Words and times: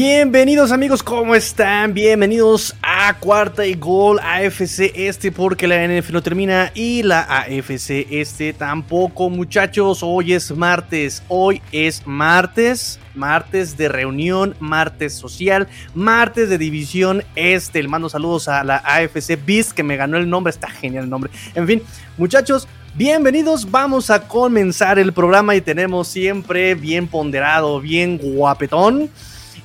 Bienvenidos 0.00 0.70
amigos, 0.70 1.02
¿cómo 1.02 1.34
están? 1.34 1.92
Bienvenidos 1.92 2.72
a 2.82 3.18
Cuarta 3.18 3.66
y 3.66 3.74
Gol 3.74 4.20
AFC 4.20 4.92
Este 4.94 5.32
porque 5.32 5.66
la 5.66 5.84
NF 5.88 6.10
no 6.10 6.22
termina 6.22 6.70
y 6.72 7.02
la 7.02 7.22
AFC 7.22 8.06
Este 8.08 8.52
tampoco 8.52 9.28
muchachos. 9.28 10.04
Hoy 10.04 10.34
es 10.34 10.52
martes, 10.52 11.24
hoy 11.26 11.60
es 11.72 12.06
martes, 12.06 13.00
martes 13.16 13.76
de 13.76 13.88
reunión, 13.88 14.54
martes 14.60 15.14
social, 15.14 15.66
martes 15.94 16.48
de 16.48 16.58
división 16.58 17.24
este. 17.34 17.82
Le 17.82 17.88
mando 17.88 18.08
saludos 18.08 18.46
a 18.46 18.62
la 18.62 18.76
AFC 18.76 19.36
Beast 19.44 19.72
que 19.72 19.82
me 19.82 19.96
ganó 19.96 20.16
el 20.16 20.30
nombre, 20.30 20.52
está 20.52 20.68
genial 20.68 21.04
el 21.04 21.10
nombre. 21.10 21.32
En 21.56 21.66
fin, 21.66 21.82
muchachos, 22.16 22.68
Bienvenidos, 22.94 23.70
vamos 23.70 24.10
a 24.10 24.26
comenzar 24.26 24.98
el 24.98 25.12
programa 25.12 25.54
y 25.54 25.60
tenemos 25.60 26.08
siempre 26.08 26.74
bien 26.74 27.06
ponderado, 27.06 27.80
bien 27.80 28.18
guapetón 28.18 29.10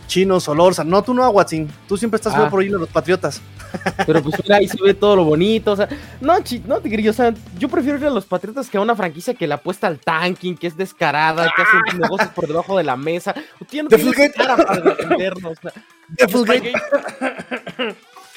Chino, 0.08 0.40
Solorza. 0.40 0.84
No, 0.84 1.04
tú 1.04 1.14
no, 1.14 1.30
Watson. 1.30 1.68
Tú 1.88 1.98
siempre 1.98 2.18
estás 2.18 2.34
ah. 2.36 2.50
por 2.50 2.62
ahí 2.62 2.70
los 2.70 2.90
Patriotas. 2.90 3.42
Pero 4.06 4.22
pues 4.22 4.36
mira, 4.44 4.58
ahí 4.58 4.68
se 4.68 4.82
ve 4.82 4.94
todo 4.94 5.16
lo 5.16 5.24
bonito. 5.24 5.72
O 5.72 5.76
sea, 5.76 5.88
no, 6.22 6.36
no, 6.68 6.80
Tigrillo, 6.80 7.12
o 7.12 7.14
sea, 7.14 7.34
yo 7.58 7.70
prefiero 7.70 7.98
ir 7.98 8.06
a 8.06 8.10
los 8.10 8.26
Patriotas 8.26 8.70
que 8.70 8.78
a 8.78 8.82
una 8.82 8.96
franquicia 8.96 9.34
que 9.34 9.48
la 9.48 9.56
apuesta 9.56 9.88
al 9.88 10.00
tanking, 10.00 10.56
que 10.58 10.68
es 10.68 10.78
descarada, 10.78 11.52
que 11.56 11.62
hace 11.62 11.98
negocios 11.98 12.30
por 12.30 12.48
debajo 12.48 12.78
de 12.78 12.84
la 12.84 12.96
mesa. 12.96 13.34
Tiene, 13.70 13.90
no 13.90 13.98
tiene 13.98 14.32
cara 14.32 14.58
para 14.58 14.80
defendernos. 14.82 15.58
Spygate. 16.28 16.74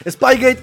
Spygate. 0.08 0.62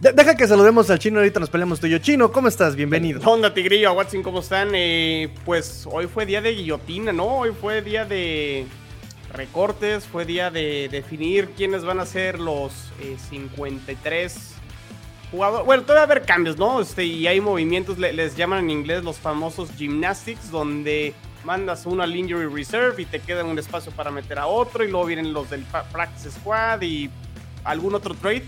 Deja 0.00 0.34
que 0.34 0.46
saludemos 0.46 0.88
al 0.88 0.98
chino, 0.98 1.18
ahorita 1.18 1.40
nos 1.40 1.50
peleamos 1.50 1.78
tú 1.78 1.86
y 1.86 1.90
yo. 1.90 1.98
Chino, 1.98 2.32
¿cómo 2.32 2.48
estás? 2.48 2.74
Bienvenido. 2.74 3.20
Onda, 3.24 3.52
Tigrillo, 3.52 3.92
Watson, 3.92 4.22
¿cómo 4.22 4.40
están? 4.40 4.70
Eh, 4.72 5.28
pues 5.44 5.86
hoy 5.90 6.06
fue 6.06 6.24
día 6.24 6.40
de 6.40 6.52
guillotina, 6.52 7.12
¿no? 7.12 7.26
Hoy 7.26 7.50
fue 7.52 7.82
día 7.82 8.06
de 8.06 8.66
recortes, 9.34 10.06
fue 10.06 10.24
día 10.24 10.50
de 10.50 10.88
definir 10.90 11.50
quiénes 11.50 11.84
van 11.84 12.00
a 12.00 12.06
ser 12.06 12.40
los 12.40 12.72
53 13.28 14.34
eh, 14.34 14.40
jugadores. 15.30 15.66
Bueno, 15.66 15.82
todavía 15.82 16.06
va 16.06 16.12
a 16.12 16.12
haber 16.16 16.26
cambios, 16.26 16.56
¿no? 16.56 16.80
Este, 16.80 17.04
y 17.04 17.26
hay 17.26 17.40
movimientos, 17.42 17.98
les 17.98 18.36
llaman 18.36 18.64
en 18.64 18.70
inglés 18.70 19.04
los 19.04 19.18
famosos 19.18 19.70
gymnastics, 19.76 20.50
donde 20.50 21.12
mandas 21.44 21.84
uno 21.84 22.02
al 22.02 22.16
injury 22.16 22.46
reserve 22.46 23.02
y 23.02 23.04
te 23.04 23.20
queda 23.20 23.44
un 23.44 23.58
espacio 23.58 23.92
para 23.92 24.10
meter 24.10 24.38
a 24.38 24.46
otro, 24.46 24.82
y 24.82 24.90
luego 24.90 25.06
vienen 25.06 25.34
los 25.34 25.50
del 25.50 25.64
practice 25.92 26.30
squad 26.30 26.80
y 26.80 27.10
algún 27.64 27.94
otro 27.94 28.14
trade 28.14 28.44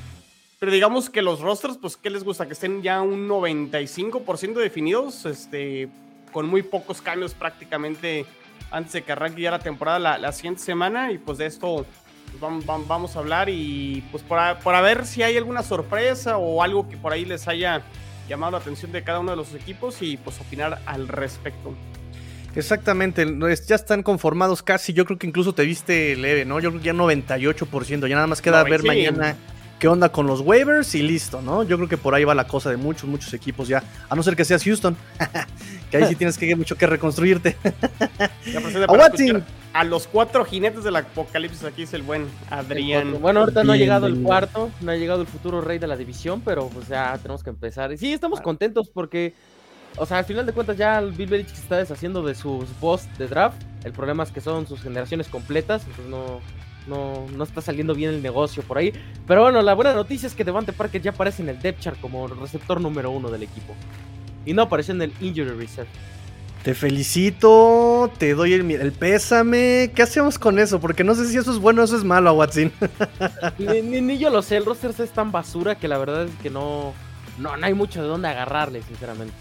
pero 0.63 0.71
digamos 0.71 1.11
que 1.11 1.23
los 1.23 1.41
rosters, 1.41 1.77
pues, 1.77 1.97
¿qué 1.97 2.09
les 2.09 2.23
gusta? 2.23 2.47
Que 2.47 2.53
estén 2.53 2.83
ya 2.83 3.03
un 3.03 3.29
95% 3.29 4.55
definidos, 4.61 5.27
este, 5.27 5.89
con 6.31 6.47
muy 6.47 6.63
pocos 6.63 7.03
cambios 7.03 7.35
prácticamente 7.35 8.25
antes 8.71 8.93
de 8.93 9.03
que 9.03 9.11
arranque 9.11 9.43
ya 9.43 9.51
la 9.51 9.59
temporada 9.59 9.99
la, 10.21 10.31
siguiente 10.31 10.63
semana. 10.63 11.11
Y 11.11 11.19
pues 11.19 11.39
de 11.39 11.47
esto 11.47 11.85
pues, 12.39 12.65
vamos, 12.65 13.17
a 13.17 13.19
hablar 13.19 13.49
y 13.49 14.05
pues 14.13 14.23
por 14.23 14.39
a, 14.39 14.81
ver 14.83 15.05
si 15.05 15.25
hay 15.25 15.37
alguna 15.37 15.65
sorpresa 15.65 16.37
o 16.37 16.63
algo 16.63 16.89
que 16.89 16.97
por 16.97 17.13
ahí 17.13 17.25
les 17.25 17.49
haya 17.49 17.83
llamado 18.29 18.53
la 18.53 18.59
atención 18.59 18.93
de 18.93 19.03
cada 19.03 19.19
uno 19.19 19.33
de 19.33 19.39
los 19.39 19.53
equipos 19.55 20.01
y 20.01 20.17
pues 20.17 20.41
opinar 20.41 20.81
al 20.87 21.09
respecto. 21.09 21.75
Exactamente, 22.55 23.27
ya 23.67 23.75
están 23.75 24.05
conformados 24.05 24.63
casi, 24.63 24.93
yo 24.93 25.07
creo 25.07 25.19
que 25.19 25.27
incluso 25.27 25.57
te 25.57 25.65
viste 25.65 26.15
leve, 26.15 26.45
¿no? 26.45 26.61
Yo 26.61 26.71
creo 26.71 26.81
que 26.81 26.87
ya 26.87 26.93
98%, 26.93 28.07
ya 28.07 28.15
nada 28.15 28.29
más 28.29 28.41
queda 28.41 28.63
ver 28.63 28.85
mañana 28.85 29.37
qué 29.83 29.89
onda 29.89 30.11
con 30.11 30.29
los 30.29 30.43
waivers 30.43 30.95
y 30.95 31.03
listo, 31.03 31.43
¿no? 31.43 31.65
Yo 31.65 31.77
creo 31.77 31.89
que 31.89 31.97
por 31.97 32.15
ahí 32.15 32.23
va 32.23 32.37
la 32.37 32.47
cosa 32.47 32.71
de 32.71 32.77
muchos, 32.77 33.11
muchos 33.11 33.35
equipos 33.35 33.67
ya, 33.67 33.83
a 34.09 34.15
no 34.15 34.23
ser 34.23 34.37
que 34.37 34.45
seas 34.45 34.63
Houston, 34.63 34.97
que 35.91 35.97
ahí 35.97 36.05
sí 36.07 36.15
tienes 36.15 36.39
que 36.39 36.55
mucho 36.55 36.77
que 36.77 36.87
reconstruirte. 36.87 37.57
a, 39.75 39.81
a 39.81 39.83
los 39.83 40.07
cuatro 40.07 40.45
jinetes 40.45 40.85
del 40.85 40.95
apocalipsis, 40.95 41.65
aquí 41.65 41.83
es 41.83 41.95
el 41.95 42.03
buen 42.03 42.29
Adrián. 42.49 43.21
Bueno, 43.21 43.41
ahorita 43.41 43.65
no 43.65 43.73
ha 43.73 43.77
llegado 43.77 44.07
el 44.07 44.23
cuarto, 44.23 44.71
no 44.83 44.93
ha 44.93 44.95
llegado 44.95 45.21
el 45.21 45.27
futuro 45.27 45.61
rey 45.61 45.81
de 45.81 45.89
la 45.89 45.97
división, 45.97 46.43
pero 46.43 46.69
pues 46.69 46.87
ya 46.87 47.19
tenemos 47.21 47.43
que 47.43 47.51
empezar. 47.51 47.91
Y 47.91 47.99
sí, 47.99 48.13
estamos 48.13 48.39
ah. 48.39 48.43
contentos 48.45 48.89
porque, 48.89 49.35
o 49.97 50.07
sea, 50.07 50.19
al 50.19 50.25
final 50.25 50.47
de 50.47 50.53
cuentas 50.53 50.77
ya 50.77 51.01
Bill 51.01 51.27
Belichick 51.27 51.57
se 51.57 51.63
está 51.63 51.79
deshaciendo 51.79 52.23
de 52.23 52.37
sus 52.37 52.67
posts 52.81 53.19
de 53.19 53.27
draft. 53.27 53.61
El 53.83 53.91
problema 53.91 54.23
es 54.23 54.31
que 54.31 54.41
son 54.41 54.65
sus 54.69 54.81
generaciones 54.81 55.27
completas, 55.27 55.83
entonces 55.89 56.07
no 56.07 56.41
no, 56.87 57.27
no 57.37 57.45
está 57.45 57.61
saliendo 57.61 57.95
bien 57.95 58.11
el 58.11 58.23
negocio 58.23 58.63
por 58.63 58.79
ahí. 58.79 58.93
Pero 59.27 59.43
bueno, 59.43 59.63
la 59.63 59.75
buena 59.75 59.95
noticia 59.95 60.27
es 60.27 60.35
que 60.35 60.45
Devante 60.45 60.73
Parker 60.73 61.01
ya 61.01 61.11
aparece 61.11 61.43
en 61.43 61.49
el 61.49 61.61
depth 61.61 61.81
chart 61.81 62.01
como 62.01 62.27
receptor 62.29 62.81
número 62.81 63.11
uno 63.11 63.31
del 63.31 63.43
equipo. 63.43 63.75
Y 64.45 64.53
no 64.53 64.63
apareció 64.63 64.95
en 64.95 65.03
el 65.03 65.13
injury 65.21 65.51
reserve. 65.51 65.89
Te 66.63 66.75
felicito, 66.75 68.11
te 68.19 68.35
doy 68.35 68.53
el, 68.53 68.93
pésame. 68.93 69.91
¿Qué 69.95 70.03
hacemos 70.03 70.39
con 70.39 70.61
eso? 70.61 70.81
Porque 70.81 71.03
no 71.03 71.17
sé 71.17 71.27
si 71.27 71.37
eso 71.37 71.51
es 71.51 71.59
bueno 71.59 71.83
o 71.83 71.85
eso 71.85 71.97
es 71.97 72.05
malo, 72.05 72.35
Watson. 72.35 72.71
ni, 73.59 74.19
yo 74.19 74.31
lo 74.31 74.43
sé, 74.43 74.59
el 74.59 74.65
roster 74.65 74.95
es 74.97 75.11
tan 75.11 75.33
basura 75.33 75.75
que 75.75 75.89
la 75.89 75.99
verdad 75.99 76.27
es 76.27 76.35
que 76.41 76.51
no, 76.51 76.93
no, 77.39 77.57
no 77.57 77.67
hay 77.67 77.75
mucho 77.75 78.01
de 78.01 78.07
dónde 78.07 78.29
agarrarle, 78.29 78.81
sinceramente. 78.83 79.35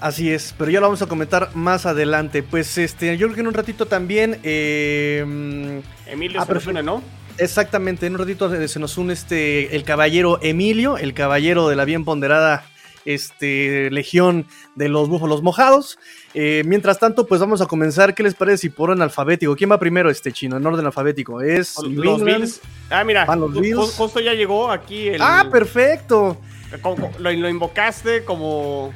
Así 0.00 0.30
es, 0.30 0.54
pero 0.56 0.70
ya 0.70 0.80
lo 0.80 0.86
vamos 0.86 1.02
a 1.02 1.06
comentar 1.06 1.50
más 1.54 1.84
adelante. 1.84 2.42
Pues 2.42 2.78
este, 2.78 3.16
yo 3.16 3.26
creo 3.26 3.34
que 3.34 3.40
en 3.40 3.48
un 3.48 3.54
ratito 3.54 3.86
también. 3.86 4.38
Eh, 4.44 5.82
Emilio 6.06 6.40
ah, 6.40 6.46
se 6.46 6.72
nos 6.72 6.84
¿no? 6.84 7.02
Exactamente, 7.36 8.06
en 8.06 8.14
un 8.14 8.18
ratito 8.18 8.68
se 8.68 8.78
nos 8.80 8.98
une 8.98 9.12
este 9.12 9.76
el 9.76 9.84
caballero 9.84 10.38
Emilio, 10.42 10.98
el 10.98 11.14
caballero 11.14 11.68
de 11.68 11.76
la 11.76 11.84
bien 11.84 12.04
ponderada 12.04 12.64
este, 13.04 13.90
legión 13.90 14.46
de 14.74 14.88
los 14.88 15.08
búfalos 15.08 15.42
mojados. 15.42 15.98
Eh, 16.34 16.62
mientras 16.66 16.98
tanto, 16.98 17.26
pues 17.26 17.40
vamos 17.40 17.60
a 17.60 17.66
comenzar. 17.66 18.14
¿Qué 18.14 18.22
les 18.22 18.34
parece 18.34 18.58
si 18.58 18.68
por 18.68 18.90
orden 18.90 19.02
alfabético? 19.02 19.56
¿Quién 19.56 19.70
va 19.70 19.78
primero, 19.78 20.10
este 20.10 20.30
chino, 20.30 20.58
en 20.58 20.66
orden 20.66 20.86
alfabético? 20.86 21.40
Es 21.40 21.76
los 21.82 22.22
Bills. 22.22 22.60
Ah, 22.90 23.02
mira, 23.02 23.26
justo 23.96 24.20
ya 24.20 24.34
llegó 24.34 24.70
aquí 24.70 25.08
el. 25.08 25.22
Ah, 25.22 25.48
perfecto. 25.50 26.36
lo, 27.18 27.32
lo 27.32 27.48
invocaste 27.48 28.24
como 28.24 28.92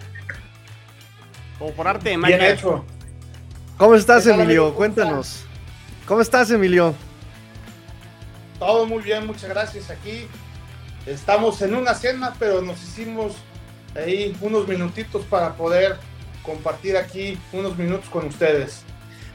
como 1.62 1.74
por 1.74 1.86
arte 1.86 2.10
de 2.10 2.18
magia. 2.18 2.50
hecho. 2.50 2.84
¿Cómo 3.76 3.94
estás, 3.94 4.26
Emilio? 4.26 4.74
Cuéntanos. 4.74 5.44
¿Cómo 6.06 6.20
estás, 6.20 6.50
Emilio? 6.50 6.92
Todo 8.58 8.84
muy 8.84 9.00
bien, 9.00 9.28
muchas 9.28 9.48
gracias. 9.48 9.88
Aquí 9.88 10.26
estamos 11.06 11.62
en 11.62 11.76
una 11.76 11.94
cena, 11.94 12.34
pero 12.36 12.62
nos 12.62 12.82
hicimos 12.82 13.34
ahí 13.94 14.36
unos 14.40 14.66
minutitos 14.66 15.24
para 15.26 15.54
poder 15.54 15.98
compartir 16.42 16.96
aquí 16.96 17.38
unos 17.52 17.78
minutos 17.78 18.08
con 18.08 18.26
ustedes. 18.26 18.82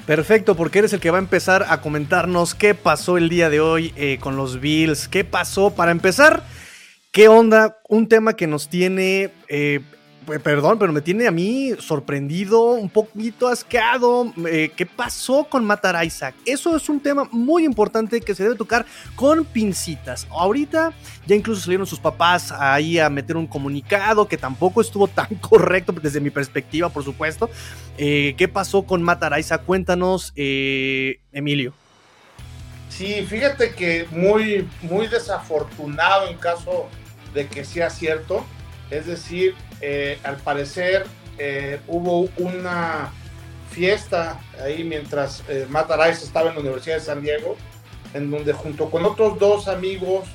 Perfecto, 0.05 0.55
porque 0.55 0.79
eres 0.79 0.91
el 0.91 0.99
que 0.99 1.11
va 1.11 1.19
a 1.19 1.21
empezar 1.21 1.65
a 1.69 1.79
comentarnos 1.79 2.55
qué 2.55 2.75
pasó 2.75 3.17
el 3.17 3.29
día 3.29 3.49
de 3.49 3.61
hoy 3.61 3.93
eh, 3.95 4.17
con 4.19 4.35
los 4.35 4.59
Bills, 4.59 5.07
qué 5.07 5.23
pasó 5.23 5.69
para 5.73 5.91
empezar, 5.91 6.43
qué 7.13 7.29
onda, 7.29 7.77
un 7.87 8.09
tema 8.09 8.35
que 8.35 8.47
nos 8.47 8.67
tiene 8.67 9.31
eh, 9.47 9.79
perdón, 10.43 10.77
pero 10.77 10.91
me 10.91 11.01
tiene 11.01 11.27
a 11.27 11.31
mí 11.31 11.71
sorprendido, 11.79 12.73
un 12.73 12.89
poquito 12.89 13.47
asqueado. 13.47 14.33
Eh, 14.45 14.71
¿Qué 14.75 14.85
pasó 14.85 15.45
con 15.45 15.63
matar 15.63 16.03
Isaac? 16.05 16.35
Eso 16.45 16.75
es 16.75 16.89
un 16.89 16.99
tema 16.99 17.27
muy 17.31 17.63
importante 17.63 18.19
que 18.19 18.35
se 18.35 18.43
debe 18.43 18.55
tocar 18.55 18.85
con 19.15 19.45
pincitas. 19.45 20.27
Ahorita 20.29 20.93
ya 21.25 21.35
incluso 21.35 21.61
salieron 21.61 21.87
sus 21.87 21.99
papás 21.99 22.51
ahí 22.51 22.99
a 22.99 23.09
meter 23.09 23.37
un 23.37 23.47
comunicado 23.47 24.27
que 24.27 24.37
tampoco 24.37 24.81
estuvo 24.81 25.07
tan 25.07 25.33
correcto 25.35 25.93
desde 25.93 26.19
mi 26.19 26.29
perspectiva, 26.29 26.89
por 26.89 27.03
supuesto. 27.03 27.49
Eh, 27.97 28.35
¿Qué 28.37 28.47
pasó 28.47 28.83
con 28.83 29.01
matar 29.01 29.37
Isaac? 29.39 29.63
Cuéntanos, 29.65 30.33
eh, 30.35 31.19
Emilio. 31.31 31.73
Sí, 32.89 33.25
fíjate 33.27 33.73
que 33.75 34.07
muy, 34.11 34.67
muy 34.81 35.07
desafortunado 35.07 36.27
en 36.27 36.37
caso 36.37 36.89
de 37.33 37.47
que 37.47 37.63
sea 37.63 37.89
cierto. 37.89 38.45
Es 38.89 39.05
decir, 39.05 39.53
eh, 39.81 40.19
al 40.23 40.37
parecer 40.37 41.05
eh, 41.39 41.79
hubo 41.87 42.29
una 42.37 43.11
fiesta 43.69 44.39
ahí 44.63 44.83
mientras 44.83 45.43
eh, 45.47 45.67
Matt 45.69 45.91
estaba 46.09 46.49
en 46.49 46.55
la 46.55 46.61
Universidad 46.61 46.95
de 46.95 47.01
San 47.01 47.21
Diego, 47.21 47.55
en 48.13 48.31
donde 48.31 48.53
junto 48.53 48.89
con 48.89 49.05
otros 49.05 49.37
dos 49.37 49.67
amigos 49.67 50.27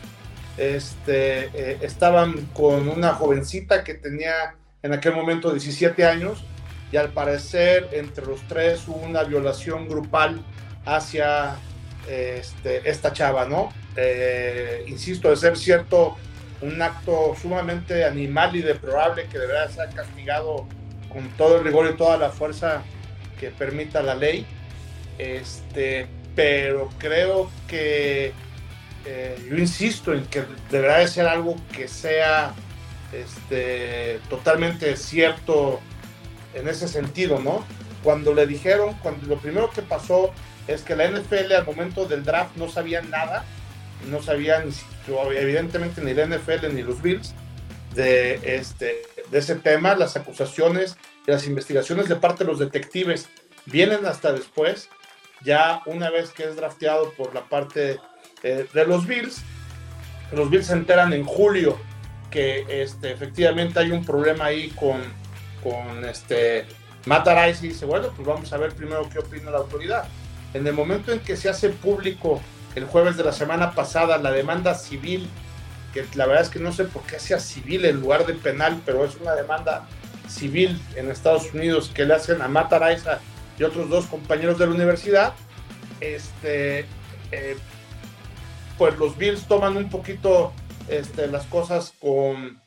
este, 0.57 1.47
eh, 1.55 1.79
estaban 1.81 2.47
con 2.53 2.89
una 2.89 3.15
jovencita 3.15 3.83
que 3.83 3.95
tenía 3.95 4.55
en 4.83 4.93
aquel 4.93 5.15
momento 5.15 5.51
17 5.51 6.05
años 6.05 6.45
y 6.93 6.97
al 6.99 7.09
parecer 7.09 7.89
entre 7.93 8.27
los 8.27 8.41
tres 8.47 8.87
hubo 8.87 8.99
una 8.99 9.25
violación 9.25 9.89
grupal 9.89 10.45
hacia 10.85 11.57
este, 12.09 12.89
esta 12.89 13.13
chava, 13.13 13.47
¿no? 13.47 13.73
insisto, 14.87 15.31
de 15.31 15.37
ser 15.37 15.57
cierto 15.57 16.17
un 16.63 16.81
acto 16.81 17.35
sumamente 17.41 18.05
animal 18.05 18.55
y 18.57 18.63
deplorable 18.63 19.27
que 19.27 19.39
deberá 19.39 19.69
ser 19.69 19.91
castigado 19.91 20.67
con 21.13 21.29
todo 21.37 21.59
el 21.59 21.65
rigor 21.65 21.91
y 21.93 21.97
toda 21.97 22.17
la 22.17 22.31
fuerza 22.31 22.83
que 23.39 23.51
permita 23.51 24.03
la 24.03 24.15
ley. 24.15 24.47
Este, 25.19 26.07
pero 26.35 26.89
creo 26.99 27.51
que 27.69 28.33
eh, 29.05 29.47
yo 29.49 29.57
insisto 29.57 30.15
en 30.15 30.25
que 30.27 30.45
deberá 30.71 30.99
de 30.99 31.09
ser 31.09 31.27
algo 31.27 31.57
que 31.73 31.89
sea 31.89 32.55
este, 33.13 34.21
totalmente 34.31 34.97
cierto 34.97 35.81
en 36.55 36.69
ese 36.69 36.89
sentido, 36.89 37.39
¿no? 37.41 37.65
cuando 38.03 38.35
le 38.35 38.47
dijeron, 38.47 38.95
cuando 39.03 39.27
lo 39.27 39.37
primero 39.39 39.71
que 39.71 39.83
pasó 39.83 40.33
es 40.67 40.83
que 40.83 40.97
la 40.97 41.09
NFL 41.09 41.53
al 41.53 41.67
momento 41.67 42.07
del 42.07 42.25
draft 42.25 42.57
no 42.57 42.69
sabía 42.69 43.01
nada, 43.03 43.45
no 44.09 44.23
sabían 44.23 44.71
evidentemente 45.35 46.01
ni 46.01 46.15
la 46.15 46.27
NFL 46.27 46.75
ni 46.75 46.83
los 46.83 47.03
Bills 47.03 47.35
de, 47.95 48.57
este, 48.57 49.03
de 49.31 49.39
ese 49.39 49.57
tema, 49.57 49.95
las 49.95 50.17
acusaciones 50.17 50.97
y 51.27 51.31
las 51.31 51.47
investigaciones 51.47 52.09
de 52.09 52.17
parte 52.17 52.45
de 52.45 52.51
los 52.51 52.59
detectives 52.59 53.29
vienen 53.67 54.07
hasta 54.07 54.33
después, 54.33 54.89
ya 55.43 55.83
una 55.87 56.11
vez 56.11 56.31
que 56.31 56.45
es 56.45 56.57
drafteado 56.57 57.13
por 57.13 57.35
la 57.35 57.49
parte 57.49 57.99
eh, 58.43 58.67
de 58.73 58.87
los 58.87 59.07
Bills, 59.07 59.43
los 60.33 60.51
Bills 60.51 60.67
se 60.67 60.73
enteran 60.73 61.13
en 61.13 61.25
julio 61.25 61.79
que 62.31 62.65
este, 62.69 63.13
efectivamente 63.13 63.79
hay 63.79 63.91
un 63.91 64.05
problema 64.05 64.47
ahí 64.47 64.71
con, 64.71 65.03
con 65.63 66.05
este, 66.05 66.65
Matt 67.07 67.29
y 67.63 67.69
dice, 67.69 67.85
bueno, 67.85 68.09
pues 68.17 68.27
vamos 68.27 68.53
a 68.53 68.57
ver 68.57 68.73
primero 68.73 69.09
qué 69.11 69.19
opina 69.19 69.51
la 69.51 69.59
autoridad. 69.59 70.05
En 70.55 70.67
el 70.67 70.73
momento 70.73 71.13
en 71.13 71.21
que 71.21 71.37
se 71.37 71.49
hace 71.49 71.69
público 71.69 72.41
el 72.75 72.85
jueves 72.87 73.17
de 73.17 73.25
la 73.25 73.33
semana 73.33 73.73
pasada 73.73 74.19
la 74.19 74.31
demanda 74.31 74.75
civil, 74.75 75.29
que 75.93 76.05
la 76.15 76.27
verdad 76.27 76.43
es 76.43 76.49
que 76.49 76.59
no 76.59 76.73
sé 76.73 76.85
por 76.85 77.03
qué 77.03 77.19
sea 77.19 77.39
civil 77.39 77.85
en 77.85 78.01
lugar 78.01 78.27
de 78.27 78.35
penal, 78.35 78.81
pero 78.85 79.05
es 79.05 79.17
una 79.17 79.35
demanda 79.35 79.87
civil 80.29 80.81
en 80.97 81.11
Estados 81.11 81.53
Unidos 81.53 81.91
que 81.93 82.05
le 82.05 82.15
hacen 82.15 82.41
a 82.41 82.49
Matt 82.49 82.73
y 83.59 83.65
otros 83.65 83.91
dos 83.91 84.07
compañeros 84.07 84.59
de 84.59 84.67
la 84.67 84.73
universidad, 84.73 85.35
este, 86.01 86.87
eh, 87.31 87.57
pues 88.79 88.99
los 88.99 89.17
Bills 89.17 89.47
toman 89.47 89.77
un 89.77 89.91
poquito 89.91 90.53
este, 90.89 91.27
las 91.27 91.45
cosas 91.47 91.93
con, 92.01 92.61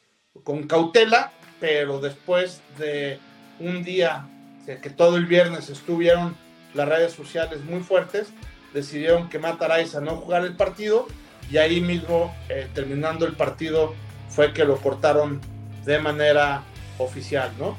con 0.44 0.68
cautela, 0.68 1.31
pero 1.60 2.00
después 2.00 2.62
de 2.78 3.19
un 3.60 3.84
día 3.84 4.28
que 4.66 4.90
todo 4.90 5.18
el 5.18 5.25
viernes 5.25 5.69
estuvieron 5.69 6.36
las 6.74 6.88
redes 6.88 7.13
sociales 7.13 7.63
muy 7.63 7.81
fuertes, 7.81 8.28
decidieron 8.75 9.30
que 9.30 9.39
Matt 9.39 9.62
a 9.63 10.01
no 10.01 10.18
jugar 10.18 10.44
el 10.44 10.54
partido 10.54 11.07
y 11.50 11.57
ahí 11.57 11.80
mismo, 11.80 12.36
eh, 12.50 12.68
terminando 12.74 13.25
el 13.25 13.33
partido, 13.33 13.95
fue 14.30 14.54
que 14.54 14.66
lo 14.66 14.77
cortaron 14.77 15.39
de 15.86 15.98
manera 16.00 16.63
oficial, 16.98 17.51
¿no? 17.57 17.77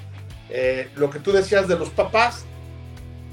Eh, 0.48 0.88
lo 0.96 1.10
que 1.10 1.18
tú 1.18 1.32
decías 1.32 1.68
de 1.68 1.76
los 1.76 1.90
papás, 1.90 2.46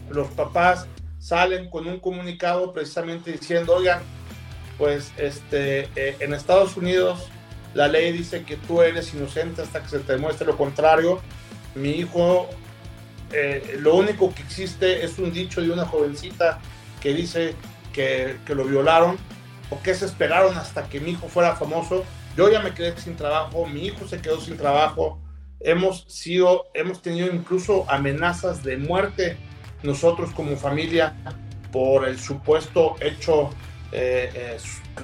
los 0.10 0.28
papás 0.30 0.88
salen 1.20 1.70
con 1.70 1.88
un 1.88 2.00
comunicado 2.00 2.74
precisamente 2.74 3.32
diciendo, 3.32 3.76
oigan, 3.76 4.02
pues 4.78 5.14
este, 5.18 5.88
eh, 5.96 6.18
en 6.20 6.34
Estados 6.34 6.76
Unidos 6.76 7.30
la 7.74 7.88
ley 7.88 8.12
dice 8.12 8.44
que 8.44 8.58
tú 8.58 8.82
eres 8.82 9.14
inocente 9.14 9.62
hasta 9.62 9.82
que 9.82 9.88
se 9.88 10.00
te 10.00 10.14
demuestre 10.14 10.46
lo 10.46 10.58
contrario. 10.58 11.22
Mi 11.76 11.92
hijo, 11.92 12.50
lo 13.80 13.96
único 13.96 14.32
que 14.32 14.44
existe 14.44 15.04
es 15.04 15.18
un 15.18 15.34
dicho 15.34 15.60
de 15.60 15.72
una 15.72 15.86
jovencita 15.86 16.60
que 17.04 17.14
dice 17.14 17.54
que, 17.92 18.38
que 18.46 18.56
lo 18.56 18.64
violaron 18.64 19.18
o 19.70 19.80
que 19.82 19.94
se 19.94 20.06
esperaron 20.06 20.58
hasta 20.58 20.88
que 20.88 21.02
mi 21.02 21.12
hijo 21.12 21.28
fuera 21.28 21.56
famoso. 21.56 22.06
Yo 22.38 22.50
ya 22.50 22.62
me 22.62 22.74
quedé 22.74 22.98
sin 22.98 23.16
trabajo, 23.16 23.68
mi 23.68 23.86
hijo 23.86 24.08
se 24.08 24.22
quedó 24.22 24.40
sin 24.40 24.58
trabajo. 24.58 25.20
Hemos 25.60 26.06
sido, 26.08 26.66
hemos 26.74 27.02
tenido 27.02 27.28
incluso 27.28 27.86
amenazas 27.90 28.64
de 28.64 28.78
muerte 28.78 29.38
nosotros 29.84 30.32
como 30.32 30.56
familia 30.56 31.14
por 31.74 32.08
el 32.08 32.18
supuesto 32.18 32.96
hecho 33.02 33.50
eh, 33.92 34.58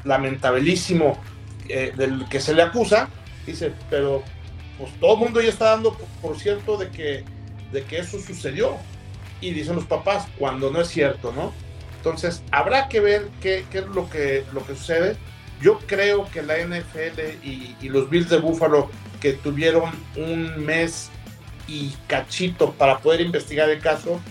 lamentabilísimo 0.06 1.19
eh, 1.68 1.92
del 1.96 2.28
que 2.30 2.40
se 2.40 2.54
le 2.54 2.63
acusa, 2.63 3.10
dice, 3.46 3.74
pero 3.90 4.24
pues 4.78 4.92
todo 5.00 5.16
el 5.16 5.19
mundo 5.19 5.42
ya 5.42 5.50
está 5.50 5.72
dando 5.72 5.98
por, 6.22 6.40
cierto 6.40 6.78
de 6.78 6.90
que, 6.90 7.25
de 7.74 7.84
que 7.84 8.00
eso 8.00 8.19
sucedió. 8.19 8.78
Y 9.42 9.51
dicen 9.51 9.75
los 9.75 9.86
papás, 9.86 10.28
cuando 10.38 10.72
no 10.72 10.81
es 10.81 10.90
cierto, 10.90 11.31
¿no? 11.31 11.54
Entonces, 12.00 12.42
habrá 12.51 12.88
que 12.88 13.01
ver 13.01 13.28
qué, 13.42 13.66
es 13.74 13.86
lo 13.88 14.10
que, 14.10 14.46
lo 14.54 14.66
que 14.66 14.74
sucede. 14.74 15.18
Yo 15.62 15.80
creo 15.86 16.30
que 16.31 16.42
la 16.42 16.57
NFL 16.57 17.44
y, 17.44 17.75
los 17.90 18.10
Bills 18.10 18.30
de 18.30 18.38
Buffalo, 18.38 18.90
que 19.19 19.34
tuvieron 19.34 19.92
un 20.16 20.66
mes 20.66 21.10
y 21.68 21.94
cachito 22.07 22.72
para 22.72 23.00
poder 23.00 23.19
investigar 23.19 23.69
el 23.69 23.81
caso, 23.81 24.22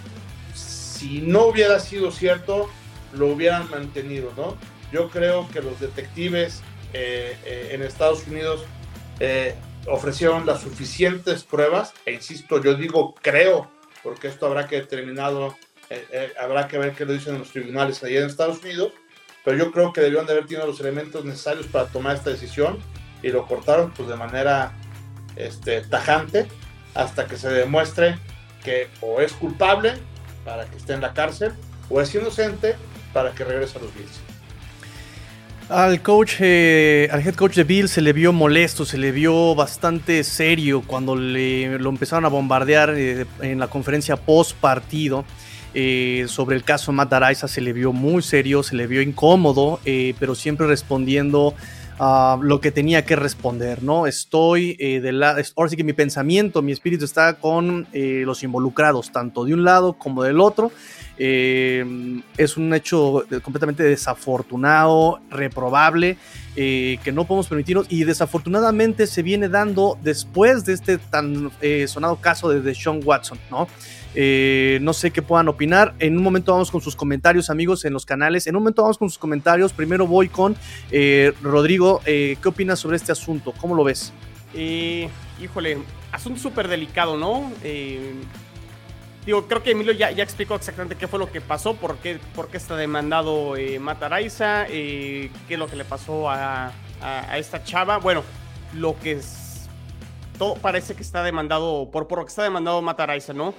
si 0.54 1.20
no 1.20 1.44
hubiera 1.44 1.78
sido 1.78 2.10
cierto, 2.10 2.70
lo 3.12 3.26
hubieran 3.26 3.68
mantenido, 3.68 4.32
¿no? 4.34 4.56
Yo 4.90 5.10
creo 5.10 5.46
que 5.50 5.60
los 5.60 5.78
detectives 5.78 6.62
eh, 6.94 7.36
eh, 7.44 7.68
en 7.72 7.82
Estados 7.82 8.26
Unidos 8.26 8.64
eh, 9.20 9.54
ofrecieron 9.86 10.46
las 10.46 10.62
suficientes 10.62 11.44
pruebas, 11.44 11.92
e 12.06 12.12
insisto, 12.12 12.62
yo 12.62 12.74
digo 12.74 13.14
creo, 13.20 13.70
porque 14.02 14.28
esto 14.28 14.46
habrá 14.46 14.66
que 14.66 14.80
determinado, 15.88 16.32
habrá 16.40 16.68
que 16.68 16.78
ver 16.78 16.92
qué 16.92 17.04
lo 17.04 17.12
dicen 17.12 17.38
los 17.38 17.50
tribunales 17.50 18.02
allá 18.02 18.20
en 18.20 18.26
Estados 18.26 18.62
Unidos, 18.62 18.92
pero 19.44 19.56
yo 19.56 19.72
creo 19.72 19.92
que 19.92 20.00
debieron 20.00 20.26
de 20.26 20.32
haber 20.32 20.46
tenido 20.46 20.66
los 20.66 20.80
elementos 20.80 21.24
necesarios 21.24 21.66
para 21.66 21.86
tomar 21.86 22.16
esta 22.16 22.30
decisión 22.30 22.78
y 23.22 23.28
lo 23.30 23.46
cortaron 23.46 23.92
pues 23.92 24.08
de 24.08 24.16
manera 24.16 24.72
este, 25.36 25.80
tajante 25.82 26.46
hasta 26.94 27.26
que 27.26 27.36
se 27.36 27.48
demuestre 27.48 28.18
que 28.64 28.88
o 29.00 29.20
es 29.20 29.32
culpable 29.32 29.94
para 30.44 30.66
que 30.66 30.76
esté 30.76 30.94
en 30.94 31.00
la 31.00 31.14
cárcel 31.14 31.52
o 31.88 32.00
es 32.00 32.14
inocente 32.14 32.76
para 33.12 33.32
que 33.32 33.44
regrese 33.44 33.78
a 33.78 33.82
los 33.82 33.94
Bills. 33.94 34.20
Al 35.68 36.00
coach, 36.00 36.36
eh, 36.40 37.08
al 37.12 37.20
head 37.20 37.34
coach 37.34 37.54
de 37.54 37.64
Bills 37.64 37.90
se 37.90 38.00
le 38.00 38.14
vio 38.14 38.32
molesto, 38.32 38.86
se 38.86 38.96
le 38.96 39.12
vio 39.12 39.54
bastante 39.54 40.24
serio 40.24 40.82
cuando 40.86 41.14
le, 41.14 41.78
lo 41.78 41.90
empezaron 41.90 42.24
a 42.24 42.28
bombardear 42.28 42.94
eh, 42.96 43.26
en 43.42 43.58
la 43.58 43.68
conferencia 43.68 44.16
post 44.16 44.56
partido. 44.56 45.26
Eh, 45.74 46.24
sobre 46.28 46.56
el 46.56 46.64
caso 46.64 46.92
Matt 46.92 47.12
Araiza 47.12 47.48
se 47.48 47.60
le 47.60 47.72
vio 47.72 47.92
muy 47.92 48.22
serio, 48.22 48.62
se 48.62 48.76
le 48.76 48.86
vio 48.86 49.02
incómodo, 49.02 49.80
pero 50.18 50.34
siempre 50.34 50.66
respondiendo 50.66 51.54
a 52.00 52.38
lo 52.40 52.60
que 52.60 52.70
tenía 52.70 53.04
que 53.04 53.16
responder, 53.16 53.82
¿no? 53.82 54.06
Estoy 54.06 54.76
de 54.76 55.12
la, 55.12 55.36
ahora 55.56 55.70
sí 55.70 55.76
que 55.76 55.84
mi 55.84 55.92
pensamiento, 55.92 56.62
mi 56.62 56.72
espíritu 56.72 57.04
está 57.04 57.34
con 57.34 57.86
los 57.92 58.42
involucrados, 58.42 59.10
tanto 59.12 59.44
de 59.44 59.54
un 59.54 59.64
lado 59.64 59.94
como 59.94 60.22
del 60.22 60.40
otro. 60.40 60.70
Eh, 61.18 61.84
es 62.36 62.56
un 62.56 62.72
hecho 62.72 63.24
completamente 63.42 63.82
desafortunado, 63.82 65.20
reprobable, 65.30 66.16
eh, 66.54 66.98
que 67.02 67.12
no 67.12 67.24
podemos 67.24 67.48
permitirnos 67.48 67.86
y 67.88 68.04
desafortunadamente 68.04 69.06
se 69.06 69.22
viene 69.22 69.48
dando 69.48 69.98
después 70.02 70.64
de 70.64 70.74
este 70.74 70.98
tan 70.98 71.50
eh, 71.60 71.86
sonado 71.88 72.16
caso 72.16 72.50
de 72.50 72.74
Sean 72.74 73.00
Watson, 73.04 73.38
¿no? 73.50 73.68
no 74.80 74.92
sé 74.94 75.12
qué 75.12 75.22
puedan 75.22 75.46
opinar. 75.46 75.94
En 76.00 76.16
un 76.16 76.24
momento 76.24 76.50
vamos 76.50 76.72
con 76.72 76.80
sus 76.80 76.96
comentarios, 76.96 77.50
amigos, 77.50 77.84
en 77.84 77.92
los 77.92 78.04
canales. 78.04 78.48
En 78.48 78.56
un 78.56 78.62
momento 78.62 78.82
vamos 78.82 78.98
con 78.98 79.08
sus 79.08 79.18
comentarios. 79.18 79.72
Primero 79.72 80.08
voy 80.08 80.28
con 80.28 80.56
Rodrigo. 81.40 82.00
¿Qué 82.04 82.40
opinas 82.44 82.80
sobre 82.80 82.96
este 82.96 83.12
asunto? 83.12 83.54
¿Cómo 83.60 83.76
lo 83.76 83.84
ves? 83.84 84.12
híjole, 85.40 85.78
asunto 86.10 86.40
súper 86.40 86.66
delicado, 86.66 87.16
¿no? 87.16 87.52
Digo, 89.28 89.46
creo 89.46 89.62
que 89.62 89.72
Emilio 89.72 89.92
ya, 89.92 90.10
ya 90.10 90.22
explicó 90.22 90.54
exactamente 90.54 90.96
qué 90.96 91.06
fue 91.06 91.18
lo 91.18 91.30
que 91.30 91.42
pasó, 91.42 91.74
por 91.74 91.98
qué, 91.98 92.18
por 92.34 92.48
qué 92.48 92.56
está 92.56 92.76
demandado 92.76 93.58
eh, 93.58 93.78
Mataraiza, 93.78 94.64
eh, 94.70 95.30
qué 95.46 95.52
es 95.52 95.60
lo 95.60 95.66
que 95.66 95.76
le 95.76 95.84
pasó 95.84 96.30
a, 96.30 96.72
a, 97.02 97.36
esta 97.36 97.62
chava. 97.62 97.98
Bueno, 97.98 98.24
lo 98.72 98.98
que 98.98 99.12
es. 99.12 99.68
Todo 100.38 100.54
parece 100.54 100.94
que 100.94 101.02
está 101.02 101.22
demandado, 101.22 101.90
por, 101.92 102.08
por 102.08 102.20
lo 102.20 102.24
que 102.24 102.30
está 102.30 102.42
demandado 102.42 102.80
Mataraiza, 102.80 103.34
¿no? 103.34 103.52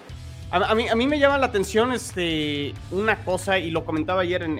A, 0.49 0.73
mí, 0.73 0.87
a 0.87 0.95
mí 0.95 1.05
me 1.05 1.19
llama 1.19 1.37
la 1.37 1.45
atención 1.45 1.93
este, 1.93 2.73
una 2.89 3.23
cosa, 3.23 3.59
y 3.59 3.69
lo 3.69 3.85
comentaba 3.85 4.21
ayer 4.21 4.41
en, 4.41 4.57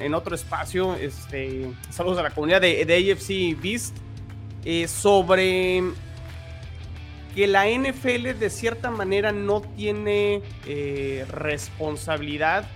en, 0.00 0.14
otro 0.14 0.34
espacio, 0.34 0.94
este, 0.94 1.70
saludos 1.90 2.16
a 2.16 2.22
la 2.22 2.30
comunidad 2.30 2.62
de, 2.62 2.86
de 2.86 3.12
AFC 3.12 3.60
Beast, 3.60 3.94
eh, 4.64 4.88
sobre 4.88 5.82
que 7.36 7.46
la 7.46 7.68
NFL 7.68 8.38
de 8.38 8.48
cierta 8.48 8.90
manera 8.90 9.30
no 9.30 9.60
tiene 9.60 10.40
eh, 10.64 11.26
responsabilidad 11.28 12.66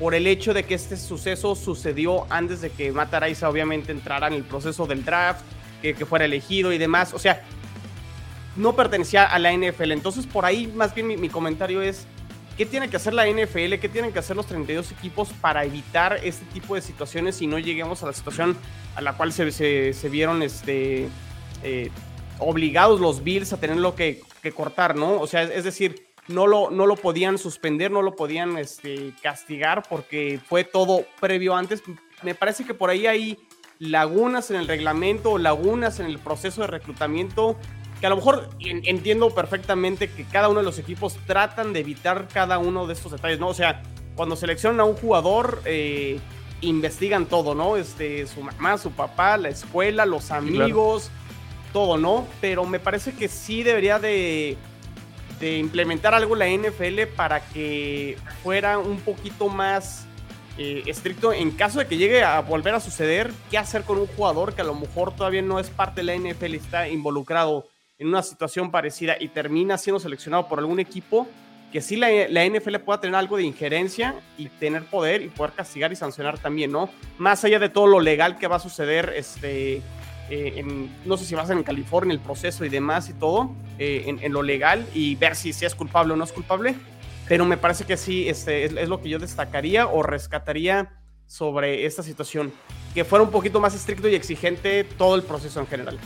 por 0.00 0.16
el 0.16 0.26
hecho 0.26 0.52
de 0.52 0.64
que 0.64 0.74
este 0.74 0.96
suceso 0.96 1.54
sucedió 1.54 2.26
antes 2.30 2.62
de 2.62 2.70
que 2.70 2.90
Matt 2.90 3.14
obviamente 3.44 3.92
entrara 3.92 4.26
en 4.26 4.32
el 4.32 4.42
proceso 4.42 4.86
del 4.86 5.04
draft, 5.04 5.42
que, 5.82 5.94
fuera 6.04 6.24
elegido 6.24 6.72
y 6.72 6.78
demás. 6.78 7.14
O 7.14 7.20
sea, 7.20 7.44
no 8.56 8.74
pertenecía 8.74 9.24
a 9.24 9.38
la 9.38 9.52
NFL. 9.52 9.92
Entonces 9.92 10.26
por 10.26 10.44
ahí 10.44 10.66
más 10.66 10.92
bien 10.92 11.06
mi, 11.06 11.28
comentario 11.28 11.80
es, 11.80 12.08
¿qué 12.56 12.66
tiene 12.66 12.90
que 12.90 12.96
hacer 12.96 13.14
la 13.14 13.28
NFL? 13.28 13.74
¿Qué 13.80 13.88
tienen 13.88 14.10
que 14.12 14.18
hacer 14.18 14.34
los 14.34 14.46
32 14.46 14.90
equipos 14.90 15.28
para 15.40 15.64
evitar 15.64 16.18
este 16.24 16.44
tipo 16.46 16.74
de 16.74 16.82
situaciones 16.82 17.40
y 17.40 17.46
no 17.46 17.60
lleguemos 17.60 18.02
a 18.02 18.06
la 18.06 18.14
situación 18.14 18.56
a 18.96 19.00
la 19.00 19.12
cual 19.12 19.32
se, 19.32 19.52
se, 19.52 20.08
vieron 20.08 20.42
este, 20.42 21.08
eh, 21.62 21.90
obligados 22.40 23.00
los 23.00 23.22
Bills 23.22 23.52
a 23.52 23.60
tenerlo 23.60 23.94
que, 23.94 24.22
que 24.42 24.52
cortar, 24.52 24.96
¿no? 24.96 25.20
O 25.20 25.26
sea, 25.26 25.42
es, 25.42 25.64
decir, 25.64 26.06
no 26.28 26.46
lo, 26.46 26.70
no 26.70 26.86
lo 26.86 26.96
podían 26.96 27.38
suspender, 27.38 27.90
no 27.90 28.02
lo 28.02 28.16
podían 28.16 28.58
este, 28.58 29.12
castigar 29.22 29.82
porque 29.88 30.40
fue 30.48 30.64
todo 30.64 31.04
previo 31.20 31.54
antes. 31.54 31.82
Me 32.22 32.34
parece 32.34 32.64
que 32.64 32.74
por 32.74 32.90
ahí 32.90 33.06
hay 33.06 33.38
lagunas 33.78 34.50
en 34.50 34.56
el 34.56 34.68
reglamento, 34.68 35.38
lagunas 35.38 36.00
en 36.00 36.06
el 36.06 36.18
proceso 36.18 36.62
de 36.62 36.66
reclutamiento 36.66 37.56
que 38.00 38.06
a 38.06 38.10
lo 38.10 38.16
mejor 38.16 38.48
entiendo 38.60 39.28
perfectamente 39.34 40.10
que 40.10 40.24
cada 40.24 40.48
uno 40.48 40.60
de 40.60 40.64
los 40.64 40.78
equipos 40.78 41.18
tratan 41.26 41.74
de 41.74 41.80
evitar 41.80 42.28
cada 42.32 42.58
uno 42.58 42.86
de 42.86 42.94
estos 42.94 43.12
detalles, 43.12 43.38
¿no? 43.38 43.48
O 43.48 43.54
sea, 43.54 43.82
cuando 44.16 44.36
seleccionan 44.36 44.80
a 44.80 44.84
un 44.84 44.96
jugador, 44.96 45.60
eh, 45.66 46.18
investigan 46.62 47.26
todo, 47.26 47.54
¿no? 47.54 47.76
Este, 47.76 48.26
su 48.26 48.40
mamá, 48.40 48.78
su 48.78 48.90
papá, 48.90 49.36
la 49.36 49.50
escuela, 49.50 50.06
los 50.06 50.30
amigos, 50.30 51.10
todo, 51.72 51.96
¿no? 51.96 52.26
Pero 52.40 52.64
me 52.64 52.80
parece 52.80 53.12
que 53.12 53.28
sí 53.28 53.62
debería 53.62 53.98
de, 53.98 54.56
implementar 55.40 56.14
algo 56.14 56.36
la 56.36 56.48
NFL 56.48 57.02
para 57.16 57.40
que 57.40 58.18
fuera 58.42 58.78
un 58.78 59.00
poquito 59.00 59.48
más 59.48 60.06
eh, 60.58 60.82
estricto 60.86 61.32
en 61.32 61.50
caso 61.52 61.78
de 61.78 61.86
que 61.86 61.96
llegue 61.96 62.22
a 62.22 62.40
volver 62.40 62.74
a 62.74 62.80
suceder, 62.80 63.30
qué 63.50 63.56
hacer 63.56 63.84
con 63.84 63.98
un 63.98 64.06
jugador 64.06 64.54
que 64.54 64.60
a 64.60 64.64
lo 64.64 64.74
mejor 64.74 65.16
todavía 65.16 65.40
no 65.40 65.58
es 65.58 65.70
parte 65.70 66.02
de 66.02 66.04
la 66.04 66.16
NFL, 66.16 66.54
está 66.54 66.88
involucrado 66.88 67.66
en 67.98 68.08
una 68.08 68.22
situación 68.22 68.70
parecida 68.70 69.16
y 69.20 69.28
termina 69.28 69.78
siendo 69.78 70.00
seleccionado 70.00 70.48
por 70.48 70.58
algún 70.58 70.80
equipo, 70.80 71.28
que 71.70 71.80
sí 71.80 71.96
la, 71.96 72.08
NFL 72.08 72.76
pueda 72.78 73.00
tener 73.00 73.14
algo 73.14 73.36
de 73.36 73.44
injerencia 73.44 74.14
y 74.36 74.48
tener 74.48 74.84
poder 74.84 75.22
y 75.22 75.28
poder 75.28 75.52
castigar 75.52 75.92
y 75.92 75.96
sancionar 75.96 76.38
también, 76.38 76.72
¿no? 76.72 76.90
Más 77.18 77.44
allá 77.44 77.58
de 77.58 77.68
todo 77.68 77.86
lo 77.86 78.00
legal 78.00 78.38
que 78.38 78.48
va 78.48 78.56
a 78.56 78.60
suceder, 78.60 79.12
este, 79.16 79.82
eh, 80.30 80.64
no 81.04 81.16
sé 81.16 81.24
si 81.24 81.34
va 81.34 81.42
a 81.42 81.46
ser 81.46 81.56
en 81.56 81.62
California 81.62 82.12
el 82.12 82.20
proceso 82.20 82.64
y 82.64 82.68
demás 82.68 83.08
y 83.08 83.14
todo, 83.14 83.54
eh, 83.78 84.16
en, 84.20 84.32
lo 84.32 84.42
legal 84.42 84.86
y 84.94 85.16
ver 85.16 85.36
si, 85.36 85.52
si 85.52 85.64
es 85.64 85.74
culpable 85.74 86.12
o 86.12 86.16
no 86.16 86.24
es 86.24 86.32
culpable, 86.32 86.74
pero 87.28 87.44
me 87.44 87.56
parece 87.56 87.84
que 87.84 87.96
sí, 87.96 88.28
este, 88.28 88.64
es, 88.64 88.88
lo 88.88 89.00
que 89.00 89.08
yo 89.08 89.18
destacaría 89.18 89.86
o 89.86 90.02
rescataría 90.02 90.92
sobre 91.26 91.86
esta 91.86 92.02
situación, 92.02 92.52
que 92.94 93.04
fuera 93.04 93.24
un 93.24 93.30
poquito 93.30 93.60
más 93.60 93.74
estricto 93.74 94.08
y 94.08 94.14
exigente 94.14 94.84
todo 94.84 95.14
el 95.14 95.22
proceso 95.22 95.60
en 95.60 95.66
general. 95.66 95.98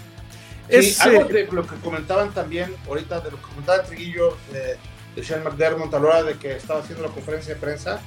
Sí, 0.70 0.96
algo 1.00 1.24
de 1.24 1.46
lo 1.50 1.66
que 1.66 1.76
comentaban 1.76 2.32
también 2.32 2.74
ahorita, 2.88 3.20
de 3.20 3.30
lo 3.30 3.36
que 3.36 3.42
comentaba 3.42 3.82
Triguillo 3.82 4.36
de, 4.50 4.76
de 5.14 5.24
Sean 5.24 5.44
McDermott 5.44 5.92
a 5.92 6.00
la 6.00 6.06
hora 6.06 6.22
de 6.22 6.34
que 6.34 6.56
estaba 6.56 6.80
haciendo 6.80 7.06
la 7.06 7.10
conferencia 7.12 7.54
de 7.54 7.60
prensa, 7.60 8.00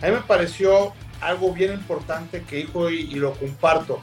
a 0.00 0.06
mí 0.06 0.12
me 0.12 0.20
pareció 0.20 0.92
algo 1.20 1.52
bien 1.52 1.72
importante 1.72 2.42
que 2.42 2.56
dijo 2.56 2.90
y, 2.90 3.14
lo 3.14 3.32
comparto. 3.32 4.00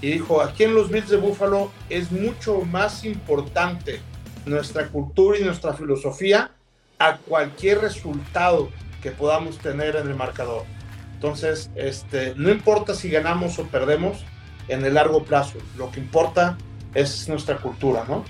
Y 0.00 0.12
dijo, 0.12 0.40
aquí 0.40 0.64
en 0.64 0.74
los 0.74 0.90
Bills 0.90 1.08
de 1.08 1.16
Buffalo 1.16 1.70
es 1.88 2.10
mucho 2.10 2.62
más 2.62 3.04
importante 3.04 4.00
nuestra 4.46 4.88
cultura 4.88 5.38
y 5.38 5.44
nuestra 5.44 5.74
filosofía 5.74 6.52
a 6.98 7.18
cualquier 7.18 7.80
resultado 7.80 8.70
que 9.02 9.10
podamos 9.10 9.58
tener 9.58 9.96
en 9.96 10.08
el 10.08 10.14
marcador. 10.14 10.64
Entonces, 11.14 11.70
este, 11.74 12.34
no 12.36 12.50
importa 12.50 12.94
si 12.94 13.10
ganamos 13.10 13.58
o 13.58 13.66
perdemos 13.66 14.24
en 14.68 14.84
el 14.84 14.94
largo 14.94 15.24
plazo, 15.24 15.58
lo 15.76 15.90
que 15.90 16.00
importa 16.00 16.56
es 16.94 17.28
nuestra 17.28 17.56
cultura, 17.56 18.04
¿no? 18.08 18.24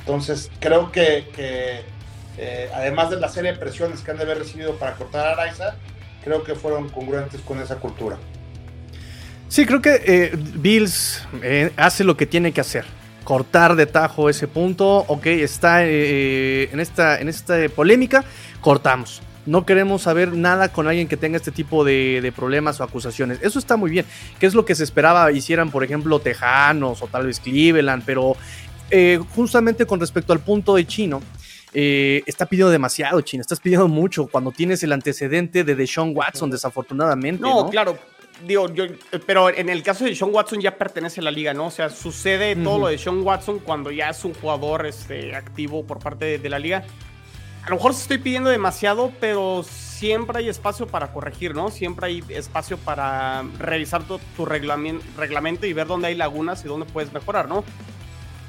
Entonces, 0.00 0.50
creo 0.60 0.92
que, 0.92 1.26
eh, 1.36 2.70
además 2.74 3.10
de 3.10 3.20
la 3.20 3.28
serie 3.28 3.52
de 3.52 3.58
presiones 3.58 4.00
que 4.00 4.10
han 4.10 4.16
de 4.16 4.24
haber 4.24 4.38
recibido 4.38 4.74
para 4.76 4.94
cortar 4.94 5.26
a 5.26 5.32
Araiza, 5.32 5.76
creo 6.24 6.44
que 6.44 6.54
fueron 6.54 6.88
congruentes 6.88 7.40
con 7.40 7.60
esa 7.60 7.76
cultura. 7.76 8.18
Sí, 9.48 9.64
creo 9.64 9.80
que 9.80 10.02
eh, 10.04 10.36
Bills 10.36 11.26
eh, 11.42 11.72
hace 11.76 12.04
lo 12.04 12.16
que 12.16 12.26
tiene 12.26 12.52
que 12.52 12.60
hacer. 12.60 12.84
Cortar 13.24 13.76
de 13.76 13.86
tajo 13.86 14.28
ese 14.28 14.46
punto. 14.46 15.04
Ok, 15.08 15.26
está 15.26 15.84
en, 15.84 16.80
esta, 16.80 17.20
en 17.20 17.28
esta 17.28 17.56
polémica. 17.74 18.24
Cortamos. 18.60 19.22
No 19.46 19.64
queremos 19.64 20.02
saber 20.02 20.34
nada 20.34 20.70
con 20.70 20.88
alguien 20.88 21.08
que 21.08 21.16
tenga 21.16 21.38
este 21.38 21.50
tipo 21.50 21.82
de, 21.82 22.32
problemas 22.36 22.80
o 22.80 22.84
acusaciones. 22.84 23.38
Eso 23.42 23.58
está 23.58 23.76
muy 23.76 23.90
bien. 23.90 24.04
¿Qué 24.38 24.44
es 24.46 24.54
lo 24.54 24.66
que 24.66 24.74
se 24.74 24.84
esperaba 24.84 25.32
hicieran, 25.32 25.70
por 25.70 25.82
ejemplo, 25.82 26.18
Tejanos 26.20 27.02
o 27.02 27.06
tal 27.06 27.26
vez 27.26 27.40
Cleveland? 27.40 28.02
Pero 28.04 28.36
eh, 28.90 29.18
justamente 29.34 29.86
con 29.86 30.00
respecto 30.00 30.34
al 30.34 30.40
punto 30.40 30.74
de 30.74 30.86
Chino, 30.86 31.22
eh, 31.72 32.22
está 32.26 32.44
pidiendo 32.44 32.70
demasiado, 32.70 33.20
Chino. 33.22 33.40
Estás 33.40 33.60
pidiendo 33.60 33.88
mucho 33.88 34.26
cuando 34.26 34.52
tienes 34.52 34.82
el 34.82 34.92
antecedente 34.92 35.64
de 35.64 35.74
Deshaun 35.74 36.14
Watson, 36.14 36.50
desafortunadamente. 36.50 37.40
No, 37.40 37.70
claro. 37.70 37.98
Digo, 38.44 38.72
yo, 38.72 38.84
pero 39.26 39.50
en 39.50 39.68
el 39.68 39.82
caso 39.82 40.04
de 40.04 40.10
Deshaun 40.10 40.34
Watson 40.34 40.60
ya 40.60 40.76
pertenece 40.76 41.20
a 41.20 41.24
la 41.24 41.30
liga, 41.30 41.54
¿no? 41.54 41.66
O 41.66 41.70
sea, 41.70 41.90
sucede 41.90 42.54
todo 42.56 42.78
lo 42.78 42.86
de 42.88 42.98
Sean 42.98 43.22
Watson 43.22 43.58
cuando 43.58 43.90
ya 43.90 44.10
es 44.10 44.24
un 44.24 44.34
jugador 44.34 44.86
este, 44.86 45.34
activo 45.34 45.84
por 45.84 45.98
parte 45.98 46.38
de 46.38 46.48
la 46.48 46.58
liga 46.58 46.84
a 47.68 47.70
lo 47.70 47.76
mejor 47.76 47.92
se 47.92 48.00
estoy 48.00 48.16
pidiendo 48.16 48.48
demasiado, 48.48 49.12
pero 49.20 49.62
siempre 49.62 50.38
hay 50.38 50.48
espacio 50.48 50.86
para 50.86 51.12
corregir, 51.12 51.54
¿no? 51.54 51.70
Siempre 51.70 52.06
hay 52.06 52.24
espacio 52.30 52.78
para 52.78 53.42
revisar 53.58 54.04
tu, 54.04 54.46
reglamento 54.46 55.66
y 55.66 55.74
ver 55.74 55.86
dónde 55.86 56.08
hay 56.08 56.14
lagunas 56.14 56.64
y 56.64 56.68
dónde 56.68 56.86
puedes 56.86 57.12
mejorar, 57.12 57.46
¿no? 57.46 57.64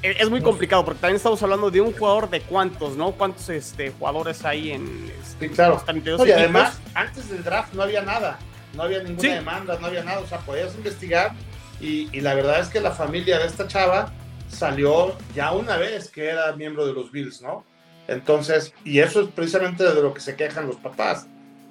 E, 0.02 0.16
es 0.18 0.30
muy 0.30 0.40
complicado 0.40 0.86
porque 0.86 1.00
también 1.00 1.16
estamos 1.16 1.42
hablando 1.42 1.70
de 1.70 1.82
un 1.82 1.92
jugador 1.92 2.30
de 2.30 2.40
cuántos, 2.40 2.96
¿no? 2.96 3.12
¿Cuántos 3.12 3.50
este, 3.50 3.90
jugadores 3.90 4.42
hay 4.46 4.70
en 4.70 5.12
este, 5.20 5.48
sí, 5.48 5.54
claro. 5.54 5.82
y 6.26 6.30
además, 6.30 6.80
antes 6.94 7.28
del 7.28 7.44
draft 7.44 7.74
no 7.74 7.82
había 7.82 8.00
nada, 8.00 8.38
no 8.74 8.82
había 8.82 9.02
ninguna 9.02 9.34
demanda, 9.34 9.78
no 9.80 9.86
había 9.86 10.04
nada, 10.04 10.20
o 10.20 10.26
sea, 10.26 10.38
podías 10.38 10.74
investigar 10.74 11.32
y, 11.80 12.08
y, 12.16 12.20
la 12.20 12.34
verdad 12.34 12.60
es 12.60 12.68
que 12.68 12.80
la 12.80 12.90
familia 12.90 13.38
de 13.38 13.46
esta 13.46 13.66
chava 13.66 14.12
salió 14.48 15.16
ya 15.34 15.52
una 15.52 15.76
vez 15.76 16.10
que 16.10 16.28
era 16.28 16.52
miembro 16.54 16.86
de 16.86 16.92
los 16.92 17.10
Bills, 17.10 17.40
¿no? 17.40 17.64
Entonces, 18.08 18.74
y 18.84 18.98
eso 18.98 19.22
es 19.22 19.28
precisamente 19.28 19.84
de 19.84 20.02
lo 20.02 20.12
que 20.12 20.20
se 20.20 20.34
quejan 20.34 20.66
los 20.66 20.76
papás. 20.76 21.26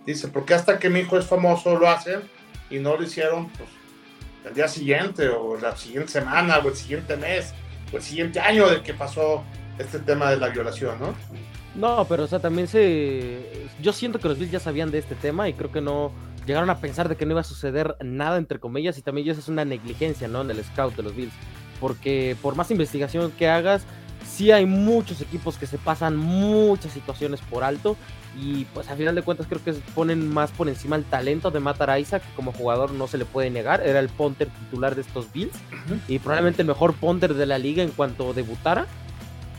Dice, 0.06 0.30
porque 0.30 0.54
hasta 0.54 0.80
que 0.80 0.90
mi 0.90 1.02
hijo 1.02 1.18
es 1.18 1.26
famoso 1.26 1.78
lo 1.78 1.90
hacen 1.90 2.22
y 2.70 2.80
no 2.80 2.96
lo 2.96 3.04
hicieron 3.04 3.50
pues, 3.50 3.70
el 4.46 4.54
día 4.54 4.68
siguiente 4.68 5.28
o 5.28 5.58
la 5.58 5.76
siguiente 5.76 6.14
semana 6.14 6.60
o 6.60 6.70
el 6.70 6.76
siguiente 6.76 7.18
mes 7.18 7.54
o 7.92 7.98
el 7.98 8.04
siguiente 8.04 8.40
año 8.40 8.68
de 8.70 8.82
que 8.82 8.94
pasó 8.94 9.44
este 9.78 10.00
tema 10.00 10.32
de 10.32 10.38
la 10.38 10.48
violación, 10.48 10.98
¿no? 11.00 11.14
No, 11.76 12.06
pero 12.08 12.24
o 12.24 12.28
sea, 12.28 12.40
también 12.40 12.68
se... 12.68 13.68
Yo 13.82 13.94
siento 13.94 14.20
que 14.20 14.30
los 14.30 14.40
Bills 14.40 14.52
ya 14.52 14.60
sabían 14.60 14.92
de 14.92 15.00
este 15.00 15.16
tema 15.16 15.48
y 15.50 15.54
creo 15.54 15.72
que 15.72 15.82
no 15.82 16.12
llegaron 16.50 16.72
a 16.72 16.80
pensar 16.80 17.08
de 17.08 17.16
que 17.16 17.28
no 17.28 17.34
iba 17.34 17.42
a 17.42 17.44
suceder 17.44 17.96
nada, 18.04 18.38
entre 18.40 18.60
comillas, 18.60 18.98
y 18.98 19.04
también 19.04 19.30
eso 19.30 19.40
es 19.40 19.50
una 19.50 19.66
negligencia, 19.66 20.28
¿no? 20.28 20.42
En 20.42 20.50
el 20.50 20.64
scout 20.64 20.96
de 20.96 21.04
los 21.04 21.16
Bills. 21.16 21.34
Porque 21.80 22.36
por 22.42 22.56
más 22.56 22.72
investigación 22.72 23.32
que 23.38 23.48
hagas, 23.48 23.84
sí 24.28 24.52
hay 24.52 24.66
muchos 24.66 25.22
equipos 25.22 25.58
que 25.58 25.68
se 25.68 25.78
pasan 25.78 26.18
muchas 26.18 26.92
situaciones 26.92 27.40
por 27.42 27.64
alto 27.64 27.96
y 28.36 28.66
pues 28.74 28.90
al 28.90 28.98
final 28.98 29.14
de 29.14 29.22
cuentas 29.22 29.46
creo 29.46 29.64
que 29.64 29.74
ponen 29.94 30.28
más 30.28 30.50
por 30.50 30.68
encima 30.68 30.96
el 30.96 31.04
talento 31.04 31.52
de 31.52 31.60
Matt 31.60 31.82
Araiza 31.82 32.20
que 32.20 32.34
como 32.36 32.52
jugador 32.52 32.92
no 32.94 33.08
se 33.08 33.20
le 33.20 33.26
puede 33.26 33.52
negar, 33.52 33.86
era 33.86 34.00
el 34.00 34.10
punter 34.10 34.50
titular 34.50 34.96
de 34.96 35.02
estos 35.02 35.32
Bills 35.32 35.56
y 36.08 36.20
probablemente 36.20 36.64
el 36.64 36.68
mejor 36.68 36.94
punter 36.96 37.36
de 37.36 37.46
la 37.46 37.60
liga 37.60 37.84
en 37.84 37.92
cuanto 37.92 38.34
debutara 38.34 38.88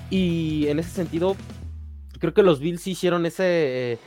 y 0.09 0.67
en 0.69 0.79
ese 0.79 0.91
sentido 0.91 1.37
creo 2.19 2.35
que 2.35 2.43
los 2.43 2.61
Bills 2.61 2.87
hicieron 2.87 3.27
ese 3.27 3.45
eh, 3.93 3.99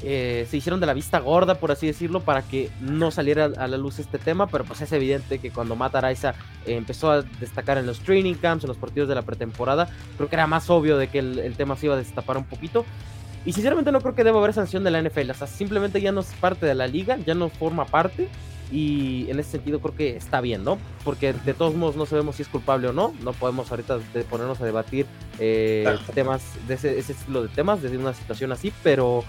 se 0.00 0.56
hicieron 0.56 0.80
de 0.80 0.86
la 0.86 0.94
vista 0.94 1.18
gorda, 1.18 1.56
por 1.56 1.72
así 1.72 1.86
decirlo, 1.86 2.20
para 2.20 2.42
que 2.42 2.70
no 2.80 3.10
saliera 3.10 3.46
a 3.56 3.66
la 3.66 3.76
luz 3.76 3.98
este 3.98 4.18
tema, 4.18 4.46
pero 4.46 4.64
pues 4.64 4.80
es 4.80 4.92
evidente 4.92 5.38
que 5.38 5.50
cuando 5.50 5.76
Matt 5.76 5.96
Araiza 5.96 6.34
eh, 6.66 6.76
empezó 6.76 7.10
a 7.10 7.22
destacar 7.22 7.78
en 7.78 7.86
los 7.86 8.00
training 8.00 8.34
camps, 8.34 8.64
en 8.64 8.68
los 8.68 8.76
partidos 8.76 9.08
de 9.08 9.14
la 9.14 9.22
pretemporada, 9.22 9.88
creo 10.16 10.28
que 10.28 10.36
era 10.36 10.46
más 10.46 10.70
obvio 10.70 10.98
de 10.98 11.08
que 11.08 11.18
el, 11.18 11.54
tema 11.56 11.76
se 11.76 11.86
iba 11.86 11.94
a 11.94 11.98
destapar 11.98 12.36
un 12.36 12.44
poquito. 12.44 12.84
Y 13.44 13.52
sinceramente 13.52 13.92
no 13.92 14.00
creo 14.00 14.14
que 14.14 14.24
deba 14.24 14.38
haber 14.38 14.52
sanción 14.52 14.84
de 14.84 14.90
la 14.90 15.02
NFL, 15.02 15.30
o 15.30 15.34
sea, 15.34 15.46
simplemente 15.46 16.00
ya 16.00 16.12
no 16.12 16.20
es 16.20 16.32
parte 16.34 16.66
de 16.66 16.74
la 16.74 16.86
liga, 16.86 17.18
ya 17.24 17.34
no 17.34 17.48
forma 17.48 17.84
parte. 17.86 18.28
Y 18.70 19.30
en 19.30 19.40
ese 19.40 19.52
sentido 19.52 19.80
creo 19.80 19.96
que 19.96 20.16
está 20.16 20.42
bien, 20.42 20.62
¿no? 20.62 20.76
Porque 21.02 21.32
de 21.32 21.54
todos 21.54 21.74
modos 21.74 21.96
no 21.96 22.04
sabemos 22.04 22.36
si 22.36 22.42
es 22.42 22.48
culpable 22.48 22.88
o 22.88 22.92
no. 22.92 23.14
No 23.22 23.32
podemos 23.32 23.70
ahorita 23.70 23.98
ponernos 24.28 24.60
a 24.60 24.66
debatir 24.66 25.06
eh, 25.38 25.88
temas 26.14 26.42
de 26.68 26.74
ese, 26.74 26.98
ese 26.98 27.12
estilo 27.12 27.42
de 27.42 27.48
temas, 27.48 27.80
desde 27.80 27.96
una 27.96 28.12
situación 28.12 28.52
así, 28.52 28.70
pero 28.82 29.24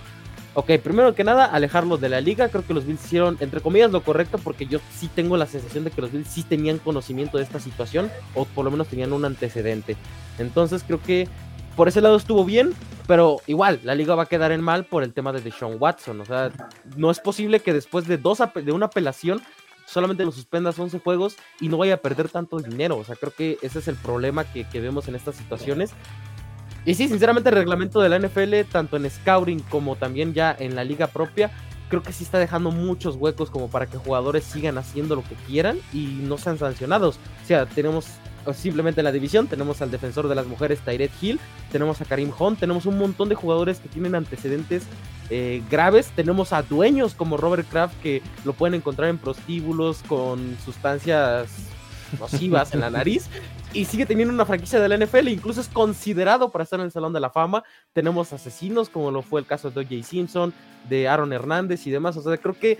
Ok, 0.55 0.71
primero 0.83 1.13
que 1.13 1.23
nada, 1.23 1.45
alejarlos 1.45 2.01
de 2.01 2.09
la 2.09 2.21
liga. 2.21 2.49
Creo 2.49 2.65
que 2.65 2.73
los 2.73 2.85
Bills 2.85 3.03
hicieron, 3.05 3.37
entre 3.39 3.61
comillas, 3.61 3.91
lo 3.91 4.01
correcto 4.01 4.39
porque 4.39 4.65
yo 4.65 4.79
sí 4.91 5.07
tengo 5.13 5.37
la 5.37 5.45
sensación 5.45 5.83
de 5.83 5.91
que 5.91 6.01
los 6.01 6.11
Bills 6.11 6.27
sí 6.27 6.43
tenían 6.43 6.79
conocimiento 6.79 7.37
de 7.37 7.43
esta 7.43 7.59
situación 7.59 8.11
o 8.33 8.45
por 8.45 8.65
lo 8.65 8.71
menos 8.71 8.87
tenían 8.87 9.13
un 9.13 9.25
antecedente. 9.25 9.95
Entonces 10.39 10.83
creo 10.85 11.01
que 11.01 11.27
por 11.75 11.87
ese 11.87 12.01
lado 12.01 12.17
estuvo 12.17 12.43
bien, 12.43 12.73
pero 13.07 13.37
igual, 13.47 13.79
la 13.83 13.95
liga 13.95 14.15
va 14.15 14.23
a 14.23 14.25
quedar 14.25 14.51
en 14.51 14.61
mal 14.61 14.85
por 14.85 15.03
el 15.03 15.13
tema 15.13 15.31
de 15.31 15.41
Deshaun 15.41 15.77
Watson. 15.79 16.19
O 16.21 16.25
sea, 16.25 16.51
no 16.97 17.11
es 17.11 17.19
posible 17.19 17.59
que 17.59 17.71
después 17.71 18.07
de, 18.07 18.17
dos 18.17 18.39
de 18.53 18.71
una 18.71 18.87
apelación 18.87 19.41
solamente 19.85 20.25
lo 20.25 20.31
suspendas 20.31 20.77
11 20.77 20.99
juegos 20.99 21.37
y 21.59 21.69
no 21.69 21.77
vaya 21.77 21.95
a 21.95 21.97
perder 21.97 22.29
tanto 22.29 22.59
dinero. 22.59 22.97
O 22.97 23.03
sea, 23.03 23.15
creo 23.15 23.33
que 23.33 23.57
ese 23.61 23.79
es 23.79 23.87
el 23.87 23.95
problema 23.95 24.43
que, 24.43 24.67
que 24.67 24.81
vemos 24.81 25.07
en 25.07 25.15
estas 25.15 25.35
situaciones. 25.35 25.91
Y 26.89 26.95
sí, 26.95 27.07
sinceramente 27.07 27.49
el 27.49 27.55
reglamento 27.55 28.01
de 28.01 28.09
la 28.09 28.17
NFL, 28.17 28.67
tanto 28.71 28.97
en 28.97 29.07
scouting 29.07 29.59
como 29.69 29.95
también 29.95 30.33
ya 30.33 30.55
en 30.57 30.75
la 30.75 30.83
liga 30.83 31.05
propia, 31.05 31.51
creo 31.87 32.01
que 32.01 32.11
sí 32.11 32.23
está 32.23 32.39
dejando 32.39 32.71
muchos 32.71 33.15
huecos 33.15 33.51
como 33.51 33.69
para 33.69 33.85
que 33.85 33.99
jugadores 33.99 34.43
sigan 34.43 34.79
haciendo 34.79 35.15
lo 35.15 35.21
que 35.21 35.35
quieran 35.45 35.77
y 35.93 36.17
no 36.23 36.39
sean 36.39 36.57
sancionados. 36.57 37.19
O 37.43 37.45
sea, 37.45 37.67
tenemos 37.67 38.07
simplemente 38.55 39.01
en 39.01 39.05
la 39.05 39.11
división, 39.11 39.45
tenemos 39.45 39.83
al 39.83 39.91
defensor 39.91 40.27
de 40.27 40.33
las 40.33 40.47
mujeres 40.47 40.79
Tyred 40.79 41.11
Hill, 41.21 41.39
tenemos 41.71 42.01
a 42.01 42.05
Karim 42.05 42.31
Hunt, 42.35 42.59
tenemos 42.59 42.87
un 42.87 42.97
montón 42.97 43.29
de 43.29 43.35
jugadores 43.35 43.77
que 43.77 43.87
tienen 43.87 44.15
antecedentes 44.15 44.81
eh, 45.29 45.61
graves, 45.69 46.07
tenemos 46.15 46.53
a 46.53 46.63
dueños 46.63 47.13
como 47.13 47.37
Robert 47.37 47.69
Kraft 47.69 48.01
que 48.01 48.23
lo 48.45 48.53
pueden 48.53 48.73
encontrar 48.73 49.11
en 49.11 49.19
prostíbulos 49.19 50.01
con 50.07 50.57
sustancias 50.65 51.51
nocivas 52.19 52.73
en 52.73 52.79
la 52.79 52.89
nariz. 52.89 53.29
y 53.73 53.85
sigue 53.85 54.05
teniendo 54.05 54.33
una 54.33 54.45
franquicia 54.45 54.79
de 54.79 54.89
la 54.89 54.97
NFL, 54.97 55.27
incluso 55.27 55.61
es 55.61 55.67
considerado 55.67 56.49
para 56.51 56.63
estar 56.63 56.79
en 56.79 56.85
el 56.85 56.91
Salón 56.91 57.13
de 57.13 57.19
la 57.19 57.29
Fama. 57.29 57.63
Tenemos 57.93 58.33
asesinos, 58.33 58.89
como 58.89 59.11
lo 59.11 59.21
fue 59.21 59.41
el 59.41 59.47
caso 59.47 59.69
de 59.69 59.81
O.J. 59.81 60.03
Simpson, 60.03 60.53
de 60.87 61.07
Aaron 61.07 61.33
Hernández 61.33 61.85
y 61.85 61.91
demás. 61.91 62.17
O 62.17 62.21
sea, 62.21 62.35
creo 62.37 62.57
que 62.57 62.79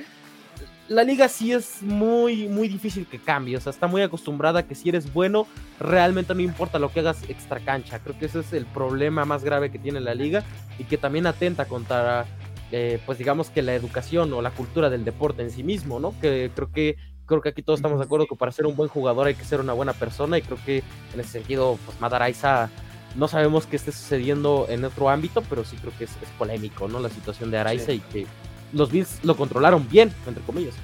la 0.88 1.04
liga 1.04 1.28
sí 1.30 1.54
es 1.54 1.84
muy, 1.84 2.48
muy 2.48 2.68
difícil 2.68 3.06
que 3.06 3.20
cambie. 3.20 3.56
O 3.56 3.62
sea, 3.62 3.70
está 3.70 3.86
muy 3.86 4.02
acostumbrada 4.02 4.62
a 4.62 4.68
que 4.68 4.74
si 4.74 4.90
eres 4.90 5.14
bueno, 5.14 5.46
realmente 5.80 6.34
no 6.34 6.42
importa 6.42 6.80
lo 6.80 6.92
que 6.92 7.02
hagas 7.02 7.22
extra 7.30 7.60
cancha. 7.60 8.00
Creo 8.00 8.18
que 8.18 8.26
ese 8.26 8.40
es 8.40 8.52
el 8.54 8.66
problema 8.66 9.24
más 9.26 9.44
grave 9.44 9.72
que 9.72 9.78
tiene 9.78 10.00
la 10.00 10.16
liga 10.16 10.44
y 10.80 10.86
que 10.86 10.98
también 10.98 11.28
atenta 11.28 11.66
contra, 11.66 12.26
eh, 12.72 13.00
pues 13.06 13.20
digamos 13.20 13.52
que 13.52 13.62
la 13.62 13.76
educación 13.76 14.34
o 14.34 14.42
la 14.42 14.50
cultura 14.50 14.90
del 14.90 15.06
deporte 15.06 15.44
en 15.44 15.52
sí 15.52 15.64
mismo, 15.64 16.00
¿no? 16.00 16.16
Que 16.20 16.50
creo 16.56 16.72
que 16.72 16.98
creo 17.30 17.42
que 17.42 17.50
aquí 17.50 17.62
todos 17.62 17.80
estamos 17.80 18.00
de 18.00 18.06
acuerdo 18.06 18.26
que 18.28 18.36
para 18.36 18.52
ser 18.52 18.66
un 18.66 18.76
buen 18.76 18.90
jugador 18.90 19.28
hay 19.28 19.36
que 19.36 19.46
ser 19.46 19.62
una 19.62 19.74
buena 19.74 19.94
persona 19.94 20.38
y 20.38 20.42
creo 20.42 20.58
que 20.66 20.84
en 21.14 21.20
ese 21.20 21.30
sentido, 21.30 21.78
pues 21.86 22.02
Madaraisa 22.02 22.70
no 23.16 23.28
sabemos 23.28 23.66
qué 23.66 23.76
esté 23.76 23.92
sucediendo 23.92 24.66
en 24.70 24.84
otro 24.84 25.10
ámbito, 25.10 25.42
pero 25.50 25.64
sí 25.64 25.78
creo 25.78 25.94
que 25.98 26.06
es, 26.06 26.12
polémico, 26.38 26.88
¿no? 26.88 27.00
La 27.00 27.10
situación 27.10 27.52
de 27.52 27.58
Araiza 27.58 27.92
y 27.92 28.00
que 28.00 28.26
los 28.74 28.92
Bills 28.92 29.24
lo 29.24 29.36
controlaron 29.36 29.88
bien, 29.88 30.12
entre 30.28 30.44
comillas. 30.44 30.76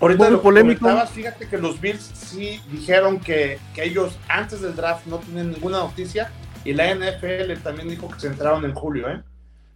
Ahorita 0.00 0.30
lo 0.30 0.42
polémico. 0.42 0.88
Fíjate 1.06 1.48
que 1.48 1.58
los 1.58 1.80
Bills 1.80 2.10
sí 2.14 2.60
dijeron 2.70 3.18
que, 3.20 3.58
que, 3.74 3.84
ellos 3.84 4.16
antes 4.28 4.60
del 4.60 4.76
draft 4.76 5.06
no 5.06 5.18
tienen 5.18 5.52
ninguna 5.52 5.78
noticia 5.78 6.30
y 6.64 6.72
la 6.72 6.94
NFL 6.94 7.52
también 7.62 7.88
dijo 7.88 8.08
que 8.08 8.20
se 8.20 8.28
entraron 8.28 8.64
en 8.64 8.74
julio, 8.74 9.08
¿eh? 9.08 9.22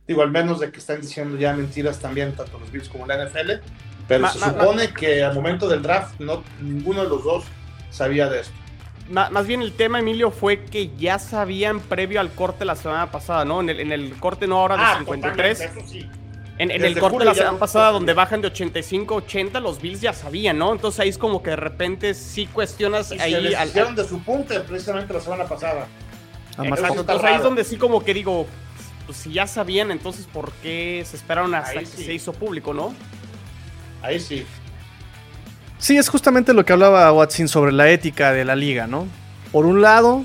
Digo, 0.06 0.22
al 0.22 0.30
menos 0.30 0.60
de 0.60 0.70
que 0.70 0.78
están 0.78 1.00
diciendo 1.00 1.36
ya 1.36 1.54
mentiras 1.54 1.98
también, 1.98 2.32
tanto 2.32 2.58
los 2.58 2.70
Bills 2.70 2.88
como 2.88 3.06
la 3.06 3.24
NFL, 3.24 3.62
pero 4.08 4.28
se 4.28 4.38
supone 4.38 4.92
que 4.92 5.22
al 5.22 5.34
momento 5.34 5.68
del 5.68 5.82
draft 5.82 6.18
no, 6.20 6.42
ninguno 6.60 7.02
de 7.02 7.08
los 7.08 7.24
dos 7.24 7.44
sabía 7.90 8.28
de 8.28 8.40
esto. 8.40 8.54
Más 9.08 9.46
bien 9.46 9.60
el 9.62 9.72
tema, 9.72 9.98
Emilio, 9.98 10.30
fue 10.30 10.64
que 10.64 10.90
ya 10.96 11.18
sabían 11.18 11.80
previo 11.80 12.20
al 12.20 12.30
corte 12.30 12.64
la 12.64 12.76
semana 12.76 13.10
pasada, 13.10 13.44
¿no? 13.44 13.60
En 13.60 13.68
el, 13.68 13.80
en 13.80 13.92
el 13.92 14.14
corte 14.18 14.46
no 14.46 14.58
ahora 14.58 14.76
de 14.76 14.82
ah, 14.82 14.96
53. 15.00 15.60
Eso 15.60 15.80
sí. 15.86 16.08
En, 16.58 16.70
el 16.70 16.98
corte 16.98 17.18
de 17.18 17.24
la 17.24 17.34
semana 17.34 17.58
pasada, 17.58 17.90
donde 17.90 18.14
bajan 18.14 18.40
de 18.40 18.46
85 18.46 19.14
a 19.14 19.16
80, 19.18 19.60
los 19.60 19.80
Bills 19.80 20.00
ya 20.00 20.12
sabían, 20.12 20.58
¿no? 20.58 20.72
Entonces 20.72 21.00
ahí 21.00 21.08
es 21.08 21.18
como 21.18 21.42
que 21.42 21.50
de 21.50 21.56
repente 21.56 22.14
sí 22.14 22.46
cuestionas 22.46 23.10
ahí. 23.12 23.48
Se 23.48 23.56
al, 23.56 23.68
hicieron 23.68 23.96
de 23.96 24.04
su 24.04 24.22
punte 24.22 24.60
precisamente 24.60 25.12
la 25.12 25.20
semana 25.20 25.44
pasada. 25.44 25.86
Exacto, 26.62 27.00
entonces 27.00 27.24
ahí 27.24 27.36
es 27.36 27.42
donde 27.42 27.64
sí 27.64 27.76
como 27.76 28.04
que 28.04 28.14
digo, 28.14 28.46
pues 29.06 29.18
si 29.18 29.32
ya 29.32 29.46
sabían, 29.46 29.90
entonces 29.90 30.26
¿por 30.26 30.52
qué 30.62 31.02
se 31.06 31.16
esperaron 31.16 31.54
hasta 31.54 31.80
que 31.80 31.86
se 31.86 32.12
hizo 32.12 32.32
público, 32.32 32.72
no? 32.72 32.94
Ahí 34.02 34.20
sí. 34.20 34.44
Sí, 35.78 35.96
es 35.96 36.08
justamente 36.08 36.52
lo 36.52 36.64
que 36.64 36.72
hablaba 36.72 37.12
Watson 37.12 37.48
sobre 37.48 37.72
la 37.72 37.90
ética 37.90 38.32
de 38.32 38.44
la 38.44 38.54
liga, 38.54 38.86
¿no? 38.86 39.06
Por 39.50 39.66
un 39.66 39.82
lado, 39.82 40.24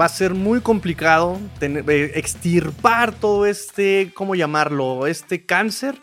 va 0.00 0.06
a 0.06 0.08
ser 0.08 0.34
muy 0.34 0.60
complicado 0.60 1.40
eh, 1.60 2.12
extirpar 2.14 3.12
todo 3.12 3.46
este, 3.46 4.12
¿cómo 4.14 4.34
llamarlo? 4.34 5.06
Este 5.06 5.44
cáncer, 5.44 5.96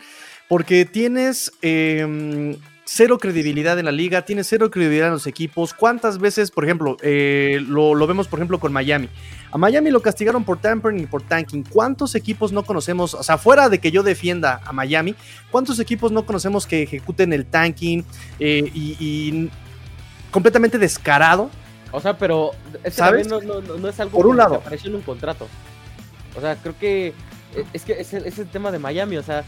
porque 0.47 0.85
tienes 0.85 1.51
em, 1.61 2.57
cero 2.93 3.17
credibilidad 3.19 3.79
en 3.79 3.85
la 3.85 3.91
liga, 3.93 4.23
tienes 4.23 4.47
cero 4.47 4.69
credibilidad 4.69 5.07
en 5.07 5.13
los 5.13 5.25
equipos. 5.25 5.73
¿Cuántas 5.73 6.17
veces, 6.17 6.51
por 6.51 6.65
ejemplo, 6.65 6.97
eh, 7.01 7.63
lo, 7.65 7.95
lo, 7.95 8.05
vemos, 8.05 8.27
por 8.27 8.39
ejemplo, 8.39 8.59
con 8.59 8.73
Miami? 8.73 9.07
A 9.49 9.57
Miami 9.57 9.91
lo 9.91 10.01
castigaron 10.01 10.43
por 10.43 10.59
tampering 10.59 11.03
y 11.03 11.05
por 11.05 11.21
tanking. 11.21 11.63
¿Cuántos 11.63 12.15
equipos 12.15 12.51
no 12.51 12.63
conocemos? 12.63 13.13
O 13.13 13.23
sea, 13.23 13.37
fuera 13.37 13.69
de 13.69 13.79
que 13.79 13.91
yo 13.91 14.03
defienda 14.03 14.59
a 14.65 14.73
Miami, 14.73 15.15
¿cuántos 15.51 15.79
equipos 15.79 16.11
no 16.11 16.25
conocemos 16.25 16.67
que 16.67 16.83
ejecuten 16.83 17.31
el 17.31 17.45
tanking 17.45 18.03
eh, 18.39 18.69
y, 18.73 19.49
completamente 20.29 20.77
descarado? 20.77 21.49
O 21.93 22.01
sea, 22.01 22.17
pero 22.17 22.51
¿sabes? 22.91 23.27
No, 23.27 23.39
no, 23.39 23.87
es 23.87 23.99
algo 24.01 24.17
por 24.17 24.27
un 24.27 24.35
lado. 24.35 24.55
apareció 24.55 24.89
en 24.89 24.97
un 24.97 25.01
contrato. 25.01 25.47
O 26.35 26.41
sea, 26.41 26.57
creo 26.57 26.77
que 26.77 27.07
eh, 27.55 27.65
es 27.71 27.83
que 27.83 27.93
es 27.93 28.13
el, 28.13 28.47
tema 28.47 28.69
de 28.71 28.79
Miami. 28.79 29.15
O 29.15 29.23
sea, 29.23 29.45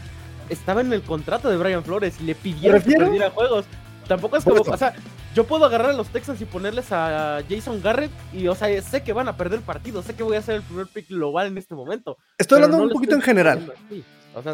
estaba 0.48 0.80
en 0.80 0.92
el 0.92 1.02
contrato 1.02 1.50
de 1.50 1.56
Brian 1.56 1.84
Flores 1.84 2.16
y 2.20 2.24
le 2.24 2.34
pidieron 2.34 2.82
que 2.82 2.92
perdiera 2.92 3.30
juegos. 3.30 3.64
Tampoco 4.06 4.36
es 4.36 4.44
como, 4.44 4.60
o 4.60 4.76
sea, 4.76 4.94
yo 5.34 5.44
puedo 5.44 5.64
agarrar 5.64 5.90
a 5.90 5.94
los 5.94 6.08
Texans 6.08 6.40
y 6.40 6.44
ponerles 6.44 6.92
a 6.92 7.42
Jason 7.48 7.80
Garrett 7.82 8.10
y, 8.32 8.46
o 8.48 8.54
sea, 8.54 8.82
sé 8.82 9.02
que 9.02 9.12
van 9.12 9.28
a 9.28 9.36
perder 9.36 9.58
el 9.58 9.64
partido, 9.64 10.02
sé 10.02 10.14
que 10.14 10.22
voy 10.22 10.36
a 10.36 10.42
ser 10.42 10.56
el 10.56 10.62
primer 10.62 10.86
pick 10.86 11.08
global 11.08 11.46
en 11.48 11.58
este 11.58 11.74
momento. 11.74 12.18
Estoy 12.38 12.62
hablando 12.62 12.84
un 12.84 12.90
poquito 12.90 13.14
en 13.14 13.22
general. 13.22 13.72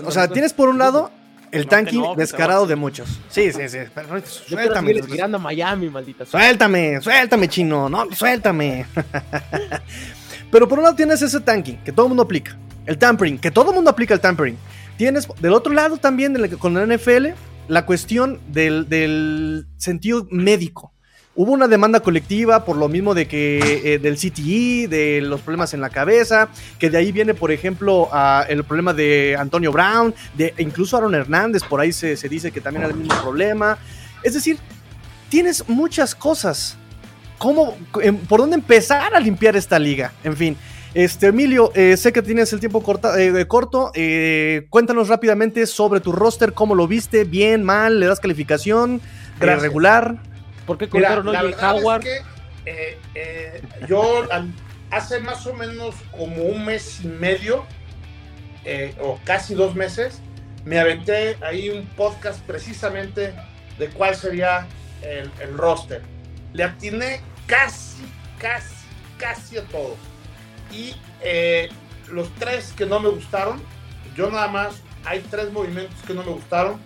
O 0.05 0.11
sea, 0.11 0.29
tienes 0.29 0.53
por 0.53 0.69
un 0.69 0.79
lado 0.79 1.11
el 1.53 1.67
tanking 1.67 2.17
descarado 2.17 2.67
de 2.67 2.77
muchos. 2.77 3.21
Sí, 3.29 3.53
sí, 3.53 3.69
sí. 3.69 3.79
suéltame. 4.49 4.95
Yo 4.95 5.39
Miami, 5.39 5.89
maldita. 5.89 6.25
Suéltame, 6.25 7.01
suéltame, 7.01 7.49
chino. 7.49 7.89
No, 7.89 8.07
suéltame. 8.13 8.87
Pero 10.51 10.69
por 10.69 10.79
un 10.79 10.85
lado 10.85 10.97
tienes 10.97 11.23
ese 11.23 11.41
tanking 11.41 11.79
que 11.79 11.93
todo 11.93 12.07
el 12.07 12.11
mundo 12.11 12.23
aplica. 12.23 12.57
El 12.87 12.99
tampering, 12.99 13.39
que 13.39 13.51
todo 13.51 13.71
el 13.71 13.77
mundo 13.77 13.91
aplica 13.91 14.15
el 14.15 14.21
tampering. 14.21 14.57
Tienes 15.01 15.27
del 15.41 15.55
otro 15.55 15.73
lado 15.73 15.97
también 15.97 16.37
con 16.59 16.75
la 16.75 16.85
NFL 16.85 17.29
la 17.69 17.87
cuestión 17.87 18.39
del, 18.49 19.67
sentido 19.79 20.29
médico. 20.31 20.93
Hubo 21.35 21.53
una 21.53 21.69
demanda 21.69 22.01
colectiva 22.01 22.67
por 22.67 22.77
lo 22.77 22.87
mismo 22.87 23.15
de 23.15 23.27
que 23.27 23.95
eh, 23.95 23.99
del 23.99 24.17
CTE, 24.17 24.89
de 24.89 25.23
los 25.23 25.41
problemas 25.41 25.73
en 25.73 25.81
la 25.81 25.89
cabeza, 25.89 26.51
que 26.79 26.91
de 26.91 26.99
ahí 26.99 27.13
viene, 27.13 27.33
por 27.33 27.51
ejemplo, 27.51 28.11
el 28.47 28.63
problema 28.65 28.93
de 28.93 29.37
Antonio 29.39 29.73
Brown, 29.73 30.15
de 30.35 30.53
incluso 30.59 30.99
Aaron 30.99 31.15
Hernández, 31.15 31.63
por 31.63 31.81
ahí 31.81 31.95
se, 31.95 32.17
dice 32.29 32.53
que 32.53 32.61
también 32.61 32.83
era 32.85 32.93
el 32.93 32.99
mismo 32.99 33.19
problema. 33.23 33.79
Es 34.23 34.35
decir, 34.35 34.59
tienes 35.31 35.67
muchas 35.67 36.15
cosas. 36.15 36.77
¿Cómo, 37.39 37.75
em, 38.03 38.19
¿Por 38.19 38.41
dónde 38.41 38.57
empezar 38.57 39.15
a 39.15 39.19
limpiar 39.19 39.57
esta 39.57 39.79
liga? 39.79 40.13
En 40.25 40.37
fin, 40.37 40.59
este, 40.95 41.29
Emilio, 41.29 41.71
eh, 41.75 41.97
sé 41.97 42.13
que 42.13 42.21
tienes 42.21 42.53
el 42.53 42.61
tiempo 42.61 42.83
eh, 43.17 43.45
corto. 43.47 43.93
Eh, 43.95 44.67
cuéntanos 44.71 45.09
rápidamente 45.09 45.67
sobre 45.67 46.01
tu 46.01 46.11
roster, 46.11 46.53
cómo 46.53 46.75
lo 46.75 46.89
viste, 46.89 47.25
bien, 47.25 47.63
mal, 47.63 48.01
le 48.01 48.07
das 48.07 48.19
calificación, 48.19 49.01
regular. 49.39 50.17
¿Por 50.67 50.79
qué 50.79 50.89
cortaron 50.89 51.29
hoy 51.29 51.55
Howard? 51.61 52.05
yo 53.89 54.27
hace 54.91 55.21
más 55.21 55.47
o 55.47 55.55
menos 55.55 55.95
como 56.17 56.43
un 56.45 56.65
mes 56.65 57.01
y 57.05 57.07
medio, 57.07 57.65
o 59.01 59.19
casi 59.25 59.55
dos 59.55 59.75
meses, 59.75 60.21
me 60.65 60.79
aventé 60.79 61.37
ahí 61.43 61.71
un 61.71 61.87
podcast 61.87 62.41
precisamente 62.41 63.33
de 63.79 63.89
cuál 63.91 64.17
sería 64.17 64.67
el, 65.03 65.31
el 65.41 65.57
roster. 65.57 66.03
Le 66.53 66.65
atiné 66.65 67.21
casi, 67.47 68.03
casi, 68.39 68.75
casi 69.19 69.57
a 69.57 69.63
todo 69.63 69.97
y 70.71 70.95
eh, 71.23 71.69
los 72.11 72.33
tres 72.35 72.73
que 72.77 72.87
no 72.87 73.01
me 73.01 73.09
gustaron, 73.09 73.61
yo 74.17 74.31
nada 74.31 74.49
más, 74.49 74.83
hay 75.05 75.21
tres 75.31 75.53
movimientos 75.53 75.97
que 76.07 76.15
no 76.15 76.23
me 76.23 76.33
gustaron, 76.33 76.81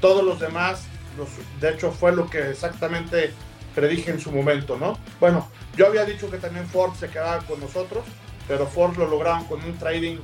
todos 0.00 0.24
los 0.24 0.40
demás, 0.40 0.86
los, 1.16 1.28
de 1.60 1.70
hecho 1.70 1.92
fue 1.92 2.12
lo 2.12 2.28
que 2.28 2.50
exactamente 2.50 3.32
predije 3.74 4.10
en 4.10 4.20
su 4.20 4.32
momento, 4.32 4.76
¿no? 4.76 4.98
Bueno, 5.18 5.50
yo 5.76 5.86
había 5.86 6.04
dicho 6.04 6.30
que 6.30 6.38
también 6.38 6.66
Ford 6.66 6.94
se 6.94 7.08
quedaba 7.08 7.38
con 7.44 7.60
nosotros, 7.60 8.04
pero 8.48 8.66
Ford 8.66 8.96
lo 8.96 9.06
lograron 9.06 9.44
con 9.44 9.62
un 9.62 9.76
trading, 9.78 10.18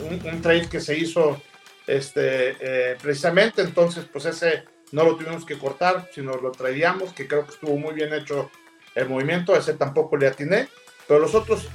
un, 0.00 0.40
trade 0.40 0.68
que 0.68 0.80
se 0.80 0.96
hizo 0.96 1.40
este, 1.86 2.56
eh, 2.60 2.96
precisamente, 3.00 3.62
entonces 3.62 4.06
pues 4.10 4.24
ese 4.26 4.64
no 4.92 5.04
lo 5.04 5.16
tuvimos 5.16 5.44
que 5.44 5.58
cortar, 5.58 6.08
sino 6.14 6.36
lo 6.36 6.52
traíamos, 6.52 7.12
que 7.12 7.26
creo 7.26 7.44
que 7.44 7.52
estuvo 7.52 7.76
muy 7.76 7.94
bien 7.94 8.12
hecho 8.14 8.50
el 8.94 9.08
movimiento, 9.08 9.56
ese 9.56 9.74
tampoco 9.74 10.16
le 10.16 10.28
atiné, 10.28 10.68
pero 11.06 11.20
los 11.20 11.34
otros 11.34 11.68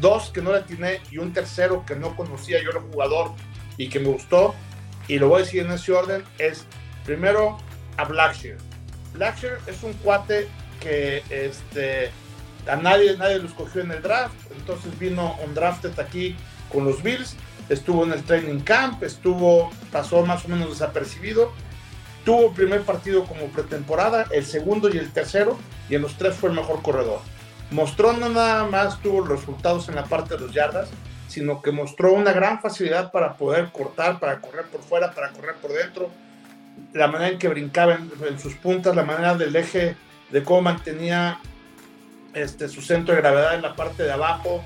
dos 0.00 0.30
que 0.30 0.42
no 0.42 0.52
le 0.52 0.58
atiné 0.58 1.00
y 1.10 1.18
un 1.18 1.32
tercero 1.32 1.84
que 1.86 1.96
no 1.96 2.14
conocía 2.16 2.62
yo 2.62 2.70
el 2.70 2.78
jugador 2.78 3.32
y 3.76 3.88
que 3.88 4.00
me 4.00 4.08
gustó, 4.08 4.54
y 5.06 5.18
lo 5.18 5.28
voy 5.28 5.42
a 5.42 5.44
decir 5.44 5.64
en 5.64 5.72
ese 5.72 5.92
orden, 5.92 6.24
es 6.38 6.64
primero 7.04 7.58
a 7.96 8.04
Blackshear. 8.04 8.58
Blackshear 9.14 9.58
es 9.66 9.82
un 9.82 9.92
cuate 9.94 10.48
que 10.80 11.22
este, 11.30 12.10
a 12.68 12.76
nadie, 12.76 13.16
nadie 13.16 13.38
lo 13.38 13.48
escogió 13.48 13.82
en 13.82 13.90
el 13.90 14.02
draft, 14.02 14.34
entonces 14.56 14.96
vino 14.98 15.36
un 15.44 15.54
drafted 15.54 15.98
aquí 15.98 16.36
con 16.72 16.84
los 16.84 17.02
Bills, 17.02 17.36
estuvo 17.68 18.04
en 18.04 18.12
el 18.12 18.22
training 18.22 18.60
camp, 18.60 19.02
estuvo, 19.02 19.70
pasó 19.90 20.24
más 20.26 20.44
o 20.44 20.48
menos 20.48 20.70
desapercibido, 20.70 21.52
tuvo 22.24 22.48
el 22.48 22.52
primer 22.52 22.82
partido 22.82 23.24
como 23.24 23.46
pretemporada, 23.46 24.26
el 24.30 24.44
segundo 24.44 24.88
y 24.92 24.98
el 24.98 25.10
tercero, 25.12 25.58
y 25.88 25.94
en 25.94 26.02
los 26.02 26.16
tres 26.16 26.34
fue 26.34 26.50
el 26.50 26.56
mejor 26.56 26.82
corredor 26.82 27.20
mostró 27.70 28.12
no 28.12 28.28
nada 28.28 28.64
más 28.66 29.00
tuvo 29.00 29.20
los 29.20 29.40
resultados 29.40 29.88
en 29.88 29.96
la 29.96 30.04
parte 30.04 30.34
de 30.34 30.40
los 30.40 30.52
yardas, 30.52 30.88
sino 31.28 31.60
que 31.60 31.70
mostró 31.70 32.12
una 32.12 32.32
gran 32.32 32.60
facilidad 32.60 33.12
para 33.12 33.34
poder 33.34 33.70
cortar, 33.70 34.18
para 34.18 34.40
correr 34.40 34.66
por 34.66 34.80
fuera, 34.82 35.12
para 35.12 35.30
correr 35.30 35.56
por 35.56 35.72
dentro, 35.72 36.10
la 36.92 37.06
manera 37.06 37.32
en 37.32 37.38
que 37.38 37.48
brincaba 37.48 37.98
en, 38.28 38.38
sus 38.38 38.54
puntas, 38.54 38.96
la 38.96 39.04
manera 39.04 39.34
del 39.34 39.54
eje, 39.54 39.96
de 40.30 40.42
cómo 40.42 40.62
mantenía 40.62 41.40
este, 42.34 42.68
su 42.68 42.80
centro 42.80 43.14
de 43.14 43.20
gravedad 43.20 43.54
en 43.54 43.62
la 43.62 43.74
parte 43.74 44.02
de 44.02 44.12
abajo. 44.12 44.62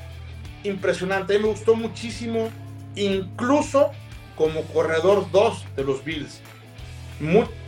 Impresionante, 0.63 1.35
a 1.35 1.39
mí 1.39 1.45
me 1.45 1.51
gustó 1.51 1.75
muchísimo, 1.75 2.49
incluso 2.95 3.91
como 4.37 4.63
corredor 4.63 5.27
2 5.33 5.67
de 5.77 5.85
los 5.85 6.05
Bills. 6.05 6.41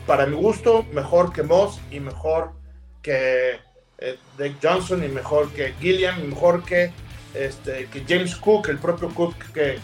Para 0.06 0.26
mi 0.26 0.36
gusto, 0.36 0.84
mejor 0.92 1.32
que 1.32 1.42
Moss 1.42 1.80
y 1.90 2.00
mejor 2.00 2.52
que 3.02 3.60
eh, 3.98 4.18
Dave 4.38 4.56
Johnson 4.62 5.04
y 5.04 5.08
mejor 5.08 5.50
que 5.52 5.74
Gilliam 5.80 6.22
y 6.22 6.28
mejor 6.28 6.64
que, 6.64 6.92
este, 7.34 7.86
que 7.86 8.04
James 8.08 8.36
Cook, 8.36 8.68
el 8.68 8.78
propio 8.78 9.08
Cook 9.10 9.34
que 9.52 9.78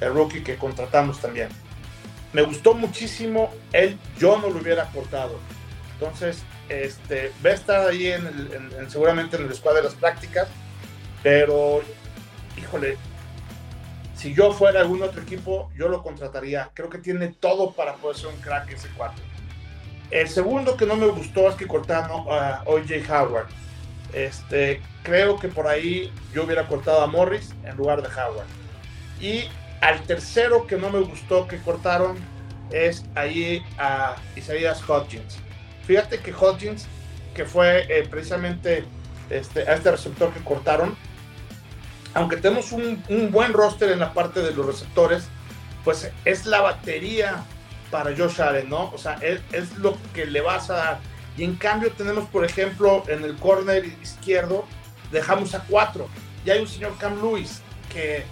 el 0.00 0.12
rookie 0.12 0.42
que 0.42 0.56
contratamos 0.56 1.20
también. 1.20 1.48
Me 2.32 2.42
gustó 2.42 2.74
muchísimo 2.74 3.52
él, 3.72 3.96
yo 4.18 4.38
no 4.38 4.48
lo 4.48 4.60
hubiera 4.60 4.86
cortado. 4.90 5.38
Entonces, 5.94 6.42
este, 6.68 7.32
va 7.44 7.50
a 7.50 7.54
estar 7.54 7.88
ahí 7.88 8.08
en, 8.08 8.90
seguramente 8.90 9.36
en 9.36 9.44
el 9.44 9.54
squad 9.54 9.74
de 9.74 9.82
las 9.82 9.94
prácticas, 9.94 10.48
pero 11.22 11.82
híjole, 12.58 12.96
si 14.16 14.34
yo 14.34 14.52
fuera 14.52 14.80
algún 14.80 15.02
otro 15.02 15.22
equipo, 15.22 15.70
yo 15.76 15.88
lo 15.88 16.02
contrataría. 16.02 16.70
Creo 16.74 16.90
que 16.90 16.98
tiene 16.98 17.28
todo 17.28 17.72
para 17.72 17.94
poder 17.94 18.16
ser 18.16 18.28
un 18.28 18.40
crack 18.40 18.72
ese 18.72 18.88
cuarto. 18.88 19.22
El 20.14 20.28
segundo 20.28 20.76
que 20.76 20.86
no 20.86 20.94
me 20.94 21.08
gustó 21.08 21.48
es 21.48 21.56
que 21.56 21.66
cortaron 21.66 22.24
a 22.30 22.62
OJ 22.66 23.10
Howard. 23.10 23.48
Este, 24.12 24.80
creo 25.02 25.40
que 25.40 25.48
por 25.48 25.66
ahí 25.66 26.12
yo 26.32 26.44
hubiera 26.44 26.68
cortado 26.68 27.02
a 27.02 27.08
Morris 27.08 27.52
en 27.64 27.76
lugar 27.76 28.00
de 28.00 28.06
Howard. 28.06 28.46
Y 29.20 29.48
al 29.80 30.00
tercero 30.02 30.68
que 30.68 30.76
no 30.76 30.88
me 30.90 31.00
gustó 31.00 31.48
que 31.48 31.58
cortaron 31.58 32.16
es 32.70 33.04
ahí 33.16 33.60
a 33.76 34.14
Isaiah 34.36 34.76
Hodgins. 34.86 35.36
Fíjate 35.84 36.20
que 36.20 36.32
Hodgins, 36.32 36.86
que 37.34 37.44
fue 37.44 37.84
eh, 37.88 38.06
precisamente 38.08 38.84
este, 39.30 39.68
a 39.68 39.74
este 39.74 39.90
receptor 39.90 40.32
que 40.32 40.44
cortaron, 40.44 40.96
aunque 42.14 42.36
tenemos 42.36 42.70
un, 42.70 43.02
buen 43.32 43.52
roster 43.52 43.90
en 43.90 43.98
la 43.98 44.12
parte 44.12 44.42
de 44.42 44.52
los 44.52 44.64
receptores, 44.64 45.24
pues 45.82 46.08
es 46.24 46.46
la 46.46 46.60
batería 46.60 47.42
para 47.94 48.10
Josh 48.16 48.40
Allen, 48.40 48.68
¿no? 48.68 48.90
O 48.92 48.98
sea, 48.98 49.18
es, 49.20 49.40
es 49.52 49.76
lo 49.78 49.96
que 50.12 50.26
le 50.26 50.40
vas 50.40 50.68
a 50.68 50.74
dar. 50.74 50.98
Y 51.36 51.44
en 51.44 51.54
cambio 51.54 51.92
tenemos, 51.92 52.28
por 52.28 52.44
ejemplo, 52.44 53.04
en 53.06 53.22
el 53.22 53.36
corner 53.36 53.84
izquierdo, 54.02 54.64
dejamos 55.12 55.54
a 55.54 55.60
cuatro. 55.68 56.08
Y 56.44 56.50
hay 56.50 56.58
un 56.58 56.66
señor 56.66 56.98
Cam 56.98 57.22
Lewis 57.22 57.62
que 57.92 58.24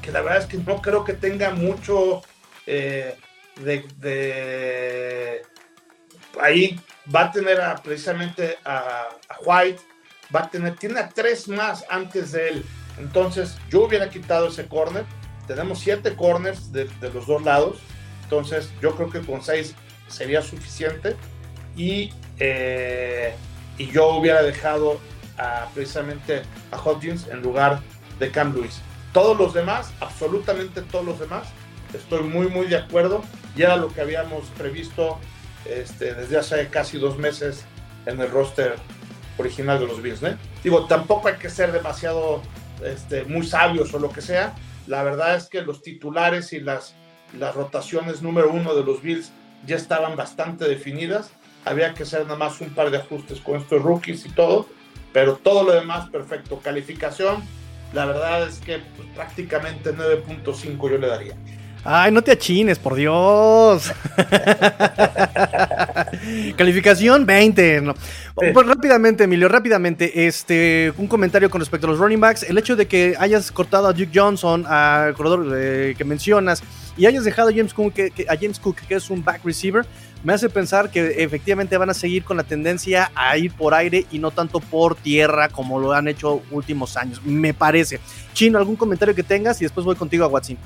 que 0.00 0.12
la 0.12 0.20
verdad 0.22 0.38
es 0.38 0.46
que 0.46 0.58
no 0.58 0.80
creo 0.80 1.04
que 1.04 1.12
tenga 1.14 1.50
mucho 1.50 2.22
eh, 2.66 3.16
de, 3.56 5.42
Ahí 6.40 6.80
va 7.14 7.24
a 7.24 7.32
tener 7.32 7.58
precisamente 7.82 8.56
a, 8.64 9.08
White, 9.44 9.80
va 10.34 10.40
a 10.40 10.50
tener, 10.50 10.76
tiene 10.76 11.00
a 11.00 11.08
tres 11.08 11.48
más 11.48 11.84
antes 11.90 12.32
de 12.32 12.48
él. 12.48 12.64
Entonces 12.98 13.56
yo 13.68 13.82
hubiera 13.82 14.08
quitado 14.08 14.48
ese 14.48 14.66
corner. 14.66 15.04
Tenemos 15.46 15.80
siete 15.80 16.14
corners 16.14 16.72
de, 16.72 16.88
los 17.12 17.26
dos 17.26 17.42
lados. 17.42 17.78
Entonces 18.30 18.70
yo 18.80 18.94
creo 18.94 19.10
que 19.10 19.20
con 19.20 19.42
seis 19.42 19.74
sería 20.06 20.40
suficiente. 20.40 21.16
Y, 21.76 22.12
eh, 22.38 23.34
y 23.76 23.90
yo 23.90 24.10
hubiera 24.10 24.42
dejado 24.42 25.00
precisamente 25.74 26.42
a 26.70 26.76
Hodgins 26.76 27.26
en 27.28 27.40
lugar 27.40 27.80
de 28.18 28.30
Cam 28.30 28.54
Lewis. 28.54 28.82
Todos 29.12 29.36
los 29.36 29.54
demás, 29.54 29.90
absolutamente 30.00 30.82
todos 30.82 31.04
los 31.04 31.18
demás, 31.18 31.48
estoy 31.94 32.22
muy, 32.22 32.48
muy 32.48 32.66
de 32.66 32.76
acuerdo. 32.76 33.22
Ya 33.56 33.66
era 33.66 33.76
lo 33.76 33.88
que 33.88 34.00
habíamos 34.00 34.44
previsto 34.58 35.18
este, 35.64 36.14
desde 36.14 36.38
hace 36.38 36.68
casi 36.68 36.98
dos 36.98 37.18
meses 37.18 37.64
en 38.06 38.20
el 38.20 38.30
roster 38.30 38.76
original 39.38 39.80
de 39.80 39.86
los 39.86 40.02
Bills. 40.02 40.20
Digo, 40.62 40.86
tampoco 40.86 41.28
hay 41.28 41.36
que 41.36 41.48
ser 41.48 41.72
demasiado 41.72 42.42
este, 42.84 43.24
muy 43.24 43.46
sabios 43.46 43.92
o 43.94 43.98
lo 43.98 44.10
que 44.10 44.20
sea. 44.20 44.54
La 44.86 45.02
verdad 45.02 45.36
es 45.36 45.48
que 45.48 45.62
los 45.62 45.82
titulares 45.82 46.52
y 46.52 46.60
las, 46.60 46.94
las 47.38 47.54
rotaciones 47.54 48.22
número 48.22 48.50
uno 48.50 48.74
de 48.74 48.84
los 48.84 49.02
Bills 49.02 49.32
ya 49.66 49.76
estaban 49.76 50.16
bastante 50.16 50.66
definidas. 50.66 51.30
Había 51.64 51.94
que 51.94 52.04
hacer 52.04 52.24
nada 52.24 52.36
más 52.36 52.60
un 52.60 52.70
par 52.70 52.90
de 52.90 52.98
ajustes 52.98 53.40
con 53.40 53.60
estos 53.60 53.82
rookies 53.82 54.24
y 54.26 54.30
todo, 54.30 54.66
pero 55.12 55.36
todo 55.36 55.64
lo 55.64 55.72
demás 55.72 56.08
perfecto. 56.08 56.58
Calificación 56.58 57.42
la 57.92 58.06
verdad 58.06 58.46
es 58.46 58.58
que 58.58 58.80
pues, 58.96 59.08
prácticamente 59.14 59.94
9.5 59.94 60.90
yo 60.90 60.98
le 60.98 61.08
daría. 61.08 61.34
Ay, 61.82 62.12
no 62.12 62.22
te 62.22 62.32
achines, 62.32 62.78
por 62.78 62.94
Dios. 62.94 63.90
Calificación 66.56 67.24
20. 67.24 67.94
Pues 68.34 68.66
rápidamente, 68.66 69.24
Emilio, 69.24 69.48
rápidamente, 69.48 70.26
este, 70.26 70.92
un 70.98 71.06
comentario 71.06 71.48
con 71.48 71.60
respecto 71.60 71.86
a 71.86 71.90
los 71.90 71.98
running 71.98 72.20
backs. 72.20 72.42
El 72.42 72.58
hecho 72.58 72.76
de 72.76 72.86
que 72.86 73.14
hayas 73.18 73.50
cortado 73.50 73.88
a 73.88 73.94
Duke 73.94 74.10
Johnson, 74.14 74.66
al 74.66 75.14
corredor 75.14 75.54
eh, 75.56 75.94
que 75.96 76.04
mencionas, 76.04 76.62
y 77.00 77.06
hayas 77.06 77.24
dejado 77.24 77.48
a 77.48 77.52
James, 77.52 77.72
Cook, 77.72 77.94
que, 77.94 78.26
a 78.28 78.36
James 78.36 78.60
Cook, 78.60 78.76
que 78.86 78.94
es 78.94 79.08
un 79.08 79.24
back 79.24 79.42
receiver, 79.42 79.86
me 80.22 80.34
hace 80.34 80.50
pensar 80.50 80.90
que 80.90 81.24
efectivamente 81.24 81.78
van 81.78 81.88
a 81.88 81.94
seguir 81.94 82.24
con 82.24 82.36
la 82.36 82.44
tendencia 82.44 83.10
a 83.14 83.38
ir 83.38 83.54
por 83.54 83.72
aire 83.72 84.04
y 84.12 84.18
no 84.18 84.32
tanto 84.32 84.60
por 84.60 84.96
tierra 84.96 85.48
como 85.48 85.80
lo 85.80 85.94
han 85.94 86.08
hecho 86.08 86.42
últimos 86.50 86.98
años, 86.98 87.22
me 87.24 87.54
parece. 87.54 88.00
Chino, 88.34 88.58
¿algún 88.58 88.76
comentario 88.76 89.14
que 89.14 89.22
tengas? 89.22 89.62
Y 89.62 89.64
después 89.64 89.86
voy 89.86 89.96
contigo 89.96 90.26
a 90.26 90.28
Watson. 90.28 90.58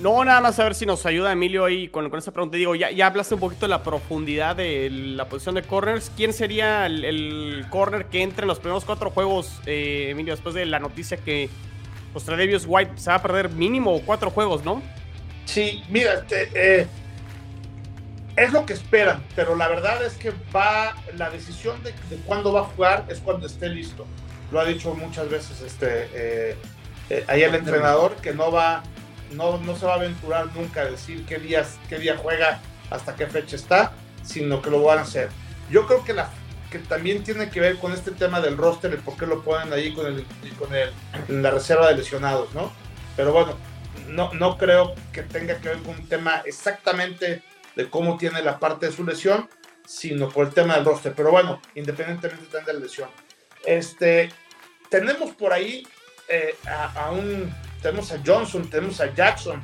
No, 0.00 0.24
nada 0.24 0.40
más 0.40 0.58
a 0.58 0.64
ver 0.64 0.74
si 0.74 0.86
nos 0.86 1.04
ayuda 1.04 1.32
Emilio 1.32 1.66
ahí 1.66 1.88
con, 1.88 2.08
con 2.08 2.18
esa 2.18 2.32
pregunta. 2.32 2.56
Digo, 2.56 2.74
ya, 2.74 3.06
hablaste 3.06 3.34
un 3.34 3.40
poquito 3.40 3.66
de 3.66 3.70
la 3.70 3.82
profundidad 3.82 4.56
de 4.56 4.88
la 4.88 5.28
posición 5.28 5.54
de 5.54 5.64
corners. 5.64 6.10
¿Quién 6.16 6.32
sería 6.32 6.86
el, 6.86 7.66
corner 7.68 8.06
que 8.06 8.22
entre 8.22 8.44
en 8.44 8.48
los 8.48 8.58
primeros 8.58 8.86
cuatro 8.86 9.10
juegos, 9.10 9.60
eh, 9.66 10.08
Emilio, 10.12 10.32
después 10.32 10.54
de 10.54 10.64
la 10.64 10.78
noticia 10.78 11.18
que 11.18 11.50
Australius 12.14 12.64
White 12.66 12.92
se 12.96 13.10
va 13.10 13.16
a 13.16 13.22
perder 13.22 13.50
mínimo 13.50 14.00
cuatro 14.06 14.30
juegos, 14.30 14.64
¿no? 14.64 14.82
Sí, 15.48 15.82
mira, 15.88 16.12
este, 16.12 16.50
eh, 16.54 16.86
es 18.36 18.52
lo 18.52 18.66
que 18.66 18.74
esperan, 18.74 19.24
pero 19.34 19.56
la 19.56 19.66
verdad 19.66 20.04
es 20.04 20.12
que 20.12 20.30
va, 20.54 20.94
la 21.16 21.30
decisión 21.30 21.82
de, 21.82 21.94
cuándo 22.26 22.52
va 22.52 22.60
a 22.60 22.64
jugar 22.64 23.06
es 23.08 23.20
cuando 23.20 23.46
esté 23.46 23.70
listo. 23.70 24.06
Lo 24.52 24.60
ha 24.60 24.66
dicho 24.66 24.94
muchas 24.94 25.30
veces 25.30 25.62
este, 25.62 26.10
eh, 26.12 26.56
eh, 27.08 27.24
ahí 27.28 27.44
el 27.44 27.54
entrenador, 27.54 28.16
que 28.16 28.34
no 28.34 28.52
va, 28.52 28.82
no, 29.32 29.56
no 29.56 29.74
se 29.74 29.86
va 29.86 29.94
a 29.94 29.96
aventurar 29.96 30.54
nunca 30.54 30.82
a 30.82 30.84
decir 30.84 31.24
qué, 31.24 31.38
días, 31.38 31.78
qué 31.88 31.98
día 31.98 32.18
juega, 32.18 32.60
hasta 32.90 33.16
qué 33.16 33.26
fecha 33.26 33.56
está, 33.56 33.92
sino 34.22 34.60
que 34.60 34.68
lo 34.68 34.82
van 34.82 34.98
a 34.98 35.02
hacer. 35.02 35.30
Yo 35.70 35.86
creo 35.86 36.04
que, 36.04 36.12
la, 36.12 36.28
que 36.70 36.78
también 36.78 37.24
tiene 37.24 37.48
que 37.48 37.60
ver 37.60 37.78
con 37.78 37.94
este 37.94 38.10
tema 38.10 38.42
del 38.42 38.58
roster 38.58 38.92
y 38.92 38.98
por 38.98 39.16
qué 39.16 39.26
lo 39.26 39.42
ponen 39.42 39.72
ahí 39.72 39.94
con, 39.94 40.08
el, 40.08 40.26
con 40.58 40.68
el, 40.74 41.42
la 41.42 41.50
reserva 41.50 41.88
de 41.88 41.96
lesionados, 41.96 42.52
¿no? 42.52 42.70
Pero 43.16 43.32
bueno, 43.32 43.56
no, 44.08 44.32
no 44.34 44.56
creo 44.58 44.94
que 45.12 45.22
tenga 45.22 45.58
que 45.60 45.68
ver 45.68 45.78
con 45.78 45.96
un 45.96 46.08
tema 46.08 46.42
exactamente 46.44 47.42
de 47.76 47.88
cómo 47.88 48.16
tiene 48.16 48.42
la 48.42 48.58
parte 48.58 48.86
de 48.86 48.92
su 48.92 49.04
lesión, 49.04 49.48
sino 49.86 50.28
por 50.28 50.46
el 50.46 50.52
tema 50.52 50.74
del 50.74 50.84
roster. 50.84 51.14
Pero 51.14 51.30
bueno, 51.30 51.60
independientemente 51.74 52.60
de 52.60 52.72
la 52.72 52.78
lesión. 52.78 53.08
Este, 53.64 54.30
tenemos 54.90 55.30
por 55.32 55.52
ahí 55.52 55.86
eh, 56.28 56.56
a, 56.66 57.10
un, 57.10 57.54
tenemos 57.80 58.12
a 58.12 58.20
Johnson, 58.24 58.68
tenemos 58.68 59.00
a 59.00 59.14
Jackson, 59.14 59.62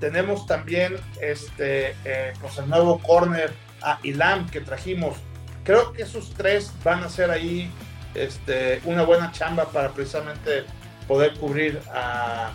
tenemos 0.00 0.46
también 0.46 0.96
este, 1.20 1.94
eh, 2.04 2.32
pues 2.40 2.58
el 2.58 2.68
nuevo 2.68 2.98
corner 2.98 3.52
a 3.80 3.98
Ilam 4.02 4.48
que 4.50 4.60
trajimos. 4.60 5.16
Creo 5.64 5.92
que 5.92 6.02
esos 6.02 6.34
tres 6.34 6.72
van 6.82 7.04
a 7.04 7.08
ser 7.08 7.30
ahí 7.30 7.70
este, 8.14 8.80
una 8.84 9.04
buena 9.04 9.30
chamba 9.32 9.66
para 9.66 9.90
precisamente 9.90 10.64
poder 11.06 11.34
cubrir 11.34 11.80
a, 11.94 12.52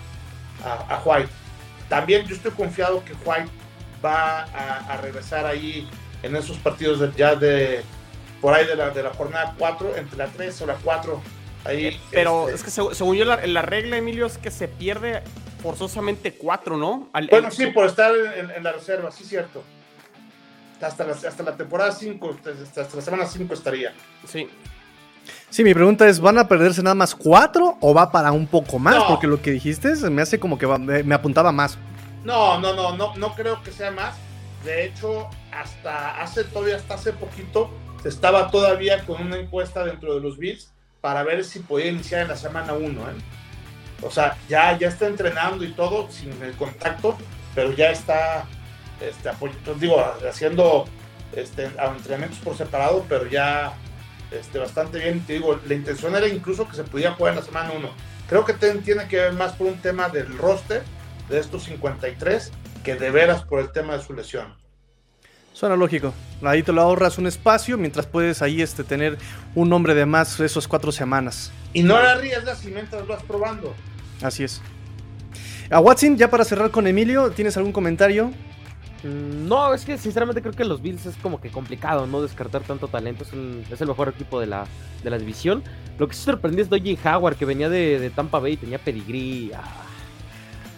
a 0.63 1.01
White. 1.03 1.29
También 1.89 2.25
yo 2.27 2.35
estoy 2.35 2.51
confiado 2.51 3.03
que 3.03 3.13
White 3.25 3.49
va 4.03 4.43
a, 4.43 4.97
regresar 4.97 5.45
ahí 5.45 5.87
en 6.23 6.35
esos 6.35 6.57
partidos 6.57 6.99
de, 6.99 7.11
ya 7.15 7.35
de 7.35 7.83
por 8.41 8.53
ahí 8.53 8.65
de 8.65 8.75
la, 8.75 8.89
de 8.89 9.03
la 9.03 9.13
jornada 9.13 9.55
4, 9.57 9.95
entre 9.97 10.17
la 10.17 10.27
3 10.27 10.61
o 10.61 10.65
la 10.65 10.75
4. 10.75 11.21
Ahí, 11.65 11.99
Pero 12.11 12.49
este, 12.49 12.55
es 12.55 12.63
que 12.63 12.95
según 12.95 13.15
yo 13.15 13.25
la, 13.25 13.45
la, 13.45 13.61
regla, 13.61 13.97
Emilio, 13.97 14.25
es 14.25 14.37
que 14.37 14.51
se 14.51 14.67
pierde 14.67 15.23
forzosamente 15.61 16.33
4, 16.33 16.77
¿no? 16.77 17.09
bueno, 17.29 17.51
sí, 17.51 17.67
por 17.67 17.87
estar 17.87 18.13
en, 18.15 18.63
la 18.63 18.71
reserva, 18.71 19.11
sí, 19.11 19.23
cierto. 19.23 19.63
Hasta 20.79 21.03
la, 21.05 21.13
hasta 21.13 21.43
la 21.43 21.57
temporada 21.57 21.91
5, 21.91 22.37
hasta 22.69 22.95
la 22.95 23.01
semana 23.01 23.25
5 23.25 23.53
estaría. 23.53 23.93
Sí. 24.27 24.47
Sí, 25.49 25.63
mi 25.63 25.73
pregunta 25.73 26.07
es, 26.07 26.19
¿van 26.19 26.37
a 26.37 26.47
perderse 26.47 26.83
nada 26.83 26.95
más 26.95 27.15
4 27.15 27.77
o 27.79 27.93
va 27.93 28.11
para 28.11 28.31
un 28.31 28.47
poco 28.47 28.79
más? 28.79 29.03
Porque 29.05 29.27
lo 29.27 29.41
que 29.41 29.51
dijiste 29.51 29.93
me 30.09 30.21
hace 30.21 30.39
como 30.39 30.57
que 30.57 30.67
me 30.67 31.15
apuntaba 31.15 31.51
más. 31.51 31.77
No, 32.23 32.59
no, 32.59 32.73
no, 32.73 32.97
no, 32.97 33.15
no 33.15 33.35
creo 33.35 33.63
que 33.63 33.71
sea 33.71 33.91
más. 33.91 34.15
De 34.65 34.85
hecho, 34.85 35.29
hasta 35.51 36.21
hace 36.21 36.43
todavía 36.43 36.75
hasta 36.75 36.95
hace 36.95 37.13
poquito 37.13 37.69
se 38.03 38.09
estaba 38.09 38.51
todavía 38.51 39.05
con 39.05 39.21
una 39.21 39.37
encuesta 39.37 39.85
dentro 39.85 40.13
de 40.15 40.21
los 40.21 40.37
Bills 40.37 40.71
para 40.99 41.23
ver 41.23 41.45
si 41.45 41.59
podía 41.59 41.87
iniciar 41.87 42.23
en 42.23 42.27
la 42.27 42.35
semana 42.35 42.73
1. 42.73 42.85
¿eh? 42.85 43.13
O 44.01 44.11
sea, 44.11 44.37
ya, 44.49 44.77
ya 44.77 44.89
está 44.89 45.07
entrenando 45.07 45.63
y 45.63 45.71
todo 45.71 46.09
sin 46.11 46.31
el 46.43 46.53
contacto, 46.53 47.17
pero 47.55 47.71
ya 47.71 47.91
está 47.91 48.45
este, 48.99 49.29
digo, 49.79 50.03
haciendo 50.27 50.85
este, 51.33 51.65
entrenamientos 51.65 52.39
por 52.39 52.57
separado, 52.57 53.05
pero 53.07 53.27
ya 53.27 53.73
este, 54.31 54.59
bastante 54.59 54.99
bien. 54.99 55.25
Te 55.25 55.33
digo, 55.33 55.59
la 55.67 55.73
intención 55.73 56.15
era 56.15 56.27
incluso 56.27 56.67
que 56.67 56.75
se 56.75 56.83
pudiera 56.83 57.13
jugar 57.13 57.33
en 57.33 57.39
la 57.39 57.45
semana 57.45 57.71
1. 57.71 57.89
Creo 58.27 58.45
que 58.45 58.53
tiene 58.53 59.07
que 59.07 59.17
ver 59.17 59.33
más 59.33 59.53
por 59.53 59.67
un 59.67 59.77
tema 59.81 60.09
del 60.09 60.37
roster 60.37 60.83
de 61.29 61.39
estos 61.39 61.63
53 61.63 62.51
que 62.83 62.95
de 62.95 63.11
veras 63.11 63.43
por 63.43 63.59
el 63.59 63.71
tema 63.71 63.97
de 63.97 64.03
su 64.03 64.13
lesión. 64.13 64.55
Suena 65.53 65.75
lógico. 65.75 66.13
Ahí 66.43 66.61
te 66.61 66.71
lo 66.71 66.81
ahorras 66.81 67.17
un 67.17 67.25
espacio 67.25 67.77
mientras 67.77 68.05
puedes 68.05 68.41
ahí 68.41 68.61
este, 68.61 68.83
tener 68.83 69.17
un 69.55 69.69
nombre 69.69 69.95
de 69.95 70.05
más 70.05 70.39
esas 70.39 70.67
cuatro 70.67 70.91
semanas. 70.91 71.51
Y 71.73 71.81
no 71.81 71.99
la 71.99 72.11
arriesgas 72.11 72.59
si 72.59 72.69
mientras 72.69 73.07
vas 73.07 73.23
probando. 73.23 73.73
Así 74.21 74.43
es. 74.43 74.61
A 75.69 75.79
Watson, 75.79 76.15
ya 76.15 76.29
para 76.29 76.45
cerrar 76.45 76.71
con 76.71 76.85
Emilio, 76.85 77.31
¿tienes 77.31 77.57
algún 77.57 77.71
comentario? 77.71 78.31
Mm, 79.03 79.47
No, 79.47 79.73
es 79.73 79.85
que 79.85 79.97
sinceramente 79.97 80.41
creo 80.41 80.53
que 80.53 80.65
los 80.65 80.81
Bills 80.81 81.05
es 81.05 81.15
como 81.17 81.39
que 81.39 81.49
complicado 81.49 82.07
no 82.07 82.21
descartar 82.21 82.61
tanto 82.63 82.87
talento. 82.87 83.23
Es, 83.23 83.33
un- 83.33 83.63
es 83.71 83.79
el 83.81 83.87
mejor 83.87 84.09
equipo 84.09 84.39
de 84.39 84.47
la, 84.47 84.65
de 85.03 85.09
la 85.09 85.17
división. 85.17 85.63
Lo 85.99 86.07
que 86.07 86.15
sí 86.15 86.23
sorprendió 86.23 86.63
es 86.63 86.69
Doji 86.69 86.97
Howard, 87.05 87.35
que 87.35 87.45
venía 87.45 87.69
de, 87.69 87.99
de 87.99 88.09
Tampa 88.09 88.39
Bay 88.39 88.53
y 88.53 88.57
tenía 88.57 88.77
pedigrí. 88.79 89.51
Ah. 89.55 89.63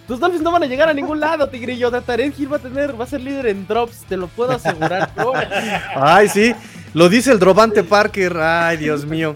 Tus 0.08 0.20
Dolphins 0.20 0.42
no 0.44 0.52
van 0.52 0.64
a 0.64 0.66
llegar 0.66 0.90
a 0.90 0.94
ningún 0.94 1.20
lado, 1.20 1.48
Tigrillo. 1.50 1.92
Tarek 1.92 2.34
Hill 2.40 2.52
va 2.52 2.58
a 2.58 2.60
tener, 2.60 3.00
va 3.00 3.04
a 3.04 3.08
ser 3.08 3.22
líder 3.22 3.46
en 3.48 3.68
drops, 3.68 4.06
te 4.10 4.18
lo 4.18 4.28
puedo 4.28 4.54
asegurar. 4.54 5.12
Ay, 5.96 6.28
sí. 6.30 6.56
Lo 6.96 7.10
dice 7.10 7.32
el 7.32 7.38
Drovante 7.38 7.84
Parker. 7.84 8.36
Ay, 8.38 8.78
Dios 8.78 9.06
mío. 9.06 9.36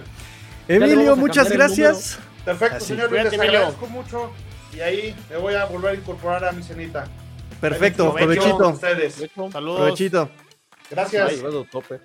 Emilio, 0.68 1.16
muchas 1.16 1.52
gracias. 1.52 2.18
Perfecto, 2.44 2.78
Así. 2.78 2.88
señor. 2.88 3.10
Cuídate, 3.10 3.30
Les 3.32 3.40
Emilio. 3.40 3.60
agradezco 3.60 3.88
mucho. 3.88 4.32
Y 4.76 4.80
ahí 4.80 5.16
me 5.30 5.38
voy 5.38 5.54
a 5.54 5.66
volver 5.66 5.92
a 5.92 5.96
incorporar 5.96 6.44
a 6.46 6.52
mi 6.52 6.64
cenita. 6.64 7.06
Perfecto, 7.70 8.14
provechito. 8.14 8.64
a 8.64 8.68
ustedes. 8.68 9.30
Saludos. 9.52 9.80
Provechito. 9.80 10.30
Gracias. 10.90 11.30
Ay, 11.30 11.40
bueno, 11.40 11.66
tope. 11.72 12.02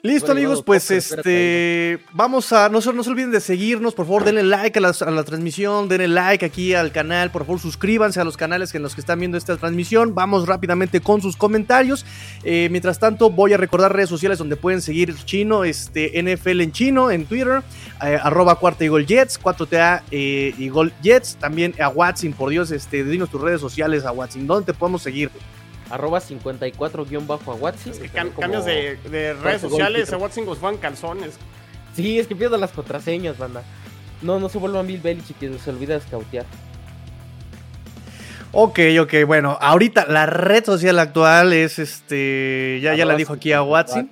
Listo 0.00 0.26
Bueno, 0.28 0.38
amigos, 0.38 0.62
pues 0.64 0.92
este 0.92 1.98
vamos 2.12 2.52
a 2.52 2.68
no 2.68 2.80
se, 2.80 2.92
no 2.92 3.02
se 3.02 3.10
olviden 3.10 3.32
de 3.32 3.40
seguirnos, 3.40 3.94
por 3.94 4.06
favor 4.06 4.22
denle 4.22 4.44
like 4.44 4.78
a, 4.78 4.82
las- 4.82 5.02
a 5.02 5.10
la 5.10 5.24
transmisión, 5.24 5.88
denle 5.88 6.06
like 6.06 6.46
aquí 6.46 6.72
al 6.72 6.92
canal, 6.92 7.32
por 7.32 7.42
favor 7.44 7.58
suscríbanse 7.60 8.20
a 8.20 8.24
los 8.24 8.36
canales 8.36 8.72
en 8.76 8.82
los 8.82 8.94
que 8.94 9.00
están 9.00 9.18
viendo 9.18 9.36
esta 9.36 9.56
transmisión, 9.56 10.14
vamos 10.14 10.46
rápidamente 10.46 11.00
con 11.00 11.20
sus 11.20 11.36
comentarios, 11.36 12.06
Eh, 12.44 12.68
mientras 12.70 13.00
tanto 13.00 13.28
voy 13.30 13.54
a 13.54 13.56
recordar 13.56 13.92
redes 13.92 14.08
sociales 14.08 14.38
donde 14.38 14.54
pueden 14.54 14.80
seguir 14.82 15.16
chino, 15.24 15.64
este 15.64 16.16
NFL 16.22 16.60
en 16.60 16.70
chino, 16.70 17.10
en 17.10 17.26
Twitter, 17.26 17.62
eh, 18.06 18.16
arroba 18.22 18.54
cuarta 18.54 18.84
y 18.84 18.88
gol 18.88 19.04
jets, 19.04 19.36
4TA 19.42 20.02
eh, 20.12 20.54
y 20.56 20.68
gol 20.68 20.92
jets, 21.02 21.34
también 21.40 21.74
a 21.80 21.88
Watson, 21.88 22.32
por 22.34 22.50
Dios, 22.50 22.70
este, 22.70 23.02
dinos 23.02 23.30
tus 23.30 23.40
redes 23.40 23.60
sociales 23.60 24.04
a 24.04 24.12
Watson, 24.12 24.46
¿dónde 24.46 24.66
te 24.72 24.78
podemos 24.78 25.02
seguir? 25.02 25.28
Arroba 25.90 26.20
54-a 26.20 27.52
Watsi. 27.54 27.90
Es 27.90 27.98
que 27.98 28.10
cam- 28.10 28.32
cambios 28.34 28.64
de, 28.64 28.96
de 29.10 29.34
redes 29.34 29.62
sociales, 29.62 30.12
a 30.12 30.16
Watson 30.18 30.46
van 30.60 30.76
calzones. 30.76 31.38
Sí, 31.94 32.18
es 32.18 32.26
que 32.26 32.36
pierdo 32.36 32.56
las 32.58 32.70
contraseñas, 32.72 33.38
banda. 33.38 33.62
No, 34.22 34.38
no 34.38 34.48
se 34.48 34.58
vuelvan 34.58 34.86
Bill 34.86 35.00
Belichick 35.00 35.38
que 35.38 35.58
se 35.58 35.70
olvida 35.70 35.94
de 35.94 36.00
scoutear. 36.00 36.44
Ok, 38.50 38.78
ok, 39.00 39.14
bueno, 39.26 39.58
ahorita 39.60 40.06
la 40.06 40.24
red 40.26 40.64
social 40.64 40.98
actual 40.98 41.52
es 41.52 41.78
este, 41.78 42.80
ya, 42.82 42.94
ya 42.94 43.04
la 43.04 43.14
dijo 43.14 43.34
aquí 43.34 43.52
a 43.52 43.62
Watson. 43.62 44.10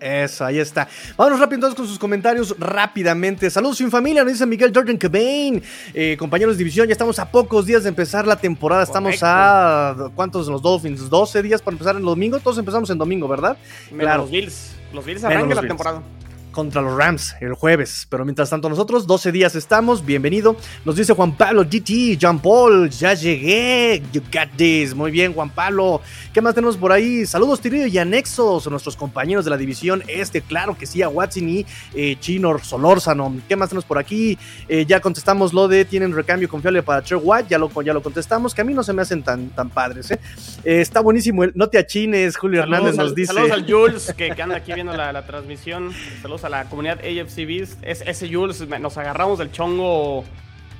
Eso, 0.00 0.46
ahí 0.46 0.58
está. 0.58 0.88
Vámonos 1.16 1.38
rápido 1.38 1.56
entonces 1.56 1.76
con 1.76 1.86
sus 1.86 1.98
comentarios 1.98 2.54
rápidamente. 2.58 3.50
Saludos 3.50 3.76
sin 3.76 3.90
familia, 3.90 4.24
nos 4.24 4.32
dice 4.32 4.46
Miguel 4.46 4.72
Jordan 4.74 4.96
Cobain. 4.96 5.62
Eh, 5.92 6.16
compañeros 6.18 6.54
de 6.54 6.58
división, 6.58 6.86
ya 6.88 6.92
estamos 6.92 7.18
a 7.18 7.30
pocos 7.30 7.66
días 7.66 7.82
de 7.82 7.90
empezar 7.90 8.26
la 8.26 8.36
temporada. 8.36 8.82
Estamos 8.82 9.10
Correcto. 9.20 9.26
a, 9.26 10.10
¿cuántos 10.14 10.48
los 10.48 10.62
Dolphins? 10.62 11.10
12 11.10 11.42
días 11.42 11.60
para 11.60 11.74
empezar 11.74 11.96
el 11.96 12.02
domingo. 12.02 12.38
Todos 12.40 12.56
empezamos 12.58 12.88
en 12.88 12.96
domingo, 12.98 13.28
¿verdad? 13.28 13.58
Menos 13.90 14.04
Claro. 14.04 14.22
los 14.22 14.30
Bills. 14.30 14.72
Los 14.94 15.04
Bills 15.04 15.22
arrancan 15.22 15.50
la 15.50 15.54
Bills. 15.60 15.68
temporada. 15.68 16.02
Contra 16.50 16.82
los 16.82 16.96
Rams 16.96 17.34
el 17.40 17.54
jueves. 17.54 18.06
Pero 18.10 18.24
mientras 18.24 18.50
tanto 18.50 18.68
nosotros 18.68 19.06
12 19.06 19.32
días 19.32 19.54
estamos. 19.54 20.04
Bienvenido. 20.04 20.56
Nos 20.84 20.96
dice 20.96 21.12
Juan 21.14 21.36
Pablo 21.36 21.62
GT, 21.64 22.16
Jean 22.18 22.38
Paul, 22.40 22.90
ya 22.90 23.14
llegué. 23.14 24.02
You 24.12 24.20
got 24.32 24.50
this. 24.56 24.94
Muy 24.94 25.10
bien, 25.10 25.32
Juan 25.32 25.50
Pablo. 25.50 26.00
¿Qué 26.32 26.40
más 26.40 26.54
tenemos 26.54 26.76
por 26.76 26.92
ahí? 26.92 27.26
Saludos, 27.26 27.60
Tirillo 27.60 27.86
y 27.86 27.98
anexos. 27.98 28.66
Nuestros 28.70 28.96
compañeros 28.96 29.44
de 29.44 29.50
la 29.50 29.56
división 29.56 30.02
este, 30.08 30.42
claro 30.42 30.76
que 30.76 30.86
sí, 30.86 31.02
a 31.02 31.08
Watson 31.08 31.48
y 31.48 31.66
eh, 31.94 32.16
Chino 32.20 32.58
Solórzano. 32.58 33.36
¿Qué 33.48 33.56
más 33.56 33.68
tenemos 33.68 33.84
por 33.84 33.98
aquí? 33.98 34.38
Eh, 34.68 34.84
ya 34.86 35.00
contestamos 35.00 35.52
lo 35.52 35.68
de 35.68 35.84
tienen 35.84 36.14
recambio 36.14 36.48
confiable 36.48 36.82
para 36.82 37.02
Trey 37.02 37.20
White. 37.22 37.46
Ya 37.50 37.58
lo, 37.58 37.70
ya 37.82 37.92
lo 37.92 38.02
contestamos. 38.02 38.54
Que 38.54 38.60
a 38.62 38.64
mí 38.64 38.74
no 38.74 38.82
se 38.82 38.92
me 38.92 39.02
hacen 39.02 39.22
tan, 39.22 39.50
tan 39.50 39.70
padres. 39.70 40.10
¿eh? 40.10 40.20
Eh, 40.64 40.80
está 40.80 41.00
buenísimo. 41.00 41.44
el- 41.44 41.52
no 41.54 41.68
te 41.68 41.78
achines, 41.78 42.36
Julio 42.36 42.60
Hernández 42.62 42.96
nos 42.96 43.08
al, 43.10 43.14
dice. 43.14 43.32
saludos 43.32 43.52
al 43.52 43.70
Jules 43.70 44.14
que, 44.16 44.30
que 44.30 44.42
anda 44.42 44.56
aquí 44.56 44.72
viendo 44.74 44.96
la, 44.96 45.12
la 45.12 45.26
transmisión. 45.26 45.92
Saludos 46.22 46.39
a 46.44 46.48
la 46.48 46.64
comunidad 46.64 46.98
AFC 47.00 47.46
Beast. 47.46 47.78
Es, 47.82 48.02
ese 48.06 48.32
Jules, 48.32 48.60
nos 48.80 48.96
agarramos 48.96 49.38
del 49.38 49.50
chongo 49.52 50.24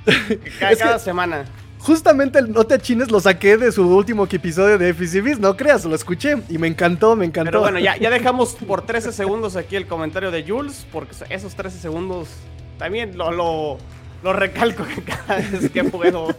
cada, 0.59 0.99
semana. 0.99 1.45
Justamente 1.79 2.39
el 2.39 2.51
No 2.51 2.63
te 2.63 2.75
achines 2.75 3.09
lo 3.09 3.19
saqué 3.19 3.57
de 3.57 3.71
su 3.71 3.87
último 3.87 4.25
episodio 4.25 4.77
de 4.77 4.93
FCBs, 4.93 5.39
no 5.39 5.57
creas, 5.57 5.83
lo 5.85 5.95
escuché 5.95 6.37
y 6.49 6.57
me 6.57 6.67
encantó, 6.67 7.15
me 7.15 7.25
encantó. 7.25 7.51
Pero 7.51 7.61
bueno, 7.61 7.79
ya, 7.79 7.97
ya 7.97 8.09
dejamos 8.11 8.53
por 8.53 8.85
13 8.85 9.11
segundos 9.11 9.55
aquí 9.55 9.75
el 9.75 9.87
comentario 9.87 10.29
de 10.29 10.43
Jules, 10.43 10.85
porque 10.91 11.15
esos 11.29 11.55
13 11.55 11.79
segundos 11.79 12.29
también 12.77 13.17
lo, 13.17 13.31
lo, 13.31 13.77
lo 14.23 14.33
recalco 14.33 14.83
cada 15.05 15.37
vez 15.39 15.69
que 15.71 15.83
puedo. 15.83 16.35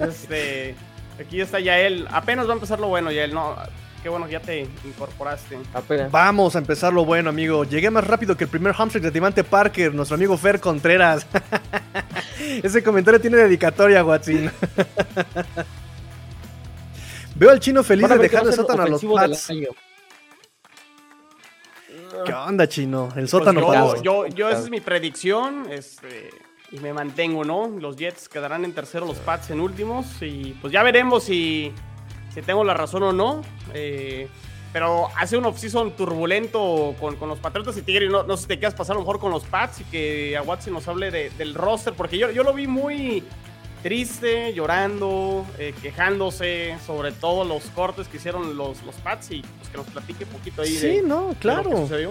Este, 0.00 0.74
aquí 1.20 1.40
está 1.40 1.60
Yael. 1.60 2.06
Apenas 2.10 2.46
va 2.46 2.50
a 2.50 2.54
empezar 2.54 2.80
lo 2.80 2.88
bueno, 2.88 3.10
Yael. 3.12 3.34
No, 3.34 3.56
qué 4.06 4.10
bueno 4.10 4.26
que 4.26 4.32
ya 4.34 4.40
te 4.40 4.68
incorporaste. 4.84 5.58
Apenas. 5.74 6.12
Vamos 6.12 6.54
a 6.54 6.60
empezar 6.60 6.92
lo 6.92 7.04
bueno, 7.04 7.28
amigo. 7.28 7.64
Llegué 7.64 7.90
más 7.90 8.06
rápido 8.06 8.36
que 8.36 8.44
el 8.44 8.50
primer 8.50 8.72
hamstring 8.72 9.02
de 9.02 9.10
Timante 9.10 9.42
Parker, 9.42 9.92
nuestro 9.92 10.14
amigo 10.14 10.38
Fer 10.38 10.60
Contreras. 10.60 11.26
Ese 12.62 12.84
comentario 12.84 13.20
tiene 13.20 13.38
dedicatoria, 13.38 14.04
Watson. 14.04 14.46
Veo 17.34 17.50
al 17.50 17.58
chino 17.58 17.82
feliz 17.82 18.08
de 18.08 18.18
dejar 18.18 18.46
el 18.46 18.52
sótano 18.52 18.84
a 18.84 18.88
los 18.88 19.04
Pats. 19.04 19.48
¿Qué 22.24 22.32
onda, 22.32 22.68
chino? 22.68 23.08
El 23.08 23.22
Pues 23.22 23.30
sótano 23.30 23.60
yo, 23.60 23.66
para 23.66 24.02
yo, 24.02 24.26
yo, 24.28 24.48
esa 24.48 24.60
es 24.60 24.70
mi 24.70 24.80
predicción. 24.80 25.66
Este, 25.68 26.30
y 26.70 26.78
me 26.78 26.92
mantengo, 26.92 27.44
¿no? 27.44 27.66
Los 27.66 27.96
Jets 27.96 28.28
quedarán 28.28 28.64
en 28.64 28.72
tercero, 28.72 29.04
los 29.04 29.18
Pats 29.18 29.50
en 29.50 29.58
últimos. 29.58 30.22
Y 30.22 30.56
pues 30.60 30.72
ya 30.72 30.84
veremos 30.84 31.24
si, 31.24 31.72
si 32.36 32.42
tengo 32.42 32.62
la 32.62 32.74
razón 32.74 33.02
o 33.02 33.12
no. 33.12 33.42
Eh, 33.74 34.28
pero 34.72 35.08
hace 35.16 35.36
un 35.38 35.46
offseason 35.46 35.92
turbulento 35.96 36.94
con, 37.00 37.16
con 37.16 37.28
los 37.30 37.38
Patriotas 37.38 37.76
y 37.78 37.82
Tigre. 37.82 38.08
No, 38.08 38.22
no 38.24 38.36
sé 38.36 38.42
si 38.42 38.48
te 38.48 38.58
quieras 38.58 38.74
pasar 38.74 38.92
a 38.94 38.98
lo 38.98 39.00
mejor 39.00 39.18
con 39.18 39.30
los 39.32 39.42
Pats 39.44 39.80
y 39.80 39.84
que 39.84 40.36
a 40.36 40.42
Watson 40.42 40.74
nos 40.74 40.86
hable 40.86 41.10
de- 41.10 41.30
del 41.30 41.54
roster. 41.54 41.94
Porque 41.94 42.18
yo, 42.18 42.30
yo 42.30 42.42
lo 42.42 42.52
vi 42.52 42.66
muy 42.66 43.24
triste, 43.82 44.52
llorando, 44.52 45.46
eh, 45.58 45.72
quejándose 45.80 46.76
sobre 46.86 47.12
todo 47.12 47.44
los 47.44 47.64
cortes 47.74 48.08
que 48.08 48.16
hicieron 48.18 48.56
los, 48.56 48.82
los 48.82 48.94
Pats. 48.96 49.30
Y 49.30 49.40
pues 49.58 49.68
que 49.70 49.78
nos 49.78 49.86
platique 49.86 50.24
un 50.24 50.30
poquito 50.30 50.62
ahí 50.62 50.68
Sí, 50.76 50.86
de, 50.88 51.02
no, 51.02 51.20
de 51.20 51.26
lo 51.28 51.32
que 51.34 51.38
claro. 51.40 51.70
sucedió. 51.78 52.10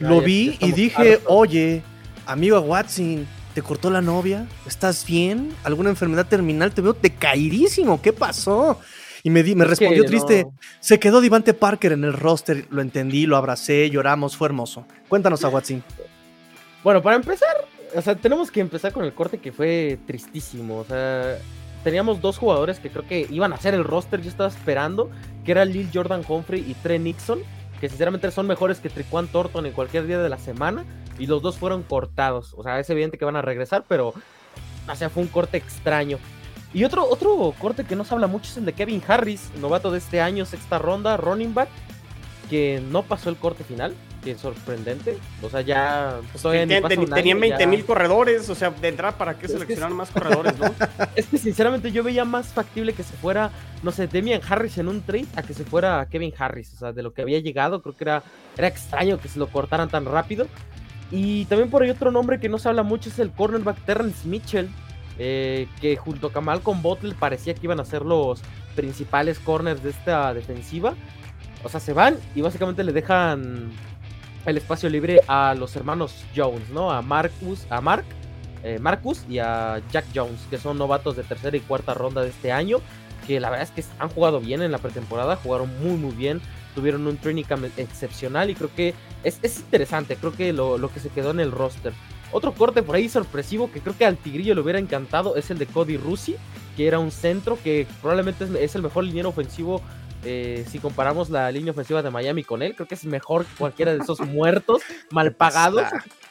Ya, 0.00 0.08
Lo 0.08 0.20
ya 0.20 0.26
vi 0.26 0.56
y 0.60 0.72
dije, 0.72 1.20
oye, 1.26 1.82
amigo 2.26 2.60
Watson, 2.60 3.26
¿te 3.54 3.62
cortó 3.62 3.90
la 3.90 4.00
novia? 4.00 4.46
¿Estás 4.66 5.04
bien? 5.06 5.54
¿Alguna 5.64 5.90
enfermedad 5.90 6.26
terminal? 6.26 6.72
Te 6.72 6.80
veo 6.82 6.92
decaidísimo, 6.94 8.00
¿qué 8.00 8.12
pasó? 8.12 8.78
Y 9.26 9.30
me, 9.30 9.42
di- 9.42 9.56
me 9.56 9.64
respondió 9.64 10.04
no. 10.04 10.08
triste, 10.08 10.46
se 10.78 11.00
quedó 11.00 11.20
Divante 11.20 11.52
Parker 11.52 11.90
en 11.90 12.04
el 12.04 12.12
roster, 12.12 12.64
lo 12.70 12.80
entendí, 12.80 13.26
lo 13.26 13.36
abracé, 13.36 13.90
lloramos, 13.90 14.36
fue 14.36 14.46
hermoso. 14.46 14.86
Cuéntanos 15.08 15.42
a 15.44 15.48
Watson. 15.48 15.82
Bueno, 16.84 17.02
para 17.02 17.16
empezar, 17.16 17.48
o 17.92 18.00
sea, 18.02 18.14
tenemos 18.14 18.52
que 18.52 18.60
empezar 18.60 18.92
con 18.92 19.04
el 19.04 19.12
corte 19.12 19.38
que 19.38 19.50
fue 19.50 19.98
tristísimo. 20.06 20.78
O 20.78 20.84
sea, 20.84 21.38
teníamos 21.82 22.20
dos 22.20 22.38
jugadores 22.38 22.78
que 22.78 22.88
creo 22.88 23.04
que 23.04 23.26
iban 23.28 23.52
a 23.52 23.56
hacer 23.56 23.74
el 23.74 23.82
roster. 23.82 24.22
Yo 24.22 24.28
estaba 24.28 24.48
esperando, 24.48 25.10
que 25.44 25.50
era 25.50 25.64
Lil 25.64 25.90
Jordan 25.92 26.22
Humphrey 26.28 26.60
y 26.60 26.74
Trey 26.74 27.00
Nixon, 27.00 27.40
que 27.80 27.88
sinceramente 27.88 28.30
son 28.30 28.46
mejores 28.46 28.78
que 28.78 28.90
Triquan 28.90 29.26
Thornton 29.26 29.66
en 29.66 29.72
cualquier 29.72 30.06
día 30.06 30.20
de 30.20 30.28
la 30.28 30.38
semana. 30.38 30.84
Y 31.18 31.26
los 31.26 31.42
dos 31.42 31.58
fueron 31.58 31.82
cortados. 31.82 32.54
O 32.56 32.62
sea, 32.62 32.78
es 32.78 32.88
evidente 32.90 33.18
que 33.18 33.24
van 33.24 33.34
a 33.34 33.42
regresar, 33.42 33.84
pero, 33.88 34.14
o 34.88 34.94
sea, 34.94 35.10
fue 35.10 35.24
un 35.24 35.28
corte 35.28 35.56
extraño. 35.56 36.18
Y 36.74 36.84
otro, 36.84 37.08
otro 37.08 37.54
corte 37.58 37.84
que 37.84 37.96
no 37.96 38.04
se 38.04 38.14
habla 38.14 38.26
mucho 38.26 38.50
es 38.50 38.56
el 38.58 38.64
de 38.66 38.72
Kevin 38.74 39.02
Harris, 39.06 39.50
novato 39.60 39.90
de 39.90 39.98
este 39.98 40.20
año, 40.20 40.44
sexta 40.44 40.78
ronda, 40.78 41.16
running 41.16 41.54
back, 41.54 41.68
que 42.50 42.82
no 42.90 43.02
pasó 43.02 43.30
el 43.30 43.36
corte 43.36 43.64
final, 43.64 43.94
que 44.22 44.32
es 44.32 44.40
sorprendente. 44.40 45.16
O 45.42 45.48
sea, 45.48 45.62
ya 45.62 46.18
Pues 46.32 46.42
ten- 46.42 46.68
ten- 46.68 46.88
tenían 47.10 47.36
año, 47.38 47.40
20 47.40 47.58
ya- 47.60 47.66
mil 47.66 47.84
corredores, 47.86 48.48
o 48.50 48.54
sea, 48.54 48.70
de 48.70 48.88
entrada, 48.88 49.16
¿para 49.16 49.38
qué 49.38 49.48
seleccionar 49.48 49.90
más 49.90 50.10
corredores, 50.10 50.58
no? 50.58 50.66
Es 51.16 51.26
que 51.26 51.38
sinceramente 51.38 51.92
yo 51.92 52.02
veía 52.02 52.24
más 52.24 52.48
factible 52.48 52.92
que 52.92 53.02
se 53.04 53.14
fuera, 53.14 53.50
no 53.82 53.90
sé, 53.90 54.06
Demian 54.06 54.40
Harris 54.46 54.76
en 54.78 54.88
un 54.88 55.00
trade 55.02 55.26
a 55.34 55.42
que 55.42 55.54
se 55.54 55.64
fuera 55.64 56.06
Kevin 56.10 56.34
Harris. 56.38 56.74
O 56.74 56.76
sea, 56.76 56.92
de 56.92 57.02
lo 57.02 57.12
que 57.14 57.22
había 57.22 57.38
llegado, 57.40 57.80
creo 57.80 57.96
que 57.96 58.04
era, 58.04 58.22
era 58.58 58.68
extraño 58.68 59.18
que 59.18 59.28
se 59.28 59.38
lo 59.38 59.46
cortaran 59.48 59.88
tan 59.88 60.04
rápido. 60.04 60.46
Y 61.10 61.44
también 61.46 61.70
por 61.70 61.82
ahí 61.82 61.90
otro 61.90 62.10
nombre 62.10 62.38
que 62.38 62.48
no 62.48 62.58
se 62.58 62.68
habla 62.68 62.82
mucho 62.82 63.08
es 63.08 63.18
el 63.18 63.30
cornerback 63.30 63.78
Terrence 63.86 64.26
Mitchell, 64.28 64.68
eh, 65.18 65.68
que 65.80 65.96
junto 65.96 66.30
a 66.34 66.40
Malcolm 66.40 66.82
Butler 66.82 67.14
parecía 67.14 67.54
que 67.54 67.60
iban 67.64 67.80
a 67.80 67.84
ser 67.84 68.02
los 68.02 68.42
principales 68.74 69.38
corners 69.38 69.82
de 69.82 69.90
esta 69.90 70.32
defensiva. 70.34 70.94
O 71.64 71.68
sea, 71.68 71.80
se 71.80 71.92
van 71.92 72.16
y 72.34 72.42
básicamente 72.42 72.84
le 72.84 72.92
dejan 72.92 73.72
el 74.44 74.56
espacio 74.56 74.88
libre 74.88 75.20
a 75.26 75.54
los 75.54 75.74
hermanos 75.74 76.24
Jones, 76.34 76.68
¿no? 76.70 76.92
A 76.92 77.02
Marcus, 77.02 77.66
a 77.70 77.80
Mark, 77.80 78.04
eh, 78.62 78.78
Marcus 78.78 79.24
y 79.28 79.38
a 79.38 79.80
Jack 79.90 80.06
Jones, 80.14 80.40
que 80.50 80.58
son 80.58 80.78
novatos 80.78 81.16
de 81.16 81.24
tercera 81.24 81.56
y 81.56 81.60
cuarta 81.60 81.94
ronda 81.94 82.22
de 82.22 82.28
este 82.28 82.52
año. 82.52 82.78
que 83.26 83.40
la 83.40 83.50
verdad 83.50 83.64
es 83.64 83.72
que 83.72 83.90
han 83.98 84.08
jugado 84.08 84.38
bien 84.38 84.62
en 84.62 84.70
la 84.70 84.78
pretemporada, 84.78 85.34
jugaron 85.34 85.68
muy 85.82 85.96
muy 85.96 86.14
bien, 86.14 86.40
tuvieron 86.76 87.08
un 87.08 87.16
training 87.16 87.42
camp 87.42 87.64
excepcional 87.76 88.50
y 88.50 88.54
creo 88.54 88.70
que 88.72 88.94
es, 89.24 89.40
es 89.42 89.58
interesante, 89.58 90.14
creo 90.14 90.32
que 90.32 90.52
lo, 90.52 90.78
lo, 90.78 90.92
que 90.92 91.00
se 91.00 91.08
quedó 91.08 91.32
en 91.32 91.40
el 91.40 91.50
roster. 91.50 91.92
Otro 92.32 92.52
corte 92.52 92.82
por 92.82 92.96
ahí 92.96 93.08
sorpresivo 93.08 93.70
que 93.70 93.80
creo 93.80 93.96
que 93.96 94.04
al 94.04 94.16
Tigrillo 94.16 94.54
le 94.54 94.60
hubiera 94.60 94.78
encantado 94.78 95.36
es 95.36 95.50
el 95.50 95.58
de 95.58 95.66
Cody 95.66 95.96
Rusi, 95.96 96.36
que 96.76 96.86
era 96.86 96.98
un 96.98 97.10
centro 97.10 97.58
que 97.62 97.86
probablemente 98.00 98.46
es, 98.60 98.74
el 98.74 98.82
mejor 98.82 99.04
liniero 99.04 99.28
ofensivo 99.28 99.80
eh, 100.24 100.64
si 100.68 100.80
comparamos 100.80 101.30
la 101.30 101.50
línea 101.52 101.70
ofensiva 101.70 102.02
de 102.02 102.10
Miami 102.10 102.42
con 102.42 102.62
él, 102.62 102.74
creo 102.74 102.88
que 102.88 102.96
es 102.96 103.04
mejor 103.04 103.44
que 103.44 103.54
cualquiera 103.54 103.92
de 103.92 103.98
esos 103.98 104.20
muertos 104.20 104.82
mal 105.10 105.32
pagados 105.32 105.84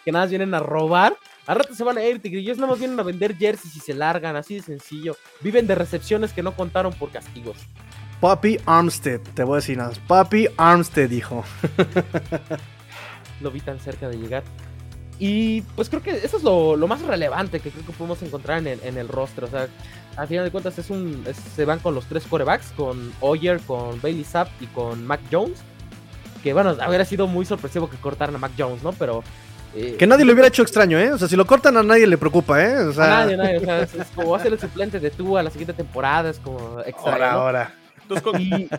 que 0.03 0.11
nada 0.11 0.25
más 0.25 0.29
vienen 0.29 0.53
a 0.53 0.59
robar. 0.59 1.15
A 1.47 1.53
rato 1.53 1.73
se 1.75 1.83
van 1.83 1.97
a 1.97 2.03
ir, 2.03 2.21
tigrillos 2.21 2.57
nada 2.57 2.71
más 2.71 2.79
vienen 2.79 2.99
a 2.99 3.03
vender 3.03 3.37
jerseys 3.37 3.75
y 3.75 3.79
se 3.79 3.93
largan, 3.93 4.35
así 4.35 4.55
de 4.55 4.61
sencillo. 4.63 5.15
Viven 5.41 5.67
de 5.67 5.75
recepciones 5.75 6.33
que 6.33 6.43
no 6.43 6.55
contaron 6.55 6.93
por 6.93 7.11
castigos. 7.11 7.57
Papi 8.19 8.57
Armstead, 8.65 9.21
te 9.33 9.43
voy 9.43 9.53
a 9.53 9.55
decir 9.57 9.77
nada. 9.77 9.93
Papi 10.07 10.47
Armstead, 10.57 11.09
dijo. 11.09 11.43
Lo 13.41 13.51
vi 13.51 13.59
tan 13.61 13.79
cerca 13.79 14.09
de 14.09 14.17
llegar. 14.17 14.43
Y 15.17 15.61
pues 15.75 15.89
creo 15.89 16.01
que 16.01 16.11
eso 16.11 16.37
es 16.37 16.43
lo, 16.43 16.75
lo 16.75 16.87
más 16.87 17.01
relevante 17.01 17.59
que 17.59 17.71
creo 17.71 17.85
que 17.85 17.93
podemos 17.93 18.21
encontrar 18.21 18.59
en 18.59 18.67
el, 18.67 18.79
en 18.83 18.97
el 18.97 19.07
roster. 19.07 19.45
O 19.45 19.47
sea, 19.47 19.67
al 20.17 20.27
final 20.27 20.45
de 20.45 20.51
cuentas 20.51 20.77
es 20.77 20.89
un, 20.89 21.23
es, 21.27 21.37
se 21.37 21.65
van 21.65 21.79
con 21.79 21.95
los 21.95 22.05
tres 22.05 22.25
corebacks, 22.25 22.73
con 22.75 23.13
Oyer, 23.21 23.59
con 23.61 24.01
Bailey 24.01 24.23
Zapp 24.23 24.49
y 24.59 24.67
con 24.67 25.05
Mac 25.05 25.21
Jones. 25.31 25.59
Que 26.43 26.53
bueno, 26.53 26.75
hubiera 26.87 27.05
sido 27.05 27.27
muy 27.27 27.45
sorpresivo 27.45 27.89
que 27.89 27.97
cortaran 27.97 28.35
a 28.35 28.37
Mac 28.37 28.51
Jones, 28.57 28.83
¿no? 28.83 28.91
Pero... 28.93 29.23
Eh, 29.73 29.95
que 29.97 30.07
nadie 30.07 30.23
lo 30.23 30.33
hubiera 30.33 30.47
hecho 30.47 30.61
extraño, 30.61 30.97
¿eh? 30.99 31.11
O 31.11 31.17
sea, 31.17 31.27
si 31.27 31.35
lo 31.35 31.45
cortan 31.45 31.75
a 31.75 31.83
nadie 31.83 32.07
le 32.07 32.17
preocupa, 32.17 32.63
¿eh? 32.63 32.77
O 32.79 32.93
sea... 32.93 33.05
A 33.05 33.07
nadie, 33.23 33.37
nadie. 33.37 33.57
O 33.57 33.61
sea, 33.61 33.81
es, 33.81 33.93
es 33.93 34.07
como 34.15 34.31
va 34.31 34.37
a 34.37 34.41
ser 34.41 34.53
el 34.53 34.59
suplente 34.59 34.99
de 34.99 35.11
tú 35.11 35.37
a 35.37 35.43
la 35.43 35.49
siguiente 35.49 35.73
temporada, 35.73 36.29
es 36.29 36.39
como 36.39 36.81
extraño. 36.81 37.25
Ahora, 37.25 37.73
¿no? 38.07 38.15
ahora. 38.17 38.39
Y, 38.39 38.69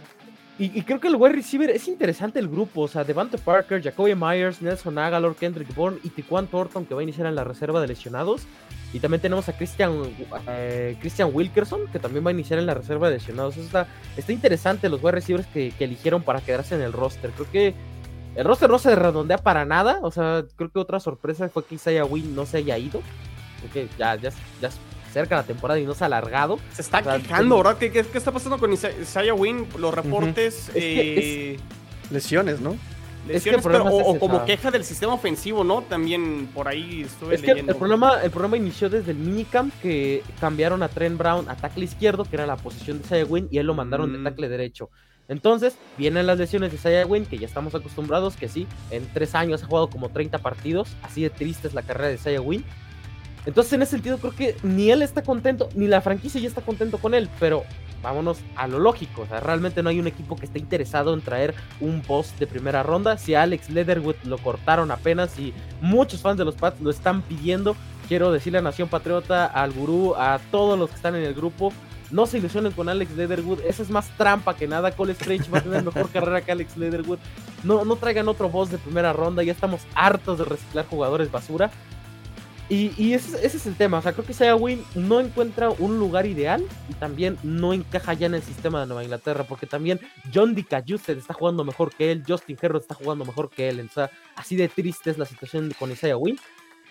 y, 0.58 0.82
creo 0.82 1.00
que 1.00 1.08
el 1.08 1.16
wide 1.16 1.34
receiver 1.34 1.68
es 1.68 1.86
interesante 1.86 2.38
el 2.38 2.48
grupo. 2.48 2.82
O 2.82 2.88
sea, 2.88 3.04
Devante 3.04 3.36
Parker, 3.36 3.82
Jacoby 3.82 4.14
Myers, 4.14 4.62
Nelson 4.62 4.96
Agalor, 4.96 5.36
Kendrick 5.36 5.74
Bourne 5.74 5.98
y 6.02 6.08
Tiquan 6.08 6.46
Thornton 6.46 6.86
que 6.86 6.94
va 6.94 7.00
a 7.00 7.02
iniciar 7.02 7.26
en 7.26 7.34
la 7.34 7.44
reserva 7.44 7.78
de 7.80 7.88
lesionados. 7.88 8.46
Y 8.94 9.00
también 9.00 9.20
tenemos 9.20 9.46
a 9.50 9.52
Christian, 9.56 9.92
eh, 10.48 10.96
Christian 11.00 11.28
Wilkerson, 11.30 11.88
que 11.92 11.98
también 11.98 12.24
va 12.24 12.30
a 12.30 12.32
iniciar 12.32 12.58
en 12.58 12.64
la 12.64 12.72
reserva 12.72 13.10
de 13.10 13.16
lesionados. 13.16 13.58
Está, 13.58 13.86
está 14.16 14.32
interesante 14.32 14.88
los 14.88 15.02
wide 15.02 15.12
receivers 15.12 15.46
que, 15.48 15.72
que, 15.76 15.84
eligieron 15.84 16.22
para 16.22 16.40
quedarse 16.40 16.74
en 16.74 16.80
el 16.80 16.94
roster. 16.94 17.32
Creo 17.32 17.50
que 17.50 17.74
el 18.34 18.44
roster 18.46 18.70
no 18.70 18.78
se 18.78 18.96
redondea 18.96 19.36
para 19.36 19.66
nada. 19.66 19.98
O 20.02 20.10
sea, 20.10 20.42
creo 20.56 20.70
que 20.70 20.78
otra 20.78 21.00
sorpresa 21.00 21.50
fue 21.50 21.66
que 21.66 21.74
Isaiah 21.74 22.06
Wynn 22.06 22.34
no 22.34 22.46
se 22.46 22.58
haya 22.58 22.78
ido. 22.78 23.02
Porque 23.60 23.88
ya, 23.98 24.14
ya, 24.14 24.30
ya 24.62 24.70
cerca 25.16 25.36
la 25.36 25.44
temporada 25.44 25.80
y 25.80 25.86
no 25.86 25.94
se 25.94 26.04
ha 26.04 26.08
alargado. 26.08 26.58
Se 26.74 26.82
está 26.82 26.98
o 26.98 27.04
sea, 27.04 27.18
quejando, 27.18 27.56
¿verdad? 27.56 27.78
¿Qué, 27.78 27.90
¿Qué, 27.90 28.04
qué, 28.04 28.18
está 28.18 28.32
pasando 28.32 28.58
con 28.58 28.70
Isaiah 28.70 29.32
Wynn? 29.32 29.66
Los 29.78 29.94
reportes... 29.94 30.68
Uh 30.68 30.72
-huh. 30.72 30.82
eh... 30.82 31.54
es 31.54 31.60
es... 31.60 32.12
Lesiones, 32.12 32.60
¿no? 32.60 32.76
Lesiones, 33.26 33.60
es 33.60 33.66
que 33.66 33.70
pero, 33.70 33.86
o, 33.86 34.10
o, 34.10 34.18
como 34.18 34.44
queja 34.44 34.70
del 34.70 34.84
sistema 34.84 35.14
ofensivo, 35.14 35.64
¿no? 35.64 35.82
También 35.82 36.48
por 36.54 36.68
ahí 36.68 37.02
estuve 37.02 37.34
es 37.34 37.40
leyendo. 37.40 37.64
Que 37.64 37.70
el, 37.72 37.76
problema, 37.78 38.22
el 38.22 38.30
problema 38.30 38.58
inició 38.58 38.90
desde 38.90 39.12
el 39.12 39.16
minicamp 39.16 39.72
que 39.80 40.22
cambiaron 40.38 40.82
a 40.82 40.88
Trent 40.88 41.16
Brown 41.16 41.48
a 41.48 41.56
tackle 41.56 41.84
izquierdo, 41.84 42.24
que 42.24 42.36
era 42.36 42.46
la 42.46 42.56
posición 42.56 42.98
de 42.98 43.06
Isaiah 43.06 43.24
Wynn, 43.24 43.48
y 43.50 43.56
él 43.56 43.66
lo 43.66 43.74
mandaron 43.74 44.12
mm. 44.12 44.18
de 44.18 44.30
tackle 44.30 44.48
derecho. 44.50 44.90
Entonces, 45.28 45.76
vienen 45.96 46.26
las 46.26 46.38
lesiones 46.38 46.70
de 46.70 46.76
Isaiah 46.76 47.06
Wynn, 47.06 47.24
que 47.24 47.38
ya 47.38 47.46
estamos 47.46 47.74
acostumbrados, 47.74 48.36
que 48.36 48.48
sí, 48.48 48.66
en 48.90 49.10
tres 49.14 49.34
años 49.34 49.62
ha 49.62 49.66
jugado 49.66 49.88
como 49.88 50.10
30 50.10 50.38
partidos, 50.38 50.94
así 51.02 51.22
de 51.22 51.30
triste 51.30 51.66
es 51.66 51.74
la 51.74 51.82
carrera 51.82 52.08
de 52.08 52.14
Isaiah 52.16 52.42
Wynn. 52.42 52.64
Entonces, 53.46 53.72
en 53.72 53.82
ese 53.82 53.92
sentido, 53.92 54.18
creo 54.18 54.34
que 54.34 54.56
ni 54.62 54.90
él 54.90 55.02
está 55.02 55.22
contento, 55.22 55.68
ni 55.74 55.86
la 55.86 56.00
franquicia 56.00 56.40
ya 56.40 56.48
está 56.48 56.60
contento 56.60 56.98
con 56.98 57.14
él, 57.14 57.30
pero 57.38 57.62
vámonos 58.02 58.38
a 58.56 58.66
lo 58.66 58.78
lógico. 58.80 59.22
O 59.22 59.26
sea, 59.26 59.40
realmente 59.40 59.82
no 59.82 59.88
hay 59.88 60.00
un 60.00 60.08
equipo 60.08 60.36
que 60.36 60.46
esté 60.46 60.58
interesado 60.58 61.14
en 61.14 61.20
traer 61.20 61.54
un 61.80 62.02
post 62.02 62.38
de 62.38 62.46
primera 62.46 62.82
ronda. 62.82 63.16
Si 63.18 63.34
Alex 63.34 63.70
Leatherwood 63.70 64.16
lo 64.24 64.38
cortaron 64.38 64.90
apenas 64.90 65.38
y 65.38 65.54
muchos 65.80 66.20
fans 66.20 66.38
de 66.38 66.44
los 66.44 66.56
Pats 66.56 66.80
lo 66.80 66.90
están 66.90 67.22
pidiendo, 67.22 67.76
quiero 68.08 68.32
decirle 68.32 68.58
a 68.58 68.62
Nación 68.62 68.88
Patriota, 68.88 69.46
al 69.46 69.72
gurú, 69.72 70.14
a 70.16 70.40
todos 70.50 70.78
los 70.78 70.90
que 70.90 70.96
están 70.96 71.14
en 71.14 71.22
el 71.22 71.34
grupo. 71.34 71.72
No 72.10 72.26
se 72.26 72.38
ilusionen 72.38 72.70
con 72.70 72.88
Alex 72.88 73.16
Leatherwood, 73.16 73.60
esa 73.66 73.82
es 73.82 73.90
más 73.90 74.08
trampa 74.16 74.54
que 74.54 74.68
nada. 74.68 74.92
Cole 74.92 75.12
Strange 75.12 75.50
va 75.50 75.58
a 75.58 75.62
tener 75.62 75.82
mejor 75.82 76.08
carrera 76.12 76.40
que 76.40 76.52
Alex 76.52 76.76
Leatherwood. 76.76 77.18
No, 77.64 77.84
no 77.84 77.96
traigan 77.96 78.28
otro 78.28 78.48
boss 78.48 78.70
de 78.70 78.78
primera 78.78 79.12
ronda, 79.12 79.42
ya 79.42 79.52
estamos 79.52 79.80
hartos 79.94 80.38
de 80.38 80.44
reciclar 80.44 80.86
jugadores 80.86 81.30
basura. 81.30 81.70
Y, 82.68 82.92
y 82.96 83.14
ese, 83.14 83.46
ese, 83.46 83.58
es 83.58 83.66
el 83.66 83.76
tema, 83.76 83.98
o 83.98 84.02
sea, 84.02 84.12
creo 84.12 84.24
que 84.24 84.32
Isaiah 84.32 84.56
Wynn 84.56 84.84
no 84.96 85.20
encuentra 85.20 85.70
un 85.70 86.00
lugar 86.00 86.26
ideal 86.26 86.64
y 86.88 86.94
también 86.94 87.38
no 87.44 87.72
encaja 87.72 88.12
ya 88.14 88.26
en 88.26 88.34
el 88.34 88.42
sistema 88.42 88.80
de 88.80 88.86
Nueva 88.86 89.04
Inglaterra, 89.04 89.44
porque 89.44 89.66
también 89.66 90.00
John 90.34 90.54
DiCayusted 90.54 91.16
está 91.16 91.32
jugando 91.32 91.64
mejor 91.64 91.94
que 91.94 92.10
él, 92.10 92.24
Justin 92.26 92.58
Herbert 92.60 92.82
está 92.82 92.94
jugando 92.94 93.24
mejor 93.24 93.50
que 93.50 93.68
él, 93.68 93.86
o 93.88 93.92
sea, 93.92 94.10
así 94.34 94.56
de 94.56 94.68
triste 94.68 95.10
es 95.10 95.18
la 95.18 95.26
situación 95.26 95.72
con 95.78 95.92
Isaiah 95.92 96.16
Wynn. 96.16 96.38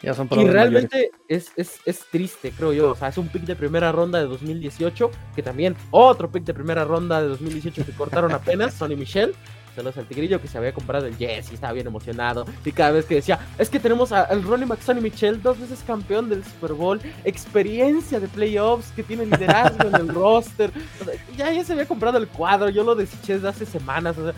Ya 0.01 0.13
son 0.13 0.27
y 0.31 0.47
realmente 0.47 1.11
es, 1.27 1.51
es, 1.55 1.79
es, 1.85 2.05
triste, 2.11 2.51
creo 2.51 2.73
yo. 2.73 2.91
O 2.91 2.95
sea, 2.95 3.07
es 3.07 3.17
un 3.17 3.29
pick 3.29 3.43
de 3.43 3.55
primera 3.55 3.93
ronda 3.93 4.19
de 4.19 4.25
2018, 4.25 5.09
que 5.35 5.41
también 5.41 5.75
otro 5.89 6.29
pick 6.29 6.43
de 6.43 6.53
primera 6.53 6.83
ronda 6.83 7.21
de 7.21 7.29
2018 7.29 7.85
que 7.85 7.91
cortaron 7.93 8.33
apenas, 8.33 8.73
Sonny 8.73 8.97
Michel 8.97 9.33
saludos 9.75 9.97
al 9.97 10.07
tigrillo 10.07 10.41
que 10.41 10.47
se 10.47 10.57
había 10.57 10.73
comprado 10.73 11.05
el 11.05 11.15
Jesse, 11.15 11.51
estaba 11.53 11.73
bien 11.73 11.88
emocionado. 11.88 12.45
Y 12.63 12.71
cada 12.71 12.91
vez 12.91 13.05
que 13.05 13.15
decía, 13.15 13.39
es 13.57 13.69
que 13.69 13.79
tenemos 13.79 14.11
al 14.11 14.41
Ronnie 14.43 14.65
McSonny 14.65 15.01
Michel, 15.01 15.41
dos 15.41 15.59
veces 15.59 15.83
campeón 15.85 16.29
del 16.29 16.43
Super 16.43 16.73
Bowl, 16.73 17.01
experiencia 17.23 18.19
de 18.19 18.27
playoffs, 18.27 18.91
que 18.95 19.03
tiene 19.03 19.25
liderazgo 19.25 19.88
en 19.89 19.95
el 19.95 20.07
roster. 20.13 20.71
O 21.01 21.05
sea, 21.05 21.13
ya, 21.38 21.51
ya 21.51 21.63
se 21.63 21.73
había 21.73 21.85
comprado 21.85 22.17
el 22.17 22.27
cuadro, 22.27 22.69
yo 22.69 22.83
lo 22.83 22.95
deseché 22.95 23.35
desde 23.35 23.49
hace 23.49 23.65
semanas. 23.65 24.17
O 24.17 24.23
sea, 24.23 24.33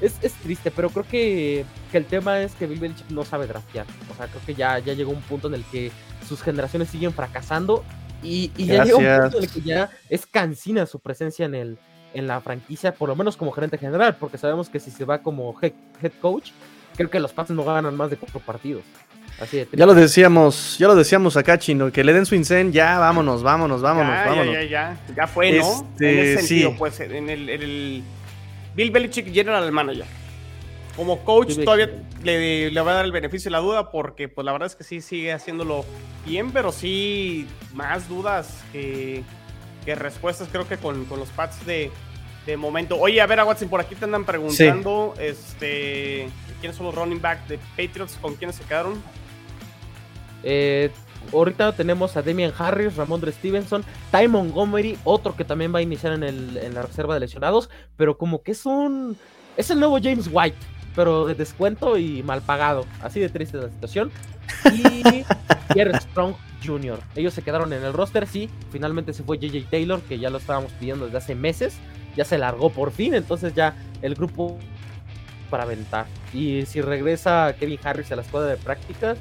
es, 0.00 0.14
es, 0.22 0.32
triste, 0.34 0.70
pero 0.70 0.90
creo 0.90 1.06
que, 1.08 1.64
que, 1.90 1.98
el 1.98 2.04
tema 2.04 2.40
es 2.40 2.52
que 2.52 2.66
Bill 2.66 2.80
Belichick 2.80 3.10
no 3.10 3.24
sabe 3.24 3.46
draftear. 3.46 3.86
O 4.12 4.16
sea, 4.16 4.26
creo 4.26 4.42
que 4.44 4.54
ya, 4.54 4.78
ya 4.78 4.92
llegó 4.92 5.12
un 5.12 5.22
punto 5.22 5.48
en 5.48 5.54
el 5.54 5.64
que 5.64 5.90
sus 6.28 6.42
generaciones 6.42 6.90
siguen 6.90 7.12
fracasando. 7.12 7.84
Y, 8.22 8.50
y 8.56 8.66
ya 8.66 8.84
llegó 8.84 8.98
un 8.98 9.20
punto 9.20 9.38
en 9.38 9.44
el 9.44 9.50
que 9.50 9.60
ya 9.60 9.90
es 10.08 10.26
cansina 10.26 10.86
su 10.86 10.98
presencia 10.98 11.44
en 11.44 11.54
el, 11.54 11.78
en 12.14 12.26
la 12.26 12.40
franquicia, 12.40 12.94
por 12.94 13.08
lo 13.08 13.16
menos 13.16 13.36
como 13.36 13.52
gerente 13.52 13.76
general, 13.76 14.16
porque 14.16 14.38
sabemos 14.38 14.68
que 14.68 14.80
si 14.80 14.90
se 14.90 15.04
va 15.04 15.18
como 15.18 15.54
head, 15.60 15.72
head 16.02 16.12
coach, 16.20 16.50
creo 16.96 17.10
que 17.10 17.20
los 17.20 17.32
Pats 17.32 17.50
no 17.50 17.64
ganan 17.64 17.96
más 17.96 18.10
de 18.10 18.16
cuatro 18.16 18.40
partidos. 18.40 18.82
Así 19.40 19.56
de 19.58 19.68
ya 19.72 19.84
lo 19.84 19.94
decíamos, 19.94 20.78
ya 20.78 20.86
lo 20.86 20.94
decíamos 20.94 21.36
acá, 21.36 21.58
Chino, 21.58 21.90
que 21.90 22.04
le 22.04 22.12
den 22.12 22.24
su 22.24 22.36
incen, 22.36 22.72
ya 22.72 22.98
vámonos, 23.00 23.42
vámonos, 23.42 23.82
vámonos, 23.82 24.14
ya, 24.14 24.26
vámonos. 24.26 24.54
Ya, 24.54 24.62
ya, 24.62 24.96
ya, 25.08 25.14
ya 25.16 25.26
fue, 25.26 25.52
¿no? 25.58 25.72
Este, 25.72 26.12
en 26.12 26.18
ese 26.18 26.38
sentido, 26.38 26.70
sí. 26.70 26.76
pues, 26.78 27.00
en 27.00 27.28
el, 27.28 27.48
en 27.48 27.62
el, 27.62 28.02
Bill 28.76 28.90
Belichick 28.90 29.32
General 29.32 29.70
Manager. 29.72 30.06
Como 30.96 31.24
coach 31.24 31.50
sí, 31.50 31.64
todavía 31.64 31.90
le, 32.22 32.70
le, 32.70 32.80
va 32.80 32.92
a 32.92 32.94
dar 32.94 33.04
el 33.04 33.10
beneficio 33.10 33.48
de 33.48 33.52
la 33.52 33.58
duda 33.58 33.90
porque 33.90 34.28
pues 34.28 34.44
la 34.44 34.52
verdad 34.52 34.66
es 34.66 34.76
que 34.76 34.84
sí 34.84 35.00
sigue 35.00 35.32
haciéndolo 35.32 35.84
bien, 36.24 36.52
pero 36.52 36.70
sí 36.70 37.48
más 37.72 38.08
dudas 38.08 38.62
que, 38.72 39.24
que 39.84 39.94
respuestas 39.94 40.48
creo 40.50 40.66
que 40.66 40.76
con, 40.76 41.04
con 41.04 41.18
los 41.18 41.28
Pats 41.30 41.64
de, 41.66 41.90
de, 42.46 42.56
momento. 42.56 42.98
Oye, 42.98 43.20
a 43.20 43.26
ver, 43.26 43.40
a 43.40 43.44
Watson, 43.44 43.68
por 43.68 43.80
aquí 43.80 43.94
te 43.94 44.04
andan 44.04 44.24
preguntando 44.24 45.14
sí. 45.16 45.24
este, 45.24 46.28
quiénes 46.60 46.76
son 46.76 46.86
los 46.86 46.94
running 46.94 47.20
back 47.20 47.46
de 47.46 47.58
Patriots, 47.76 48.18
con 48.20 48.34
quiénes 48.34 48.56
se 48.56 48.64
quedaron. 48.64 49.02
Eh, 50.42 50.90
ahorita 51.32 51.72
tenemos 51.72 52.16
a 52.16 52.22
Demian 52.22 52.52
Harris, 52.56 52.96
Ramondre 52.96 53.32
Stevenson, 53.32 53.84
Ty 54.10 54.28
Montgomery, 54.28 54.98
otro 55.04 55.34
que 55.36 55.44
también 55.44 55.74
va 55.74 55.78
a 55.78 55.82
iniciar 55.82 56.12
en, 56.12 56.22
el, 56.22 56.56
en 56.58 56.74
la 56.74 56.82
reserva 56.82 57.14
de 57.14 57.20
lesionados, 57.20 57.70
pero 57.96 58.18
como 58.18 58.42
que 58.42 58.52
es 58.52 58.66
un... 58.66 59.16
Es 59.56 59.70
el 59.70 59.78
nuevo 59.78 59.98
James 60.02 60.28
White, 60.30 60.56
pero 60.94 61.26
de 61.26 61.34
descuento 61.34 61.98
y 61.98 62.22
mal 62.22 62.42
pagado. 62.42 62.84
Así 63.02 63.20
de 63.20 63.28
triste 63.28 63.58
la 63.58 63.68
situación. 63.68 64.10
Y 64.72 65.02
Pierre 65.72 65.98
Strong 66.00 66.34
Jr. 66.64 67.00
Ellos 67.16 67.34
se 67.34 67.42
quedaron 67.42 67.72
en 67.72 67.84
el 67.84 67.92
roster, 67.92 68.26
sí. 68.26 68.48
Finalmente 68.70 69.12
se 69.12 69.22
fue 69.22 69.38
JJ 69.38 69.66
Taylor, 69.70 70.00
que 70.02 70.18
ya 70.18 70.30
lo 70.30 70.38
estábamos 70.38 70.72
pidiendo 70.72 71.06
desde 71.06 71.18
hace 71.18 71.34
meses. 71.34 71.76
Ya 72.16 72.24
se 72.24 72.38
largó 72.38 72.70
por 72.70 72.92
fin, 72.92 73.14
entonces 73.14 73.54
ya 73.54 73.74
el 74.02 74.14
grupo 74.14 74.58
para 75.50 75.64
aventar. 75.64 76.06
Y 76.32 76.64
si 76.66 76.80
regresa 76.80 77.54
Kevin 77.58 77.78
Harris 77.82 78.10
a 78.12 78.16
la 78.16 78.22
escuadra 78.22 78.50
de 78.50 78.56
prácticas, 78.56 79.18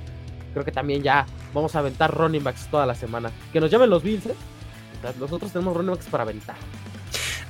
creo 0.53 0.63
que 0.63 0.71
también 0.71 1.01
ya 1.01 1.25
vamos 1.53 1.75
a 1.75 1.79
aventar 1.79 2.15
running 2.15 2.43
backs 2.43 2.67
toda 2.69 2.85
la 2.85 2.95
semana. 2.95 3.31
Que 3.51 3.59
nos 3.59 3.71
llamen 3.71 3.89
los 3.89 4.03
Bills, 4.03 4.25
¿eh? 4.27 4.35
Nosotros 5.19 5.51
tenemos 5.51 5.75
running 5.75 5.91
backs 5.91 6.05
para 6.05 6.23
aventar. 6.23 6.55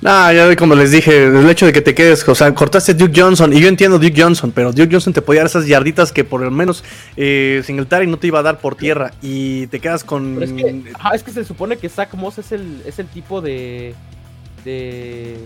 No, 0.00 0.32
ya 0.32 0.54
como 0.56 0.74
les 0.74 0.90
dije, 0.90 1.24
el 1.24 1.48
hecho 1.48 1.66
de 1.66 1.72
que 1.72 1.80
te 1.80 1.94
quedes, 1.94 2.26
o 2.28 2.34
sea, 2.34 2.52
cortaste 2.54 2.94
Duke 2.94 3.20
Johnson, 3.20 3.52
y 3.52 3.60
yo 3.60 3.68
entiendo 3.68 3.98
Duke 3.98 4.20
Johnson, 4.20 4.52
pero 4.52 4.72
Duke 4.72 4.88
Johnson 4.90 5.12
te 5.12 5.22
podía 5.22 5.40
dar 5.40 5.46
esas 5.46 5.66
yarditas 5.66 6.12
que 6.12 6.24
por 6.24 6.42
lo 6.42 6.50
menos 6.50 6.84
eh, 7.16 7.62
Singletary 7.64 8.06
no 8.06 8.18
te 8.18 8.26
iba 8.26 8.40
a 8.40 8.42
dar 8.42 8.58
por 8.58 8.74
tierra, 8.74 9.12
y 9.22 9.66
te 9.68 9.80
quedas 9.80 10.04
con... 10.04 10.42
Es, 10.42 10.52
que, 10.52 10.82
es 11.14 11.22
que 11.22 11.30
se 11.32 11.44
supone 11.44 11.76
que 11.78 11.88
Zach 11.88 12.12
Moss 12.14 12.38
es 12.38 12.52
el, 12.52 12.82
es 12.84 12.98
el 12.98 13.06
tipo 13.06 13.40
de... 13.40 13.94
de 14.64 15.38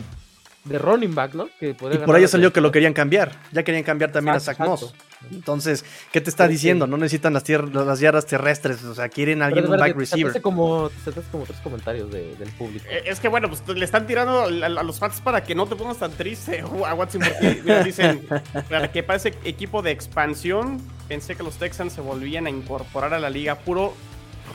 de 0.65 0.79
running 0.79 1.15
back, 1.15 1.35
¿no? 1.35 1.49
Que 1.59 1.71
y 1.71 1.73
por 1.75 2.15
ahí 2.17 2.29
salió 2.29 2.53
que 2.53 2.61
lo 2.61 2.71
querían 2.71 2.93
cambiar. 2.93 3.33
Ya 3.53 3.63
querían 3.63 3.85
cambiar 3.85 4.13
también 4.13 4.37
exacto, 4.37 4.65
a 4.65 4.67
Zach 4.77 4.81
Moss. 4.83 4.95
Entonces, 5.33 5.85
¿qué 6.13 6.21
te 6.21 6.29
está 6.31 6.47
diciendo? 6.47 6.85
sí. 6.85 6.91
No 6.91 6.97
necesitan 6.99 7.33
las, 7.33 7.45
tier- 7.45 7.73
las 7.73 8.01
yardas 8.01 8.27
terrestres, 8.27 8.85
o 8.85 8.95
sea, 8.95 9.09
quieren 9.09 9.41
a 9.43 9.47
alguien 9.47 9.65
un 9.67 9.79
back 9.79 9.95
te 9.95 9.99
receiver. 9.99 10.43
como, 10.43 10.91
te 10.91 11.01
saltaste 11.05 11.31
como 11.31 11.45
tres 11.45 11.59
comentarios 11.61 12.11
de- 12.11 12.37
del 12.37 12.51
público. 12.51 12.85
Eh, 12.89 13.03
Es 13.07 13.19
que 13.19 13.29
bueno, 13.29 13.49
pues 13.49 13.67
le 13.67 13.85
están 13.85 14.07
tirando 14.07 14.43
a, 14.43 14.47
a 14.47 14.83
los 14.83 14.99
fans 14.99 15.21
para 15.23 15.43
que 15.43 15.55
no 15.55 15.67
te 15.67 15.75
pongas 15.77 15.97
tan 15.99 16.13
triste 16.13 16.61
a 16.87 16.95
Watson 16.95 17.23
porque 17.23 17.63
mira, 17.65 17.83
dicen 17.83 18.27
para 18.69 18.93
que 18.93 19.03
parece 19.03 19.35
equipo 19.45 19.81
de 19.83 19.91
expansión. 19.93 20.81
Pensé 21.09 21.35
que 21.37 21.43
los 21.43 21.57
Texans 21.57 21.95
se 21.95 22.03
volvían 22.03 22.47
a 22.47 22.51
incorporar 22.51 23.15
a 23.15 23.19
la 23.19 23.31
liga 23.31 23.55
puro 23.61 23.95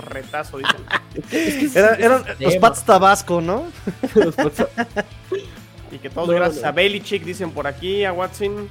retazo, 0.10 0.60
dicen. 0.60 0.76
Es 1.16 1.26
que 1.28 1.66
ese- 1.66 1.80
Era- 1.80 1.93
ese 1.93 2.06
eran 2.06 2.24
los. 2.39 2.56
Pats 2.58 2.84
Tabasco, 2.86 3.41
¿no? 3.41 3.66
Los 4.16 4.36
Pats- 4.36 4.68
Y 5.94 6.00
que 6.00 6.10
todos 6.10 6.28
No, 6.28 6.34
gracias 6.34 6.64
no. 6.64 6.70
a 6.70 6.72
Belichick 6.72 7.24
dicen 7.24 7.52
por 7.52 7.68
aquí, 7.68 8.04
a 8.04 8.12
Watson. 8.14 8.68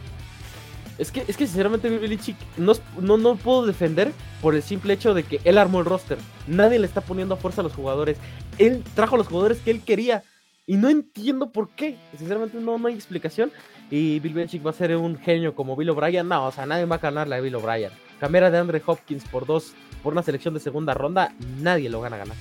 Es 0.99 1.11
que, 1.11 1.21
es 1.27 1.37
que 1.37 1.47
sinceramente 1.47 1.89
Bill 1.89 2.01
Belichick 2.01 2.37
no, 2.57 2.75
no, 3.01 3.17
no 3.17 3.37
puedo 3.37 3.65
defender 3.67 4.13
por 4.41 4.55
el 4.55 4.63
simple 4.63 4.93
hecho 4.93 5.15
de 5.15 5.23
que 5.23 5.41
él 5.45 5.59
armó 5.59 5.81
el 5.81 5.87
roster. 5.87 6.19
Nadie 6.47 6.79
le 6.79 6.87
está 6.87 7.01
poniendo 7.01 7.35
a 7.35 7.39
fuerza 7.39 7.61
a 7.61 7.65
los 7.65 7.73
jugadores. 7.73 8.19
Él 8.59 8.85
trajo 8.95 9.15
a 9.15 9.19
los 9.19 9.29
jugadores 9.29 9.59
que 9.59 9.71
él 9.71 9.83
quería. 9.83 10.23
Y 10.67 10.77
no 10.77 10.89
entiendo 10.89 11.51
por 11.51 11.71
qué. 11.71 11.97
Sinceramente 12.17 12.59
no, 12.59 12.79
no 12.79 12.89
hay 12.89 12.95
explicación. 12.95 13.51
Y 13.91 14.21
Bill 14.21 14.35
Belichick 14.35 14.65
va 14.65 14.71
a 14.71 14.75
ser 14.75 14.97
un 14.97 15.19
genio 15.19 15.55
como 15.55 15.77
Bill 15.77 15.91
O'Brien. 15.91 16.29
No, 16.29 16.47
o 16.47 16.53
sea, 16.53 16.67
nadie 16.67 16.85
va 16.85 16.97
a 16.97 16.99
ganar 16.99 17.27
la 17.27 17.37
de 17.37 17.43
Bill 17.43 17.55
O'Brien. 17.57 17.91
Cambiar 18.21 18.45
a 18.45 18.51
de 18.51 18.59
Andre 18.59 18.83
Hopkins 18.85 19.25
por 19.25 19.47
dos, 19.47 19.73
por 20.03 20.13
una 20.13 20.23
selección 20.23 20.55
de 20.55 20.61
segunda 20.61 20.95
ronda, 20.95 21.35
nadie 21.61 21.89
lo 21.91 22.01
gana 22.01 22.17
a 22.17 22.19
ganar. 22.21 22.37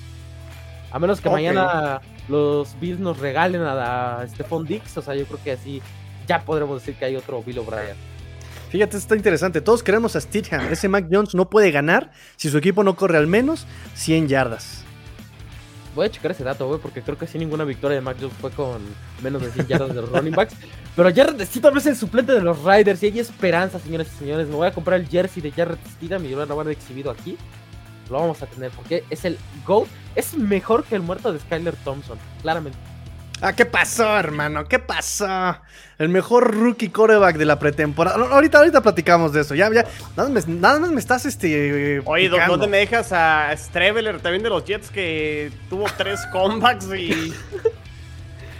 A 0.92 0.98
menos 0.98 1.20
que 1.20 1.30
mañana 1.30 2.00
los 2.28 2.78
Bills 2.78 3.00
nos 3.00 3.18
regalen 3.18 3.62
a, 3.62 4.20
a 4.20 4.28
Stephon 4.28 4.66
Dix. 4.66 4.96
O 4.98 5.02
sea, 5.02 5.14
yo 5.14 5.24
creo 5.24 5.40
que 5.42 5.52
así 5.52 5.82
ya 6.26 6.44
podremos 6.44 6.80
decir 6.80 6.94
que 6.96 7.06
hay 7.06 7.16
otro 7.16 7.42
Bill 7.42 7.60
O'Brien. 7.60 7.96
Fíjate, 8.70 8.96
está 8.96 9.16
interesante. 9.16 9.60
Todos 9.60 9.82
queremos 9.82 10.16
a 10.16 10.20
Stidham. 10.20 10.72
Ese 10.72 10.88
Mac 10.88 11.06
Jones 11.10 11.34
no 11.34 11.50
puede 11.50 11.70
ganar 11.70 12.10
si 12.36 12.48
su 12.48 12.56
equipo 12.56 12.82
no 12.82 12.96
corre 12.96 13.18
al 13.18 13.26
menos 13.26 13.66
100 13.94 14.28
yardas. 14.28 14.82
Voy 15.94 16.06
a 16.06 16.10
checar 16.10 16.30
ese 16.30 16.42
dato, 16.42 16.66
güey, 16.66 16.80
porque 16.80 17.02
creo 17.02 17.18
que 17.18 17.26
sí 17.26 17.38
ninguna 17.38 17.64
victoria 17.64 17.96
de 17.96 18.00
Mac 18.00 18.16
Jones 18.18 18.34
fue 18.40 18.50
con 18.50 18.80
menos 19.22 19.42
de 19.42 19.50
100 19.50 19.66
yardas 19.66 19.94
de 19.94 20.00
los 20.00 20.10
running 20.10 20.32
backs. 20.32 20.54
Pero 20.96 21.14
Jared 21.14 21.44
Stidham 21.44 21.76
es 21.76 21.84
el 21.84 21.96
suplente 21.96 22.32
de 22.32 22.40
los 22.40 22.64
Riders 22.64 23.02
y 23.02 23.06
hay 23.06 23.18
esperanza, 23.18 23.78
señores 23.78 24.08
y 24.14 24.18
señores. 24.20 24.48
Me 24.48 24.54
voy 24.54 24.68
a 24.68 24.72
comprar 24.72 24.98
el 24.98 25.06
jersey 25.06 25.42
de 25.42 25.50
Jared 25.50 25.76
Stidham 25.96 26.24
y 26.24 26.30
lo 26.30 26.56
van 26.56 26.68
a 26.68 26.70
exhibido 26.70 27.10
aquí. 27.10 27.36
Lo 28.08 28.20
vamos 28.20 28.42
a 28.42 28.46
tener 28.46 28.70
porque 28.70 29.04
es 29.10 29.26
el 29.26 29.36
GOAT. 29.66 29.86
Es 30.14 30.34
mejor 30.34 30.84
que 30.84 30.94
el 30.94 31.02
muerto 31.02 31.32
de 31.32 31.38
Skyler 31.40 31.74
Thompson, 31.76 32.18
claramente. 32.42 32.78
Ah, 33.40 33.54
¿qué 33.54 33.66
pasó, 33.66 34.16
hermano? 34.18 34.66
¿Qué 34.68 34.78
pasó? 34.78 35.56
El 35.98 36.08
mejor 36.10 36.54
rookie 36.54 36.90
quarterback 36.90 37.36
de 37.36 37.44
la 37.44 37.58
pretemporada. 37.58 38.16
Ahorita, 38.30 38.58
ahorita 38.58 38.80
platicamos 38.82 39.32
de 39.32 39.40
eso. 39.40 39.56
Ya, 39.56 39.68
ya. 39.72 39.84
Nada 40.16 40.28
más 40.28 40.46
me, 40.46 40.54
nada 40.54 40.78
más 40.78 40.90
me 40.92 41.00
estás 41.00 41.26
este. 41.26 42.00
Oye, 42.04 42.28
¿dó- 42.28 42.36
picando. 42.36 42.52
¿dónde 42.56 42.68
me 42.68 42.76
dejas 42.78 43.10
a 43.12 43.52
Streveler 43.56 44.20
también 44.20 44.44
de 44.44 44.48
los 44.48 44.64
Jets 44.64 44.90
que 44.90 45.50
tuvo 45.68 45.86
tres 45.96 46.20
comebacks 46.30 46.86
y. 46.94 47.34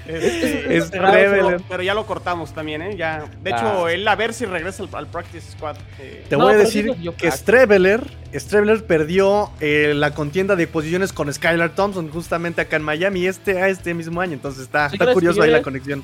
Este, 0.06 0.76
Es 0.76 0.90
pero- 0.90 1.82
ya 1.82 1.94
lo 1.94 2.06
cortamos 2.06 2.52
también, 2.52 2.82
¿eh? 2.82 2.96
Ya. 2.96 3.24
De 3.42 3.50
hecho, 3.50 3.86
Ah. 3.86 3.92
él 3.92 4.06
a 4.08 4.16
ver 4.16 4.32
si 4.34 4.44
regresa 4.46 4.82
al, 4.82 4.88
al 4.92 5.06
practice 5.06 5.52
squad. 5.52 5.76
eh. 6.00 6.24
Te 6.28 6.36
No, 6.36 6.44
voy 6.44 6.54
a 6.54 6.56
decir 6.58 6.92
yo, 7.00 7.14
que. 7.16 7.30
Streveler, 7.30 8.02
Streveler 8.34 8.84
perdió 8.84 9.50
eh, 9.60 9.92
la 9.94 10.12
contienda 10.12 10.56
de 10.56 10.66
posiciones 10.66 11.12
con 11.12 11.32
Skylar 11.32 11.74
Thompson 11.74 12.08
justamente 12.10 12.60
acá 12.60 12.76
en 12.76 12.82
Miami 12.82 13.26
este, 13.26 13.60
a 13.62 13.68
este 13.68 13.94
mismo 13.94 14.20
año. 14.20 14.32
Entonces 14.34 14.62
está, 14.62 14.86
está 14.86 15.12
curioso 15.12 15.42
ahí 15.42 15.50
la 15.50 15.62
conexión. 15.62 16.02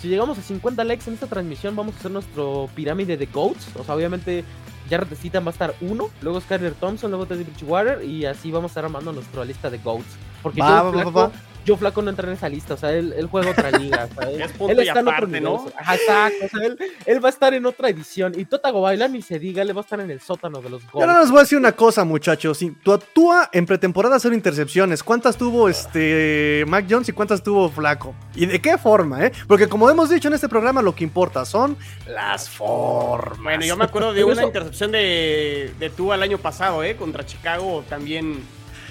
Si 0.00 0.08
llegamos 0.08 0.38
a 0.38 0.42
50 0.42 0.84
likes 0.84 1.04
en 1.08 1.14
esta 1.14 1.26
transmisión, 1.26 1.74
vamos 1.76 1.94
a 1.94 1.98
hacer 1.98 2.10
nuestro 2.10 2.68
pirámide 2.74 3.16
de 3.16 3.26
GOATs. 3.26 3.68
O 3.76 3.84
sea, 3.84 3.94
obviamente, 3.94 4.44
Jared 4.90 5.08
Stidham 5.16 5.46
va 5.46 5.48
a 5.48 5.52
estar 5.52 5.74
uno, 5.80 6.10
luego 6.20 6.40
Skyler 6.42 6.74
Thompson, 6.74 7.10
luego 7.10 7.24
Teddy 7.26 7.44
Bridgewater 7.44 8.04
y 8.04 8.26
así 8.26 8.50
vamos 8.50 8.70
a 8.70 8.72
estar 8.72 8.84
armando 8.84 9.12
nuestra 9.12 9.44
lista 9.46 9.70
de 9.70 9.78
GOATs. 9.78 10.04
Porque 10.42 10.60
Va, 10.60 10.70
va, 10.70 10.82
va, 10.82 10.92
Flaco, 10.92 11.12
va. 11.12 11.32
Joe 11.66 11.76
Flaco 11.76 12.02
no 12.02 12.10
entra 12.10 12.28
en 12.28 12.34
esa 12.34 12.48
lista, 12.48 12.74
o 12.74 12.76
sea, 12.76 12.92
él, 12.92 13.14
él 13.16 13.26
juega 13.26 13.50
otra 13.50 13.70
liga. 13.70 14.08
o 14.10 14.20
sea, 14.20 14.30
él, 14.30 14.42
Es 14.42 14.52
punto 14.52 14.72
él 14.72 14.84
y 14.84 14.88
está 14.88 15.00
en 15.00 15.08
otro 15.08 15.16
aparte, 15.16 15.40
¿no? 15.40 15.54
universo. 15.54 15.78
Ajá, 15.78 15.94
exacto, 15.94 16.46
o 16.46 16.48
sea, 16.48 16.66
él, 16.66 16.78
él 17.06 17.24
va 17.24 17.28
a 17.28 17.30
estar 17.30 17.54
en 17.54 17.66
otra 17.66 17.88
edición. 17.88 18.32
Y 18.36 18.44
Tota 18.44 18.70
Baila 18.72 19.08
ni 19.08 19.22
se 19.22 19.38
diga, 19.38 19.62
él 19.62 19.76
va 19.76 19.80
a 19.80 19.84
estar 19.84 20.00
en 20.00 20.10
el 20.10 20.20
sótano 20.20 20.60
de 20.60 20.70
los 20.70 20.82
Yo 20.82 20.88
GOATs. 20.92 21.06
nada 21.06 21.20
más 21.20 21.30
voy 21.30 21.38
a 21.38 21.42
decir 21.42 21.58
una 21.58 21.72
cosa, 21.72 22.04
muchachos. 22.04 22.58
Si 22.58 22.70
tú 22.70 22.92
actúa 22.92 23.48
en 23.52 23.66
pretemporada 23.66 24.18
cero 24.18 24.34
intercepciones, 24.34 25.02
¿cuántas 25.02 25.36
tuvo 25.36 25.68
este 25.68 26.64
Mac 26.66 26.86
Jones 26.88 27.08
y 27.08 27.12
cuántas 27.12 27.42
tuvo 27.42 27.68
Flaco? 27.70 28.14
¿Y 28.34 28.46
de 28.46 28.60
qué 28.60 28.78
forma, 28.78 29.26
eh? 29.26 29.32
Porque 29.46 29.68
como 29.68 29.88
hemos 29.90 30.10
dicho 30.10 30.28
en 30.28 30.34
este 30.34 30.48
programa, 30.48 30.82
lo 30.82 30.94
que 30.94 31.04
importa 31.04 31.44
son 31.44 31.76
las 32.06 32.48
formas. 32.48 33.42
Bueno, 33.42 33.64
yo 33.64 33.76
me 33.76 33.84
acuerdo 33.84 34.12
de 34.12 34.24
una 34.24 34.42
intercepción 34.44 34.92
de, 34.92 35.72
de 35.78 35.90
Tua 35.90 36.16
el 36.16 36.22
año 36.22 36.38
pasado, 36.38 36.82
¿eh? 36.82 36.96
Contra 36.96 37.24
Chicago, 37.24 37.84
también 37.88 38.42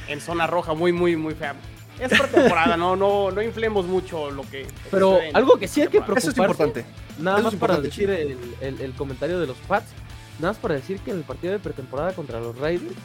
en 0.07 0.21
zona 0.21 0.47
roja, 0.47 0.74
muy, 0.74 0.91
muy, 0.91 1.15
muy 1.15 1.34
fea. 1.34 1.55
Es 1.99 2.09
pretemporada, 2.09 2.75
no, 2.75 2.95
no, 2.95 3.31
no 3.31 3.41
inflemos 3.41 3.85
mucho 3.85 4.31
lo 4.31 4.43
que. 4.49 4.65
Pero 4.91 5.19
algo 5.33 5.57
que 5.57 5.67
sí 5.67 5.81
hay 5.81 5.87
que 5.87 6.01
pretemporada. 6.01 6.19
Eso 6.19 6.29
es 6.29 6.33
preocuparse, 6.35 6.63
importante. 6.63 7.21
Nada 7.23 7.37
Eso 7.37 7.43
más 7.45 7.53
es 7.53 7.59
para 7.59 7.73
importante, 7.75 8.01
decir 8.03 8.09
el, 8.61 8.75
el- 8.75 8.81
el 8.81 8.93
comentario 8.93 9.39
de 9.39 9.47
los 9.47 9.57
Pats. 9.67 9.87
Nada 10.39 10.53
más 10.53 10.57
para 10.57 10.73
decir 10.75 10.99
que 10.99 11.11
en 11.11 11.17
el 11.17 11.23
partido 11.23 11.53
de 11.53 11.59
pretemporada 11.59 12.13
contra 12.13 12.39
los 12.39 12.57
Raiders, 12.57 12.95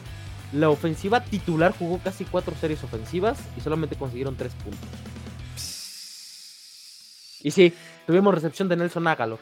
la 0.51 0.69
ofensiva 0.69 1.23
titular 1.23 1.73
jugó 1.77 1.99
casi 2.03 2.25
cuatro 2.25 2.55
series 2.59 2.83
ofensivas 2.83 3.37
y 3.55 3.61
solamente 3.61 3.95
consiguieron 3.95 4.35
tres 4.35 4.51
puntos. 4.53 4.89
Y 7.41 7.51
sí, 7.51 7.73
tuvimos 8.07 8.33
recepción 8.33 8.67
de 8.67 8.75
Nelson 8.75 9.07
Ágalo. 9.07 9.39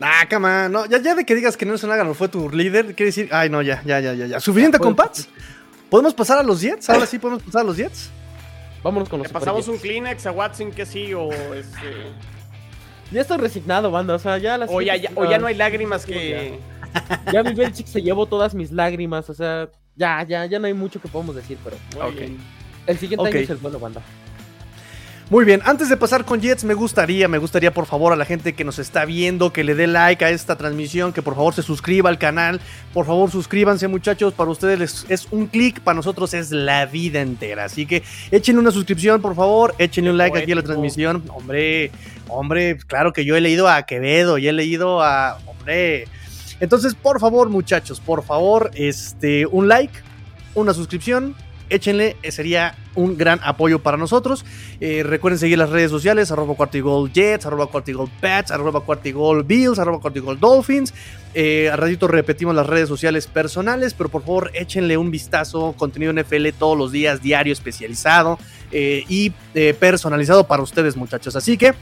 Ah, 0.00 0.26
cama, 0.28 0.68
no, 0.68 0.86
ya, 0.86 0.98
ya 1.00 1.14
de 1.14 1.24
que 1.24 1.34
digas 1.34 1.56
que 1.56 1.66
Nelson 1.66 1.90
Aguilar 1.92 2.14
fue 2.14 2.28
tu 2.28 2.48
líder, 2.50 2.94
quiere 2.94 3.06
decir, 3.06 3.28
ay, 3.32 3.50
no, 3.50 3.60
ya, 3.62 3.82
ya, 3.84 4.00
ya, 4.00 4.14
ya, 4.14 4.26
ya. 4.26 4.40
¿Suficiente 4.40 4.78
Ya, 4.78 4.82
con 4.82 4.96
pues, 4.96 5.08
Pats? 5.08 5.28
¿Podemos 5.90 6.14
pasar 6.14 6.38
a 6.38 6.42
los 6.42 6.60
Jets? 6.60 6.88
Ahora 6.90 7.06
sí 7.06 7.18
podemos 7.18 7.42
pasar 7.42 7.62
a 7.62 7.64
los 7.64 7.76
Jets. 7.76 8.10
Vámonos 8.82 9.08
con 9.08 9.18
los 9.18 9.28
Le 9.28 9.32
pasamos 9.32 9.68
un. 9.68 9.78
Kleenex 9.78 10.26
a 10.26 10.32
Watson 10.32 10.70
que 10.72 10.86
sí, 10.86 11.12
o 11.14 11.30
este. 11.54 11.78
Ya 13.10 13.20
estoy 13.22 13.38
resignado, 13.38 13.90
banda. 13.90 14.14
O 14.14 14.18
sea, 14.18 14.38
ya 14.38 14.56
las 14.56 14.70
O 14.70 14.80
ya, 14.80 14.96
ya- 14.96 15.10
o 15.14 15.24
ya 15.28 15.38
no 15.38 15.46
hay 15.46 15.54
lágrimas 15.54 16.06
que. 16.06 16.58
Ya 17.32 17.42
mi 17.42 17.54
Belichick 17.54 17.86
se 17.86 18.02
llevó 18.02 18.26
todas 18.26 18.54
mis 18.54 18.70
lágrimas. 18.72 19.28
O 19.30 19.34
sea, 19.34 19.68
ya, 19.96 20.22
ya, 20.24 20.46
ya 20.46 20.58
no 20.58 20.66
hay 20.66 20.74
mucho 20.74 21.00
que 21.00 21.08
podamos 21.08 21.36
decir, 21.36 21.58
pero 21.62 21.76
Muy 21.96 22.02
Ok. 22.12 22.18
bien. 22.18 22.38
el 22.86 22.98
siguiente 22.98 23.26
año 23.28 23.36
es 23.38 23.50
el 23.50 23.56
bueno, 23.58 23.78
banda. 23.78 24.00
Muy 25.30 25.44
bien, 25.44 25.60
antes 25.64 25.88
de 25.88 25.96
pasar 25.96 26.24
con 26.24 26.40
Jets, 26.40 26.64
me 26.64 26.74
gustaría, 26.74 27.28
me 27.28 27.38
gustaría 27.38 27.72
por 27.72 27.86
favor 27.86 28.12
a 28.12 28.16
la 28.16 28.24
gente 28.24 28.52
que 28.52 28.64
nos 28.64 28.80
está 28.80 29.04
viendo, 29.04 29.52
que 29.52 29.62
le 29.62 29.76
dé 29.76 29.86
like 29.86 30.24
a 30.24 30.30
esta 30.30 30.56
transmisión, 30.56 31.12
que 31.12 31.22
por 31.22 31.36
favor 31.36 31.54
se 31.54 31.62
suscriba 31.62 32.10
al 32.10 32.18
canal. 32.18 32.60
Por 32.92 33.06
favor, 33.06 33.30
suscríbanse 33.30 33.86
muchachos, 33.86 34.34
para 34.34 34.50
ustedes 34.50 35.06
es, 35.08 35.28
un 35.30 35.46
clic, 35.46 35.82
para 35.82 35.94
nosotros 35.94 36.34
es 36.34 36.50
la 36.50 36.84
vida 36.86 37.20
entera. 37.20 37.66
Así 37.66 37.86
que 37.86 38.02
échenle 38.32 38.60
una 38.60 38.72
suscripción, 38.72 39.22
por 39.22 39.36
favor, 39.36 39.72
échenle 39.78 40.10
un 40.10 40.18
like 40.18 40.36
aquí 40.36 40.50
a 40.50 40.56
la 40.56 40.64
transmisión. 40.64 41.22
Hombre, 41.28 41.92
hombre, 42.26 42.78
claro 42.78 43.12
que 43.12 43.24
yo 43.24 43.36
he 43.36 43.40
leído 43.40 43.68
a 43.68 43.84
Quevedo 43.84 44.36
y 44.36 44.48
he 44.48 44.52
leído 44.52 45.00
a... 45.00 45.38
Hombre. 45.46 46.08
Entonces, 46.58 46.96
por 46.96 47.20
favor, 47.20 47.50
muchachos, 47.50 48.00
por 48.00 48.24
favor, 48.24 48.72
este, 48.74 49.46
un 49.46 49.68
like, 49.68 49.94
una 50.56 50.74
suscripción, 50.74 51.36
échenle, 51.70 52.16
eh, 52.22 52.30
sería 52.30 52.76
un 52.94 53.16
gran 53.16 53.40
apoyo 53.42 53.80
para 53.80 53.96
nosotros. 53.96 54.44
Eh, 54.80 55.02
recuerden 55.04 55.38
seguir 55.38 55.58
las 55.58 55.70
redes 55.70 55.90
sociales, 55.90 56.30
arroba 56.30 56.54
cuartigol 56.54 57.12
Jets, 57.12 57.46
arroba 57.46 57.66
cuartigol 57.66 58.10
Pats, 58.20 58.50
arroba 58.50 58.80
cuartigol 58.80 59.44
Bills, 59.44 59.78
arroba 59.78 60.00
cuartigol 60.00 60.38
Dolphins. 60.38 60.92
Eh, 61.34 61.70
ratito 61.74 62.08
repetimos 62.08 62.54
las 62.54 62.66
redes 62.66 62.88
sociales 62.88 63.26
personales, 63.26 63.94
pero 63.94 64.08
por 64.08 64.22
favor 64.22 64.50
échenle 64.54 64.96
un 64.96 65.10
vistazo, 65.10 65.74
contenido 65.76 66.12
NFL 66.12 66.48
todos 66.58 66.76
los 66.76 66.90
días, 66.90 67.22
diario, 67.22 67.52
especializado 67.52 68.38
eh, 68.72 69.04
y 69.08 69.30
personalizado 69.78 70.46
para 70.46 70.62
ustedes 70.62 70.96
muchachos. 70.96 71.36
Así 71.36 71.56
que 71.56 71.74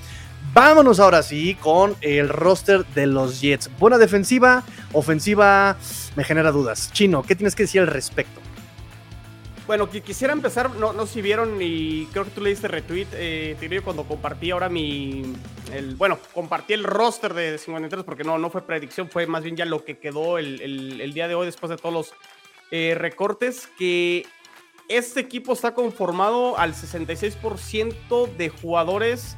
vámonos 0.53 1.01
ahora 1.01 1.23
sí 1.23 1.57
con 1.61 1.97
el 2.03 2.29
roster 2.29 2.85
de 2.95 3.07
los 3.07 3.41
Jets. 3.41 3.71
Buena 3.79 3.97
defensiva, 3.97 4.65
ofensiva, 4.93 5.77
me 6.17 6.25
genera 6.25 6.53
dudas. 6.53 6.91
Chino, 6.93 7.23
¿qué 7.23 7.35
tienes 7.35 7.55
que 7.55 7.63
decir 7.63 7.81
al 7.81 7.87
respecto? 7.87 8.48
Bueno, 9.69 9.87
qui- 9.91 10.01
quisiera 10.01 10.33
empezar, 10.33 10.71
no, 10.77 10.95
no 10.95 11.05
sé 11.05 11.13
si 11.13 11.21
vieron 11.21 11.59
y 11.61 12.07
creo 12.07 12.25
que 12.25 12.31
tú 12.31 12.41
le 12.41 12.49
diste 12.49 12.69
retweet, 12.69 13.09
eh, 13.13 13.83
cuando 13.85 14.05
compartí 14.05 14.51
ahora 14.51 14.71
mi, 14.71 15.35
bueno, 15.99 16.19
compartí 16.33 16.73
el 16.73 16.85
roster 16.85 17.35
de 17.35 17.59
53 17.59 18.03
porque 18.03 18.25
no, 18.25 18.39
no 18.39 18.49
fue 18.49 18.63
predicción, 18.63 19.11
fue 19.11 19.27
más 19.27 19.43
bien 19.43 19.57
ya 19.57 19.67
lo 19.67 19.85
que 19.85 19.99
quedó 19.99 20.39
el, 20.39 21.13
día 21.13 21.29
de 21.29 21.35
hoy 21.35 21.45
después 21.45 21.69
de 21.69 21.77
todos 21.77 21.93
los 21.93 22.15
eh, 22.71 22.95
recortes, 22.97 23.69
que 23.79 24.25
este 24.89 25.21
equipo 25.21 25.53
está 25.53 25.75
conformado 25.75 26.59
al 26.59 26.73
66% 26.73 28.37
de 28.39 28.49
jugadores 28.49 29.37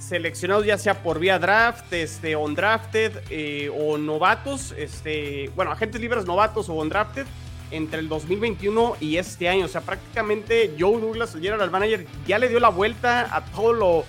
seleccionados 0.00 0.66
ya 0.66 0.78
sea 0.78 1.00
por 1.04 1.20
vía 1.20 1.38
draft, 1.38 1.92
este, 1.92 2.34
undrafted 2.34 3.12
eh, 3.30 3.70
o 3.72 3.98
novatos, 3.98 4.74
este, 4.76 5.48
bueno, 5.54 5.70
agentes 5.70 6.00
libres 6.00 6.26
novatos 6.26 6.68
o 6.68 6.72
undrafted 6.72 7.24
entre 7.70 8.00
el 8.00 8.08
2021 8.08 8.96
y 9.00 9.16
este 9.16 9.48
año. 9.48 9.64
O 9.64 9.68
sea, 9.68 9.80
prácticamente 9.80 10.74
Joe 10.78 11.00
Douglas, 11.00 11.34
el 11.34 11.42
general 11.42 11.70
manager, 11.70 12.06
ya 12.26 12.38
le 12.38 12.48
dio 12.48 12.60
la 12.60 12.68
vuelta 12.68 13.34
a 13.34 13.44
todo 13.44 13.72
lo. 13.72 14.04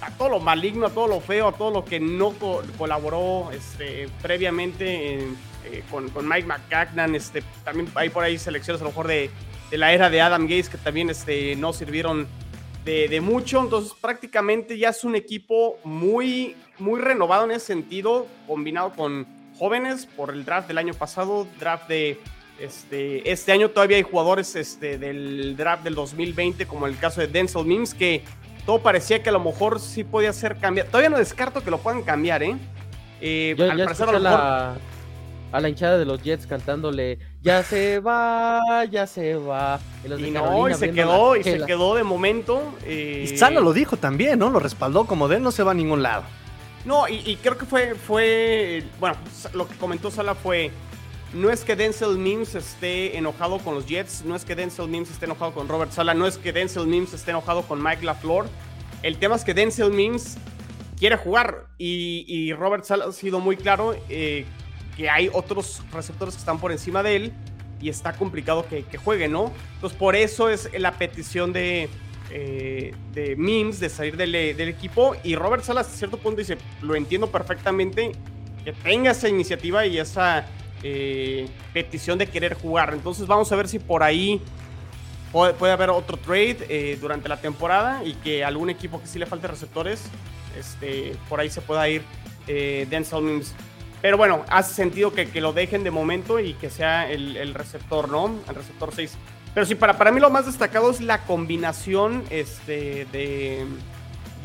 a 0.00 0.10
todo 0.16 0.28
lo 0.28 0.40
maligno, 0.40 0.86
a 0.86 0.90
todo 0.90 1.08
lo 1.08 1.20
feo, 1.20 1.48
a 1.48 1.52
todo 1.52 1.70
lo 1.70 1.84
que 1.84 2.00
no 2.00 2.34
colaboró 2.78 3.50
este, 3.52 4.08
previamente 4.22 5.18
eh, 5.64 5.82
con, 5.90 6.10
Mike 6.28 6.46
McCagnan. 6.46 7.14
Este, 7.14 7.42
también 7.64 7.88
hay 7.94 8.10
por 8.10 8.24
ahí 8.24 8.38
selecciones 8.38 8.80
a 8.80 8.84
lo 8.84 8.90
mejor 8.90 9.08
de, 9.08 9.30
la 9.70 9.92
era 9.92 10.08
de 10.08 10.20
Adam 10.20 10.42
Gates 10.42 10.68
que 10.68 10.78
también 10.78 11.10
este, 11.10 11.56
no 11.56 11.72
sirvieron 11.72 12.28
de, 12.84 13.20
mucho. 13.20 13.60
Entonces 13.60 13.92
prácticamente 14.00 14.78
ya 14.78 14.90
es 14.90 15.04
un 15.04 15.16
equipo 15.16 15.78
muy, 15.84 16.54
muy 16.78 17.00
renovado 17.00 17.44
en 17.44 17.52
ese 17.52 17.66
sentido, 17.66 18.26
combinado 18.46 18.92
con 18.92 19.26
jóvenes 19.58 20.06
por 20.06 20.30
el 20.30 20.44
draft 20.44 20.68
del 20.68 20.78
año 20.78 20.94
pasado, 20.94 21.46
draft 21.58 21.88
de 21.88 22.20
este, 22.58 23.30
este 23.30 23.52
año 23.52 23.70
todavía 23.70 23.96
hay 23.96 24.02
jugadores 24.02 24.54
este, 24.56 24.98
del 24.98 25.56
draft 25.56 25.84
del 25.84 25.94
2020, 25.94 26.66
como 26.66 26.86
el 26.86 26.98
caso 26.98 27.20
de 27.20 27.26
Denzel 27.26 27.64
Mims, 27.64 27.94
que 27.94 28.22
todo 28.66 28.80
parecía 28.80 29.22
que 29.22 29.28
a 29.28 29.32
lo 29.32 29.40
mejor 29.40 29.80
sí 29.80 30.04
podía 30.04 30.32
ser 30.32 30.56
cambiado. 30.56 30.88
Todavía 30.90 31.10
no 31.10 31.18
descarto 31.18 31.62
que 31.62 31.70
lo 31.70 31.78
puedan 31.78 32.02
cambiar, 32.02 32.42
¿eh? 32.42 32.56
eh 33.20 33.56
al 33.58 33.84
parecer, 33.84 34.08
a, 34.08 34.12
lo 34.12 34.20
mejor... 34.20 34.38
la, 34.38 34.76
a 35.52 35.60
la 35.60 35.68
hinchada 35.68 35.98
de 35.98 36.04
los 36.04 36.22
Jets 36.22 36.46
cantándole 36.46 37.18
ya 37.44 37.62
se 37.62 38.00
va, 38.00 38.84
ya 38.90 39.06
se 39.06 39.34
va. 39.34 39.78
Y, 40.04 40.30
no, 40.30 40.68
y 40.68 40.74
se 40.74 40.90
quedó, 40.92 41.36
y 41.36 41.44
se 41.44 41.64
quedó 41.66 41.94
de 41.94 42.02
momento. 42.02 42.74
Eh... 42.84 43.28
Y 43.30 43.36
Sala 43.36 43.60
lo 43.60 43.74
dijo 43.74 43.98
también, 43.98 44.38
¿no? 44.38 44.48
Lo 44.48 44.60
respaldó 44.60 45.06
como 45.06 45.28
de 45.28 45.36
él 45.36 45.42
no 45.42 45.52
se 45.52 45.62
va 45.62 45.72
a 45.72 45.74
ningún 45.74 46.02
lado. 46.02 46.22
No, 46.86 47.06
y, 47.06 47.16
y 47.16 47.36
creo 47.36 47.58
que 47.58 47.66
fue, 47.66 47.94
fue, 47.94 48.84
bueno, 48.98 49.16
lo 49.52 49.68
que 49.68 49.74
comentó 49.76 50.10
Sala 50.10 50.34
fue, 50.34 50.70
no 51.34 51.50
es 51.50 51.64
que 51.64 51.74
Denzel 51.74 52.16
Mims 52.16 52.54
esté 52.54 53.18
enojado 53.18 53.58
con 53.58 53.74
los 53.74 53.86
Jets, 53.86 54.24
no 54.24 54.36
es 54.36 54.44
que 54.44 54.54
Denzel 54.54 54.88
Mims 54.88 55.10
esté 55.10 55.26
enojado 55.26 55.52
con 55.52 55.68
Robert 55.68 55.90
Sala, 55.90 56.14
no 56.14 56.26
es 56.26 56.38
que 56.38 56.52
Denzel 56.52 56.86
Mims 56.86 57.12
esté 57.12 57.32
enojado 57.32 57.62
con 57.62 57.82
Mike 57.82 58.04
LaFleur. 58.04 58.46
El 59.02 59.18
tema 59.18 59.34
es 59.34 59.44
que 59.44 59.52
Denzel 59.52 59.90
Mims 59.90 60.38
quiere 60.98 61.16
jugar 61.16 61.66
y, 61.76 62.52
Robert 62.52 62.84
Sala 62.84 63.06
ha 63.06 63.12
sido 63.12 63.40
muy 63.40 63.56
claro 63.56 63.96
eh, 64.08 64.46
que 64.96 65.10
hay 65.10 65.28
otros 65.32 65.82
receptores 65.92 66.34
que 66.34 66.38
están 66.38 66.60
por 66.60 66.70
encima 66.70 67.02
de 67.02 67.16
él 67.16 67.32
y 67.80 67.88
está 67.88 68.12
complicado 68.12 68.66
que, 68.68 68.84
juegue, 68.96 69.28
¿no? 69.28 69.52
Entonces 69.74 69.98
por 69.98 70.14
eso 70.14 70.48
es 70.48 70.70
la 70.78 70.92
petición 70.92 71.52
de, 71.52 71.88
eh, 72.30 72.94
de 73.12 73.34
Mims 73.34 73.80
de 73.80 73.88
salir 73.88 74.16
del, 74.16 74.32
del, 74.32 74.68
equipo 74.68 75.16
y 75.24 75.34
Robert 75.34 75.64
Sala 75.64 75.80
hasta 75.80 75.96
cierto 75.96 76.16
punto 76.16 76.38
dice, 76.38 76.58
lo 76.80 76.94
entiendo 76.94 77.26
perfectamente, 77.26 78.12
que 78.64 78.72
tenga 78.72 79.10
esa 79.10 79.28
iniciativa 79.28 79.84
y 79.84 79.98
esa 79.98 80.46
eh, 80.86 81.48
petición 81.72 82.18
de 82.18 82.26
querer 82.26 82.52
jugar. 82.52 82.92
Entonces 82.92 83.26
vamos 83.26 83.50
a 83.50 83.56
ver 83.56 83.68
si 83.68 83.78
por 83.78 84.02
ahí 84.02 84.40
puede, 85.32 85.72
haber 85.72 85.88
otro 85.88 86.18
trade 86.18 86.58
eh, 86.68 86.98
durante 87.00 87.26
la 87.26 87.38
temporada 87.38 88.04
y 88.04 88.12
que 88.14 88.44
algún 88.44 88.68
equipo 88.68 89.00
que 89.00 89.06
sí 89.06 89.18
le 89.18 89.24
falte 89.24 89.48
receptores, 89.48 90.04
este, 90.58 91.16
por 91.28 91.40
ahí 91.40 91.48
se 91.48 91.62
pueda 91.62 91.88
ir 91.88 92.02
eh, 92.46 92.86
Denzel 92.90 93.22
Mims. 93.22 93.54
Pero 94.02 94.18
bueno, 94.18 94.44
hace 94.50 94.74
sentido 94.74 95.14
que, 95.14 95.26
lo 95.40 95.54
dejen 95.54 95.82
de 95.84 95.90
momento 95.90 96.38
y 96.38 96.52
que 96.52 96.68
sea 96.68 97.10
el, 97.10 97.54
receptor, 97.54 98.10
¿no? 98.10 98.38
El 98.46 98.54
receptor 98.54 98.90
6. 98.94 99.16
Pero 99.54 99.64
sí, 99.64 99.74
para, 99.74 99.96
para 99.96 100.12
mí 100.12 100.20
lo 100.20 100.28
más 100.28 100.44
destacado 100.44 100.90
es 100.90 101.00
la 101.00 101.22
combinación 101.24 102.24
este, 102.28 103.06
de, 103.10 103.64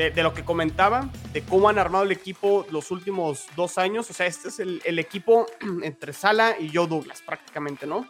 de, 0.08 0.24
lo 0.24 0.34
que 0.34 0.46
comentaba, 0.46 1.10
de 1.34 1.42
cómo 1.42 1.68
han 1.68 1.78
armado 1.78 2.06
el 2.06 2.12
equipo 2.14 2.66
los 2.72 2.90
últimos 2.90 3.48
dos 3.58 3.78
años. 3.78 4.10
O 4.10 4.14
sea, 4.14 4.28
este 4.28 4.48
es 4.48 4.60
el, 4.60 5.00
equipo 5.00 5.46
entre 5.84 6.14
Sala 6.14 6.56
y 6.58 6.74
Joe 6.74 6.88
Douglas, 6.88 7.22
prácticamente, 7.22 7.86
¿no? 7.86 8.08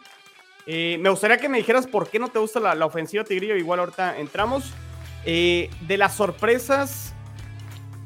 Eh, 0.66 0.98
me 1.00 1.10
gustaría 1.10 1.38
que 1.38 1.48
me 1.48 1.58
dijeras 1.58 1.88
por 1.88 2.08
qué 2.08 2.20
no 2.20 2.28
te 2.28 2.38
gusta 2.38 2.60
la, 2.60 2.86
ofensiva, 2.86 3.24
Tigrillo. 3.24 3.56
Igual 3.56 3.80
ahorita 3.80 4.18
entramos. 4.18 4.72
Eh, 5.24 5.68
de 5.82 5.98
las 5.98 6.14
sorpresas, 6.14 7.12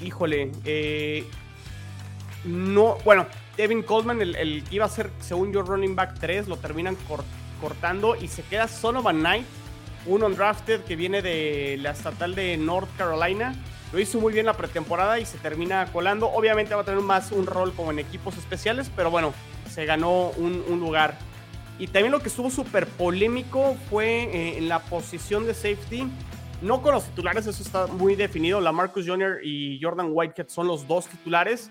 híjole, 0.00 0.50
eh, 0.64 1.24
no, 2.44 2.96
bueno, 3.04 3.26
Devin 3.56 3.82
Coleman, 3.82 4.20
el, 4.20 4.64
que 4.64 4.74
iba 4.74 4.86
a 4.86 4.88
ser, 4.88 5.10
según 5.20 5.52
yo, 5.52 5.62
running 5.62 5.94
back 5.94 6.18
3, 6.18 6.48
lo 6.48 6.56
terminan 6.56 6.96
cortando 7.60 8.16
y 8.16 8.28
se 8.28 8.42
queda 8.42 8.68
Van 9.02 9.20
Knight, 9.20 9.46
un 10.06 10.24
undrafted 10.24 10.80
que 10.80 10.96
viene 10.96 11.22
de 11.22 11.78
la 11.80 11.90
estatal 11.90 12.34
de 12.34 12.56
North 12.56 12.88
Carolina. 12.96 13.54
Lo 13.94 14.00
hizo 14.00 14.20
muy 14.20 14.32
bien 14.32 14.44
la 14.44 14.56
pretemporada 14.56 15.20
y 15.20 15.24
se 15.24 15.38
termina 15.38 15.86
colando. 15.92 16.26
Obviamente 16.26 16.74
va 16.74 16.80
a 16.80 16.84
tener 16.84 17.00
más 17.00 17.30
un 17.30 17.46
rol 17.46 17.72
como 17.74 17.92
en 17.92 18.00
equipos 18.00 18.36
especiales, 18.36 18.90
pero 18.96 19.08
bueno, 19.08 19.32
se 19.70 19.86
ganó 19.86 20.30
un, 20.30 20.80
lugar. 20.80 21.16
Y 21.78 21.86
también 21.86 22.10
lo 22.10 22.18
que 22.18 22.26
estuvo 22.26 22.50
súper 22.50 22.88
polémico 22.88 23.76
fue 23.88 24.24
eh, 24.24 24.58
en 24.58 24.68
la 24.68 24.80
posición 24.80 25.46
de 25.46 25.54
safety. 25.54 26.08
No 26.60 26.82
con 26.82 26.92
los 26.92 27.04
titulares, 27.04 27.46
eso 27.46 27.62
está 27.62 27.86
muy 27.86 28.16
definido. 28.16 28.60
La 28.60 28.72
Marcus 28.72 29.06
Jr. 29.06 29.38
y 29.44 29.78
Jordan 29.80 30.08
Whitehead 30.10 30.48
son 30.48 30.66
los 30.66 30.88
dos 30.88 31.06
titulares. 31.06 31.70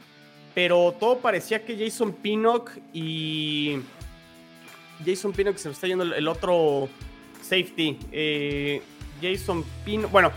Pero 0.55 0.95
todo 0.97 1.17
parecía 1.17 1.65
que 1.65 1.77
Jason 1.77 2.13
Pinnock 2.13 2.71
y. 2.93 3.79
Jason 5.05 5.33
Pinnock 5.33 5.57
se 5.57 5.67
me 5.67 5.73
está 5.73 5.87
yendo 5.87 6.05
el, 6.05 6.27
otro 6.29 6.87
safety. 7.41 7.99
Eh, 8.13 8.81
Jason 9.21 9.65
Pinnock. 9.83 10.09
Bueno, 10.09 10.31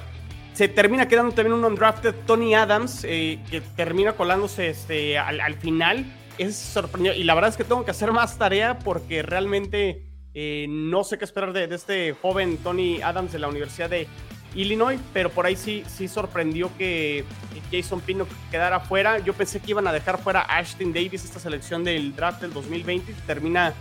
se 0.56 0.68
termina 0.68 1.06
quedando 1.06 1.34
también 1.34 1.52
un 1.52 1.66
undrafted 1.66 2.14
Tony 2.26 2.54
Adams, 2.54 3.04
eh, 3.04 3.38
que 3.50 3.60
termina 3.60 4.14
colándose 4.14 4.70
este, 4.70 5.18
al, 5.18 5.54
final. 5.56 6.06
Es 6.38 6.56
sorprendente. 6.56 7.18
Y 7.18 7.24
la 7.24 7.34
verdad 7.34 7.50
es 7.50 7.58
que 7.58 7.64
tengo 7.64 7.84
que 7.84 7.90
hacer 7.90 8.10
más 8.10 8.38
tarea 8.38 8.78
porque 8.78 9.22
realmente 9.22 10.06
eh, 10.32 10.64
no 10.66 11.04
sé 11.04 11.18
qué 11.18 11.26
esperar 11.26 11.52
de, 11.52 11.64
este 11.74 12.14
joven 12.14 12.56
Tony 12.56 13.02
Adams 13.02 13.32
de 13.32 13.38
la 13.38 13.48
Universidad 13.48 13.90
de 13.90 14.08
Illinois, 14.54 14.98
pero 15.12 15.28
por 15.28 15.44
ahí 15.44 15.56
sí, 15.56 15.84
sí 15.86 16.08
sorprendió 16.08 16.70
que 16.78 17.26
Jason 17.70 18.00
Pino 18.00 18.26
quedara 18.50 18.80
fuera. 18.80 19.18
Yo 19.18 19.34
pensé 19.34 19.60
que 19.60 19.72
iban 19.72 19.86
a 19.86 19.92
dejar 19.92 20.16
fuera 20.16 20.40
a 20.40 20.56
Ashton 20.56 20.94
Davis, 20.94 21.22
esta 21.22 21.38
selección 21.38 21.84
del 21.84 22.16
draft 22.16 22.40
del 22.40 22.54
2020, 22.54 23.12
termina 23.26 23.74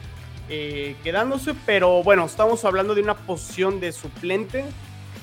eh, 0.49 0.97
quedándose, 1.05 1.53
pero 1.65 2.03
bueno, 2.03 2.25
estamos 2.25 2.65
hablando 2.65 2.95
de 2.95 3.01
una 3.01 3.15
posición 3.15 3.79
de 3.79 3.93
suplente 3.93 4.65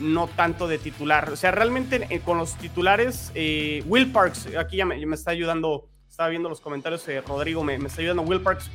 no 0.00 0.28
tanto 0.28 0.68
de 0.68 0.78
titular. 0.78 1.30
O 1.30 1.36
sea, 1.36 1.50
realmente 1.50 2.06
eh, 2.10 2.20
con 2.20 2.38
los 2.38 2.54
titulares, 2.56 3.32
eh, 3.34 3.82
Will 3.86 4.10
Parks, 4.10 4.48
aquí 4.58 4.78
ya 4.78 4.84
me, 4.86 4.96
está 5.14 5.30
ayudando, 5.30 5.88
estaba 6.08 6.28
viendo 6.28 6.48
los 6.48 6.60
comentarios, 6.60 7.06
eh, 7.08 7.20
Rodrigo 7.20 7.62
me, 7.64 7.76
está 7.76 8.00
ayudando, 8.00 8.22
Will 8.22 8.40
Parks, 8.40 8.70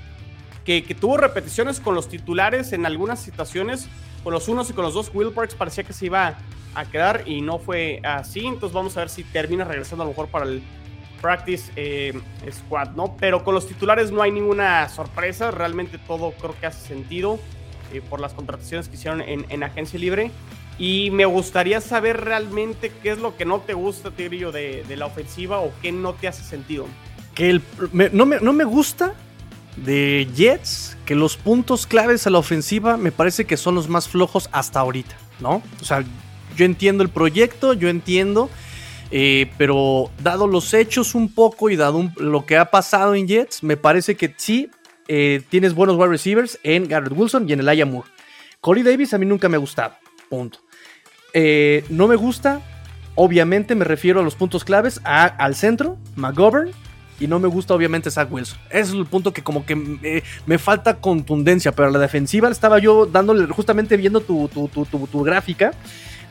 que, 0.65 0.81
tuvo 0.99 1.17
repeticiones 1.17 1.79
con 1.79 1.95
los 1.95 2.09
titulares 2.09 2.73
en 2.73 2.85
algunas 2.85 3.21
situaciones, 3.21 3.87
con 4.23 4.33
los 4.33 4.47
unos 4.47 4.69
y 4.69 4.73
con 4.73 4.83
los 4.83 4.93
dos, 4.93 5.11
Will 5.13 5.31
Parks 5.31 5.55
parecía 5.55 5.83
que 5.83 5.93
se 5.93 6.07
iba 6.07 6.37
a 6.75 6.85
quedar 6.85 7.23
y 7.25 7.41
no 7.41 7.57
fue 7.57 8.01
así, 8.03 8.45
entonces 8.45 8.73
vamos 8.73 8.97
a 8.97 9.01
ver 9.01 9.09
si 9.09 9.23
termina 9.23 9.63
regresando 9.63 10.03
a 10.03 10.05
lo 10.05 10.11
mejor 10.11 10.27
para 10.27 10.45
el 10.45 10.61
practice 11.21 11.71
squad, 12.51 12.89
¿no? 12.91 13.15
Pero 13.17 13.43
con 13.43 13.55
los 13.55 13.65
titulares 13.65 14.11
no 14.11 14.21
hay 14.21 14.31
ninguna 14.31 14.87
sorpresa, 14.89 15.51
realmente 15.51 15.97
todo 15.97 16.31
creo 16.31 16.53
que 16.59 16.67
hace 16.67 16.85
sentido 16.85 17.39
por 18.09 18.19
las 18.19 18.33
contrataciones 18.33 18.89
que 18.89 18.95
hicieron 18.95 19.21
en 19.21 19.63
agencia 19.63 19.97
libre. 19.97 20.31
Y 20.79 21.09
me 21.11 21.25
gustaría 21.25 21.81
saber 21.81 22.21
realmente 22.21 22.91
qué 23.01 23.11
es 23.11 23.19
lo 23.19 23.35
que 23.35 23.45
no 23.45 23.61
te 23.61 23.73
gusta, 23.73 24.11
Tigrillo, 24.11 24.51
de, 24.51 24.85
la 24.95 25.07
ofensiva 25.07 25.59
o 25.59 25.71
qué 25.81 25.91
no 25.91 26.13
te 26.13 26.27
hace 26.27 26.43
sentido. 26.43 26.85
Que 27.33 27.49
el, 27.49 27.61
no, 28.13 28.25
me, 28.25 28.39
no 28.39 28.53
me 28.53 28.63
gusta 28.63 29.15
de 29.77 30.27
Jets 30.35 30.97
que 31.05 31.15
los 31.15 31.37
puntos 31.37 31.85
claves 31.85 32.27
a 32.27 32.29
la 32.29 32.39
ofensiva 32.39 32.97
me 32.97 33.11
parece 33.11 33.45
que 33.45 33.57
son 33.57 33.75
los 33.75 33.87
más 33.89 34.07
flojos 34.07 34.49
hasta 34.51 34.79
ahorita, 34.79 35.15
¿no? 35.39 35.61
O 35.81 35.85
sea, 35.85 36.03
yo 36.55 36.65
entiendo 36.65 37.03
el 37.03 37.09
proyecto, 37.09 37.73
yo 37.73 37.89
entiendo, 37.89 38.49
eh, 39.11 39.51
pero 39.57 40.11
dado 40.21 40.47
los 40.47 40.73
hechos 40.73 41.15
un 41.15 41.33
poco 41.33 41.69
y 41.69 41.75
dado 41.75 42.11
lo 42.17 42.45
que 42.45 42.57
ha 42.57 42.71
pasado 42.71 43.15
en 43.15 43.27
Jets, 43.27 43.63
me 43.63 43.77
parece 43.77 44.15
que 44.15 44.33
sí 44.37 44.69
eh, 45.07 45.41
tienes 45.49 45.73
buenos 45.73 45.95
wide 45.95 46.09
receivers 46.09 46.59
en 46.63 46.87
Garrett 46.87 47.13
Wilson 47.15 47.47
y 47.47 47.53
en 47.53 47.59
el 47.61 47.85
Moore. 47.85 48.09
Corey 48.59 48.83
Davis 48.83 49.13
a 49.13 49.17
mí 49.17 49.25
nunca 49.25 49.47
me 49.47 49.55
ha 49.55 49.59
gustado, 49.59 49.93
punto. 50.29 50.59
Eh, 51.33 51.85
no 51.89 52.07
me 52.07 52.15
gusta, 52.15 52.61
obviamente 53.15 53.75
me 53.75 53.85
refiero 53.85 54.19
a 54.19 54.23
los 54.23 54.35
puntos 54.35 54.63
claves, 54.63 55.01
al 55.03 55.55
centro, 55.55 55.97
McGovern, 56.15 56.71
y 57.19 57.27
no 57.27 57.39
me 57.39 57.47
gusta 57.47 57.73
obviamente 57.73 58.11
Zach 58.11 58.31
Wilson. 58.31 58.59
Ese 58.69 58.91
es 58.91 58.93
el 58.93 59.05
punto 59.05 59.33
que 59.33 59.43
como 59.43 59.65
que 59.65 59.75
me, 59.75 60.57
falta 60.57 60.97
contundencia, 60.97 61.71
pero 61.71 61.87
a 61.87 61.91
la 61.91 61.99
defensiva 61.99 62.49
estaba 62.49 62.79
yo 62.79 63.05
dándole, 63.05 63.47
justamente 63.47 63.97
viendo 63.97 64.21
tu, 64.21 64.47
tu, 64.47 65.23
gráfica. 65.23 65.71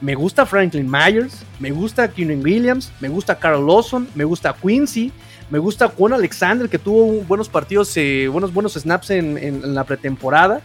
Me 0.01 0.15
gusta 0.15 0.45
Franklin 0.45 0.89
Myers, 0.91 1.43
me 1.59 1.71
gusta 1.71 2.09
Keenan 2.09 2.43
Williams, 2.45 2.93
me 3.01 3.09
gusta 3.09 3.39
Carl 3.39 3.67
Lawson, 3.67 4.07
me 4.15 4.25
gusta 4.25 4.55
Quincy, 4.55 5.11
me 5.51 5.59
gusta 5.59 5.89
Juan 5.89 6.13
Alexander 6.13 6.69
que 6.69 6.79
tuvo 6.79 7.23
buenos 7.23 7.49
partidos, 7.49 7.97
eh, 7.97 8.29
buenos, 8.31 8.53
buenos 8.53 8.75
snaps 8.75 9.11
en 9.11 9.75
la 9.75 9.85
pretemporada. 9.85 10.61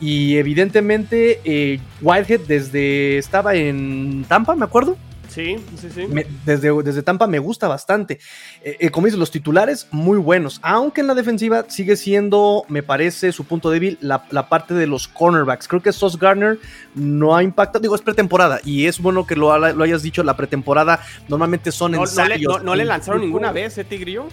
Y 0.00 0.36
evidentemente 0.36 1.40
eh, 1.44 1.80
Whitehead 2.02 2.40
desde 2.40 3.18
estaba 3.18 3.54
en 3.54 4.24
Tampa, 4.28 4.54
me 4.54 4.64
acuerdo. 4.64 4.96
Sí, 5.28 5.56
sí, 5.78 5.88
sí. 5.94 6.06
desde, 6.46 6.82
desde 6.82 7.02
Tampa 7.02 7.26
me 7.26 7.38
gusta 7.38 7.68
bastante. 7.68 8.18
Eh, 8.62 8.76
eh, 8.80 8.90
como 8.90 9.06
dices, 9.06 9.18
los 9.18 9.30
titulares 9.30 9.86
muy 9.90 10.16
buenos, 10.16 10.60
aunque 10.62 11.02
en 11.02 11.06
la 11.08 11.14
defensiva 11.14 11.66
sigue 11.68 11.96
siendo, 11.96 12.64
me 12.68 12.82
parece, 12.82 13.32
su 13.32 13.44
punto 13.44 13.70
débil 13.70 13.98
la, 14.00 14.22
parte 14.48 14.72
de 14.72 14.86
los 14.86 15.08
cornerbacks. 15.08 15.68
Creo 15.68 15.82
que 15.82 15.92
Sos 15.92 16.18
Garner 16.18 16.58
no 16.94 17.36
ha 17.36 17.42
impactado, 17.42 17.82
digo, 17.82 17.94
es 17.94 18.00
pretemporada 18.00 18.60
y 18.64 18.86
es 18.86 18.98
bueno 18.98 19.26
que 19.26 19.36
lo, 19.36 19.58
lo 19.58 19.84
hayas 19.84 20.02
dicho, 20.02 20.22
la 20.22 20.36
pretemporada 20.38 21.00
normalmente 21.28 21.70
son 21.70 21.92
no, 21.92 22.00
ensayos. 22.00 22.62
No 22.62 22.74
le, 22.74 22.86
lanzaron 22.86 23.20
ninguna 23.20 23.52
vez, 23.52 23.76
¿eh, 23.76 23.84
Tigrillo? 23.84 24.28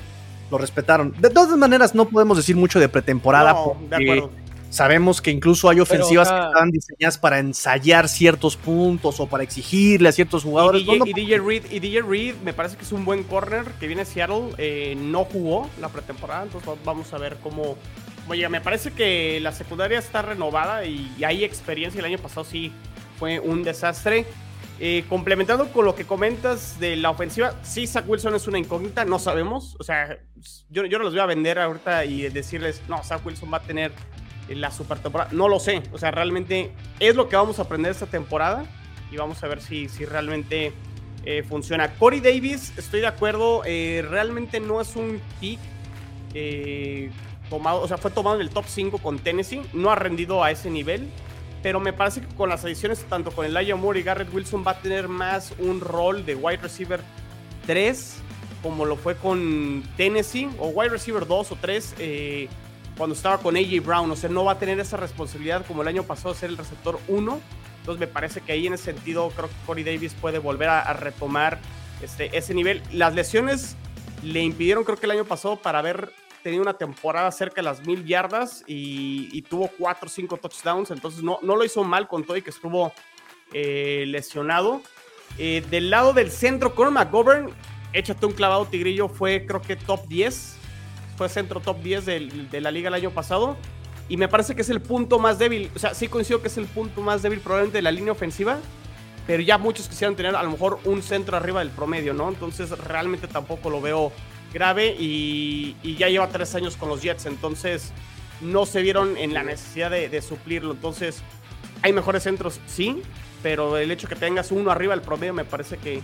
Lo 0.51 0.57
respetaron. 0.57 1.13
De 1.19 1.29
todas 1.29 1.57
maneras, 1.57 1.95
no 1.95 2.07
podemos 2.07 2.37
decir 2.37 2.55
mucho 2.55 2.79
de 2.79 2.87
pretemporada. 2.87 3.55
de 3.89 3.95
acuerdo 3.95 4.42
Sabemos 4.73 5.21
que 5.21 5.29
incluso 5.29 5.69
hay 5.69 5.79
ofensivas 5.79 6.31
que 6.31 6.47
están 6.47 6.71
diseñadas 6.71 7.19
para 7.19 7.37
ensayar 7.37 8.09
ciertos 8.09 8.57
puntos 8.57 9.19
o 9.19 9.27
para 9.27 9.43
exigirle 9.43 10.09
a 10.09 10.11
ciertos 10.11 10.43
jugadores. 10.43 10.81
Y 10.81 11.13
DJ, 11.13 11.37
Reed, 11.37 11.71
y 11.71 11.79
DJ 11.79 12.01
Reed 12.01 12.35
me 12.43 12.53
parece 12.53 12.75
que 12.75 12.81
es 12.81 12.91
un 12.91 13.05
buen 13.05 13.21
corner 13.23 13.65
que 13.79 13.85
viene 13.85 14.01
a 14.01 14.05
Seattle. 14.05 14.49
Eh, 14.57 14.95
no 14.97 15.25
jugó 15.25 15.69
la 15.79 15.89
pretemporada, 15.89 16.41
entonces 16.41 16.67
vamos 16.83 17.13
a 17.13 17.19
ver 17.19 17.37
cómo. 17.43 17.77
Oye, 18.27 18.49
me 18.49 18.61
parece 18.61 18.91
que 18.93 19.39
la 19.41 19.51
secundaria 19.51 19.99
está 19.99 20.23
renovada 20.23 20.83
y, 20.85 21.23
hay 21.23 21.43
experiencia. 21.43 21.99
El 21.99 22.05
año 22.05 22.17
pasado 22.17 22.43
sí 22.43 22.71
fue 23.19 23.39
un 23.39 23.61
desastre. 23.61 24.25
Eh, 24.79 25.05
complementando 25.07 25.71
con 25.71 25.85
lo 25.85 25.93
que 25.93 26.03
comentas 26.03 26.79
de 26.79 26.95
la 26.95 27.11
ofensiva, 27.11 27.53
sí, 27.61 27.85
Zach 27.85 28.05
Wilson 28.09 28.33
es 28.33 28.47
una 28.47 28.57
incógnita, 28.57 29.05
no 29.05 29.19
sabemos. 29.19 29.77
O 29.79 29.83
sea, 29.83 30.17
yo, 30.71 30.85
yo 30.85 30.97
no 30.97 31.03
los 31.03 31.13
voy 31.13 31.21
a 31.21 31.27
vender 31.27 31.59
ahorita 31.59 32.05
y 32.05 32.27
decirles, 32.29 32.81
no, 32.89 33.03
Zach 33.03 33.23
Wilson 33.23 33.53
va 33.53 33.57
a 33.57 33.61
tener 33.61 33.91
la 34.49 34.71
super 34.71 34.99
temporada. 34.99 35.31
No 35.33 35.47
lo 35.47 35.59
sé. 35.59 35.83
O 35.91 35.97
sea, 35.97 36.11
realmente 36.11 36.71
es 36.99 37.15
lo 37.15 37.29
que 37.29 37.35
vamos 37.35 37.59
a 37.59 37.63
aprender 37.63 37.91
esta 37.91 38.05
temporada 38.05 38.65
y 39.11 39.17
vamos 39.17 39.43
a 39.43 39.47
ver 39.47 39.61
si, 39.61 39.89
si 39.89 40.05
realmente 40.05 40.73
eh, 41.25 41.43
funciona. 41.43 41.93
Corey 41.93 42.19
Davis, 42.19 42.73
estoy 42.77 43.01
de 43.01 43.07
acuerdo, 43.07 43.61
eh, 43.65 44.05
realmente 44.09 44.59
no 44.59 44.81
es 44.81 44.95
un 44.95 45.21
pick 45.39 45.59
eh, 46.33 47.11
tomado, 47.49 47.81
o 47.81 47.87
sea, 47.87 47.97
fue 47.97 48.11
tomado 48.11 48.35
en 48.35 48.41
el 48.41 48.49
top 48.49 48.65
5 48.67 48.97
con 48.97 49.19
Tennessee, 49.19 49.61
no 49.73 49.91
ha 49.91 49.95
rendido 49.95 50.43
a 50.43 50.51
ese 50.51 50.69
nivel. 50.69 51.09
Pero 51.61 51.79
me 51.79 51.93
parece 51.93 52.19
que 52.19 52.27
con 52.35 52.49
las 52.49 52.65
adiciones, 52.65 53.05
tanto 53.05 53.31
con 53.31 53.45
Elijah 53.45 53.77
Moore 53.77 54.01
y 54.01 54.03
Garrett 54.03 54.33
Wilson, 54.33 54.65
va 54.67 54.71
a 54.71 54.81
tener 54.81 55.07
más 55.07 55.53
un 55.59 55.79
rol 55.79 56.25
de 56.25 56.35
wide 56.35 56.57
receiver 56.57 56.99
3, 57.67 58.15
como 58.61 58.83
lo 58.83 58.97
fue 58.97 59.15
con 59.15 59.81
Tennessee, 59.95 60.49
o 60.59 60.67
wide 60.67 60.89
receiver 60.89 61.25
2 61.25 61.51
o 61.53 61.55
3 61.55 61.95
cuando 62.97 63.15
estaba 63.15 63.37
con 63.39 63.55
AJ 63.55 63.83
Brown. 63.83 64.11
O 64.11 64.15
sea, 64.15 64.29
no 64.29 64.45
va 64.45 64.53
a 64.53 64.59
tener 64.59 64.79
esa 64.79 64.97
responsabilidad 64.97 65.65
como 65.65 65.81
el 65.81 65.87
año 65.87 66.03
pasado 66.03 66.33
ser 66.33 66.49
el 66.49 66.57
receptor 66.57 66.99
1. 67.07 67.41
Entonces 67.79 67.99
me 67.99 68.07
parece 68.07 68.41
que 68.41 68.53
ahí 68.53 68.67
en 68.67 68.73
ese 68.73 68.85
sentido 68.85 69.29
creo 69.35 69.49
que 69.49 69.55
Corey 69.65 69.83
Davis 69.83 70.13
puede 70.13 70.39
volver 70.39 70.69
a, 70.69 70.93
retomar 70.93 71.59
este, 72.01 72.35
ese 72.37 72.53
nivel. 72.53 72.81
Las 72.91 73.13
lesiones 73.13 73.75
le 74.21 74.41
impidieron 74.41 74.83
creo 74.85 74.97
que 74.97 75.05
el 75.05 75.11
año 75.11 75.25
pasado 75.25 75.57
para 75.57 75.79
haber 75.79 76.13
tenido 76.43 76.61
una 76.61 76.73
temporada 76.75 77.31
cerca 77.31 77.55
de 77.57 77.63
las 77.63 77.85
mil 77.85 78.05
yardas 78.05 78.63
y, 78.67 79.41
tuvo 79.43 79.69
4 79.77 80.07
o 80.07 80.09
5 80.09 80.37
touchdowns. 80.37 80.91
Entonces 80.91 81.23
no, 81.23 81.39
no 81.41 81.55
lo 81.55 81.65
hizo 81.65 81.83
mal 81.83 82.07
con 82.07 82.23
todo 82.23 82.37
y 82.37 82.41
que 82.41 82.51
estuvo 82.51 82.93
eh, 83.53 84.05
lesionado. 84.07 84.81
Eh, 85.37 85.63
del 85.69 85.89
lado 85.89 86.13
del 86.13 86.31
centro, 86.31 86.75
Conor 86.75 86.93
McGovern, 86.93 87.49
échate 87.91 88.25
un 88.25 88.33
clavado 88.33 88.65
tigrillo, 88.65 89.09
fue 89.09 89.45
creo 89.45 89.61
que 89.61 89.75
top 89.75 90.07
10 90.07 90.57
fue 91.15 91.29
centro 91.29 91.59
top 91.59 91.81
10 91.81 92.05
de, 92.05 92.61
la 92.61 92.71
liga 92.71 92.89
el 92.89 92.95
año 92.95 93.11
pasado. 93.11 93.57
Y 94.09 94.17
me 94.17 94.27
parece 94.27 94.55
que 94.55 94.61
es 94.61 94.69
el 94.69 94.81
punto 94.81 95.19
más 95.19 95.39
débil. 95.39 95.71
O 95.75 95.79
sea, 95.79 95.93
sí 95.93 96.07
coincido 96.07 96.41
que 96.41 96.47
es 96.47 96.57
el 96.57 96.65
punto 96.65 97.01
más 97.01 97.21
débil 97.21 97.39
probablemente 97.39 97.77
de 97.77 97.81
la 97.81 97.91
línea 97.91 98.11
ofensiva. 98.11 98.59
Pero 99.25 99.41
ya 99.41 99.57
muchos 99.57 99.87
quisieran 99.87 100.15
tener 100.15 100.35
a 100.35 100.43
lo 100.43 100.51
mejor 100.51 100.79
un 100.83 101.01
centro 101.01 101.37
arriba 101.37 101.59
del 101.59 101.69
promedio, 101.69 102.13
¿no? 102.13 102.27
Entonces 102.27 102.69
realmente 102.71 103.27
tampoco 103.27 103.69
lo 103.69 103.79
veo 103.79 104.11
grave. 104.53 104.95
Y, 104.99 105.75
ya 105.97 106.09
lleva 106.09 106.27
tres 106.27 106.53
años 106.55 106.75
con 106.75 106.89
los 106.89 107.01
Jets. 107.01 107.25
Entonces 107.25 107.93
no 108.41 108.65
se 108.65 108.81
vieron 108.81 109.17
en 109.17 109.33
la 109.33 109.43
necesidad 109.43 109.91
de, 109.91 110.21
suplirlo. 110.21 110.73
Entonces 110.73 111.21
hay 111.81 111.93
mejores 111.93 112.23
centros, 112.23 112.59
sí. 112.65 113.01
Pero 113.41 113.77
el 113.77 113.91
hecho 113.91 114.07
que 114.07 114.15
tengas 114.15 114.51
uno 114.51 114.71
arriba 114.71 114.95
del 114.95 115.03
promedio 115.03 115.33
me 115.33 115.45
parece 115.45 115.77
que, 115.77 116.01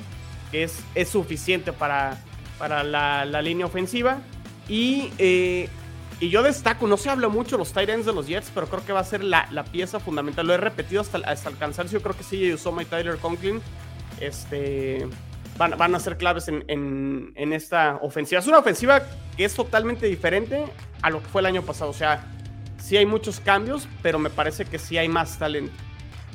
es, 0.54 0.82
suficiente 1.10 1.74
para, 1.74 2.18
la 2.60 3.42
línea 3.42 3.66
ofensiva. 3.66 4.22
Y, 4.70 5.12
eh, 5.18 5.68
y 6.20 6.30
yo 6.30 6.44
destaco, 6.44 6.88
no 6.88 6.98
se 6.98 7.10
habla 7.10 7.28
mucho 7.28 7.58
los 7.58 7.74
tight 7.74 7.90
ends 7.90 8.06
de 8.06 8.14
los 8.14 8.28
Jets, 8.28 8.52
pero 8.54 8.68
creo 8.68 8.86
que 8.86 8.94
va 8.94 9.00
a 9.00 9.04
ser 9.04 9.24
la, 9.24 9.48
la 9.52 9.64
pieza 9.64 10.00
fundamental. 10.00 10.46
Lo 10.46 10.54
he 10.54 10.58
repetido 10.58 11.02
hasta, 11.02 11.18
hasta 11.20 11.50
el 11.50 11.58
cansancio. 11.58 12.02
Creo 12.02 12.16
que 12.16 12.24
sí, 12.24 12.54
Usoma 12.54 12.84
y 12.84 12.86
Tyler 12.86 13.18
Conklin 13.18 13.62
este, 14.20 15.08
van, 15.58 15.78
van 15.78 15.96
a 15.96 16.00
ser 16.00 16.18
claves 16.18 16.48
en, 16.48 16.64
en, 16.68 17.32
en, 17.36 17.54
esta 17.54 17.98
ofensiva. 18.02 18.40
Es 18.40 18.48
una 18.48 18.60
ofensiva 18.60 19.02
que 19.36 19.46
es 19.46 19.54
totalmente 19.56 20.06
diferente 20.08 20.66
a 21.02 21.10
lo 21.10 21.22
que 21.22 21.30
fue 21.30 21.42
el 21.42 21.48
año 21.48 21.64
pasado. 21.64 21.90
O 21.90 21.94
sea, 21.94 22.26
sí 22.78 22.98
hay 22.98 23.06
muchos 23.06 23.40
cambios, 23.40 23.88
pero 24.02 24.20
me 24.20 24.30
parece 24.30 24.66
que 24.66 24.78
sí 24.78 24.98
hay 24.98 25.08
más 25.08 25.40
talento. 25.40 25.74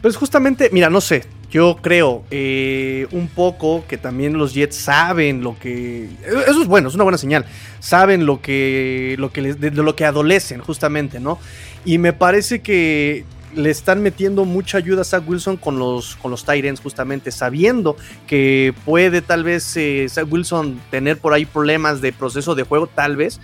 Pues 0.04 0.16
justamente, 0.16 0.68
mira, 0.70 0.90
no 0.90 1.00
sé, 1.00 1.24
yo 1.50 1.78
creo 1.80 2.24
eh, 2.30 3.06
un 3.10 3.26
poco 3.26 3.86
que 3.88 3.96
también 3.96 4.36
los 4.36 4.52
Jets 4.52 4.76
saben 4.76 5.42
lo 5.42 5.58
que... 5.58 6.10
Eso 6.46 6.60
es 6.60 6.68
bueno, 6.68 6.88
es 6.88 6.94
una 6.94 7.04
buena 7.04 7.16
señal. 7.16 7.46
Saben 7.80 8.26
lo 8.26 8.42
que, 8.42 9.14
lo 9.18 9.32
que 9.32 9.54
de, 9.54 9.70
lo 9.70 9.96
que 9.96 10.04
adolecen 10.04 10.60
justamente, 10.60 11.20
¿no? 11.20 11.38
Y 11.86 11.96
me 11.96 12.12
parece 12.12 12.60
que 12.60 13.24
le 13.54 13.70
están 13.70 14.02
metiendo 14.02 14.44
mucha 14.44 14.76
ayuda 14.76 15.00
a 15.00 15.04
Zach 15.04 15.26
Wilson 15.26 15.56
con 15.56 15.78
los, 15.78 16.16
con 16.16 16.30
los 16.30 16.44
Tyrants, 16.44 16.82
justamente, 16.82 17.30
sabiendo 17.30 17.96
que 18.26 18.74
puede 18.84 19.22
tal 19.22 19.42
vez 19.42 19.74
eh, 19.78 20.06
Zach 20.10 20.30
Wilson 20.30 20.82
tener 20.90 21.16
por 21.16 21.32
ahí 21.32 21.46
problemas 21.46 22.02
de 22.02 22.12
proceso 22.12 22.54
de 22.54 22.64
juego, 22.64 22.88
tal 22.88 23.16
vez, 23.16 23.40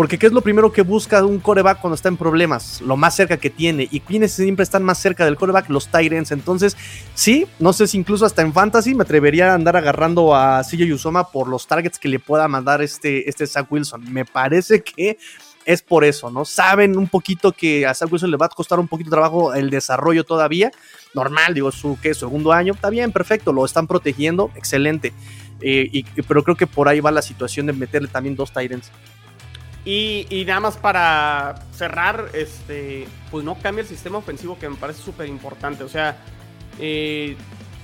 porque 0.00 0.18
¿qué 0.18 0.28
es 0.28 0.32
lo 0.32 0.40
primero 0.40 0.72
que 0.72 0.80
busca 0.80 1.22
un 1.26 1.40
coreback 1.40 1.78
cuando 1.78 1.94
está 1.94 2.08
en 2.08 2.16
problemas? 2.16 2.80
Lo 2.80 2.96
más 2.96 3.14
cerca 3.14 3.36
que 3.36 3.50
tiene. 3.50 3.86
¿Y 3.90 4.00
quienes 4.00 4.32
siempre 4.32 4.62
están 4.62 4.82
más 4.82 4.96
cerca 4.96 5.26
del 5.26 5.36
coreback? 5.36 5.68
Los 5.68 5.88
Tyrants. 5.88 6.30
Entonces, 6.30 6.74
sí, 7.12 7.46
no 7.58 7.74
sé 7.74 7.86
si 7.86 7.98
incluso 7.98 8.24
hasta 8.24 8.40
en 8.40 8.54
Fantasy 8.54 8.94
me 8.94 9.02
atrevería 9.02 9.52
a 9.52 9.54
andar 9.54 9.76
agarrando 9.76 10.34
a 10.34 10.62
CJ 10.62 10.90
Usoma 10.94 11.30
por 11.30 11.48
los 11.48 11.66
targets 11.66 11.98
que 11.98 12.08
le 12.08 12.18
pueda 12.18 12.48
mandar 12.48 12.80
este, 12.80 13.28
este 13.28 13.46
Zach 13.46 13.70
Wilson. 13.70 14.10
Me 14.10 14.24
parece 14.24 14.82
que 14.82 15.18
es 15.66 15.82
por 15.82 16.02
eso, 16.04 16.30
¿no? 16.30 16.46
Saben 16.46 16.96
un 16.96 17.06
poquito 17.06 17.52
que 17.52 17.86
a 17.86 17.92
Zach 17.92 18.10
Wilson 18.10 18.30
le 18.30 18.38
va 18.38 18.46
a 18.46 18.48
costar 18.48 18.80
un 18.80 18.88
poquito 18.88 19.10
de 19.10 19.16
trabajo 19.16 19.52
el 19.52 19.68
desarrollo 19.68 20.24
todavía. 20.24 20.70
Normal, 21.12 21.52
digo, 21.52 21.70
su 21.72 21.98
¿qué? 22.00 22.14
segundo 22.14 22.52
año. 22.52 22.72
Está 22.72 22.88
bien, 22.88 23.12
perfecto, 23.12 23.52
lo 23.52 23.66
están 23.66 23.86
protegiendo, 23.86 24.50
excelente. 24.56 25.12
Eh, 25.60 26.04
pero 26.26 26.42
creo 26.42 26.56
que 26.56 26.66
por 26.66 26.88
ahí 26.88 27.00
va 27.00 27.10
la 27.10 27.20
situación 27.20 27.66
de 27.66 27.74
meterle 27.74 28.08
también 28.08 28.34
dos 28.34 28.50
Tyrants. 28.50 28.90
Y, 29.84 30.44
nada 30.46 30.60
más 30.60 30.76
para 30.76 31.54
cerrar, 31.72 32.30
este, 32.34 33.08
pues 33.30 33.44
no 33.44 33.56
cambia 33.56 33.82
el 33.82 33.88
sistema 33.88 34.18
ofensivo 34.18 34.58
que 34.58 34.68
me 34.68 34.76
parece 34.76 35.02
súper 35.02 35.26
importante. 35.26 35.84
O 35.84 35.88
sea, 35.88 36.18
eh, 36.78 37.36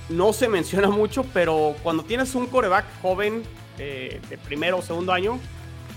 no 0.09 0.31
se 0.31 0.47
menciona 0.47 0.89
mucho, 0.89 1.23
pero 1.33 1.75
cuando 1.81 2.03
tienes 2.03 2.35
un 2.35 2.47
coreback 2.47 2.85
joven 3.01 3.43
eh, 3.79 4.21
de 4.29 4.37
primero 4.37 4.77
o 4.77 4.81
segundo 4.81 5.11
año, 5.11 5.39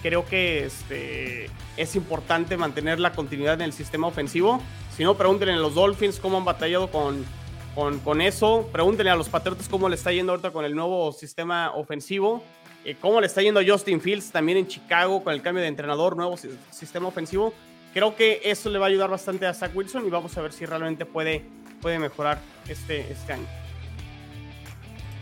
creo 0.02 0.24
que 0.24 0.64
este, 0.64 1.50
es 1.76 1.94
importante 1.94 2.56
mantener 2.56 2.98
la 2.98 3.12
continuidad 3.12 3.54
en 3.54 3.62
el 3.62 3.72
sistema 3.72 4.06
ofensivo. 4.06 4.62
Si 4.96 5.04
no, 5.04 5.16
pregúntenle 5.16 5.54
a 5.54 5.58
los 5.58 5.74
Dolphins 5.74 6.18
cómo 6.18 6.38
han 6.38 6.44
batallado 6.44 6.90
con, 6.90 7.24
con, 7.74 7.98
con 8.00 8.20
eso. 8.22 8.68
Pregúntenle 8.72 9.10
a 9.10 9.16
los 9.16 9.28
Patriotas 9.28 9.68
cómo 9.68 9.88
le 9.88 9.96
está 9.96 10.12
yendo 10.12 10.32
ahorita 10.32 10.50
con 10.50 10.64
el 10.64 10.74
nuevo 10.74 11.12
sistema 11.12 11.72
ofensivo. 11.74 12.42
Eh, 12.84 12.96
cómo 13.00 13.20
le 13.20 13.26
está 13.26 13.42
yendo 13.42 13.60
a 13.60 13.64
Justin 13.66 14.00
Fields 14.00 14.30
también 14.30 14.58
en 14.58 14.66
Chicago 14.66 15.22
con 15.22 15.34
el 15.34 15.42
cambio 15.42 15.62
de 15.62 15.68
entrenador, 15.68 16.16
nuevo 16.16 16.36
sistema 16.70 17.08
ofensivo. 17.08 17.52
Creo 17.92 18.14
que 18.16 18.40
eso 18.44 18.70
le 18.70 18.78
va 18.78 18.86
a 18.86 18.88
ayudar 18.88 19.10
bastante 19.10 19.46
a 19.46 19.52
Zach 19.52 19.74
Wilson 19.74 20.06
y 20.06 20.10
vamos 20.10 20.36
a 20.38 20.42
ver 20.42 20.52
si 20.52 20.64
realmente 20.64 21.04
puede, 21.04 21.44
puede 21.82 21.98
mejorar 21.98 22.40
este, 22.68 23.00
este 23.12 23.32
año. 23.32 23.59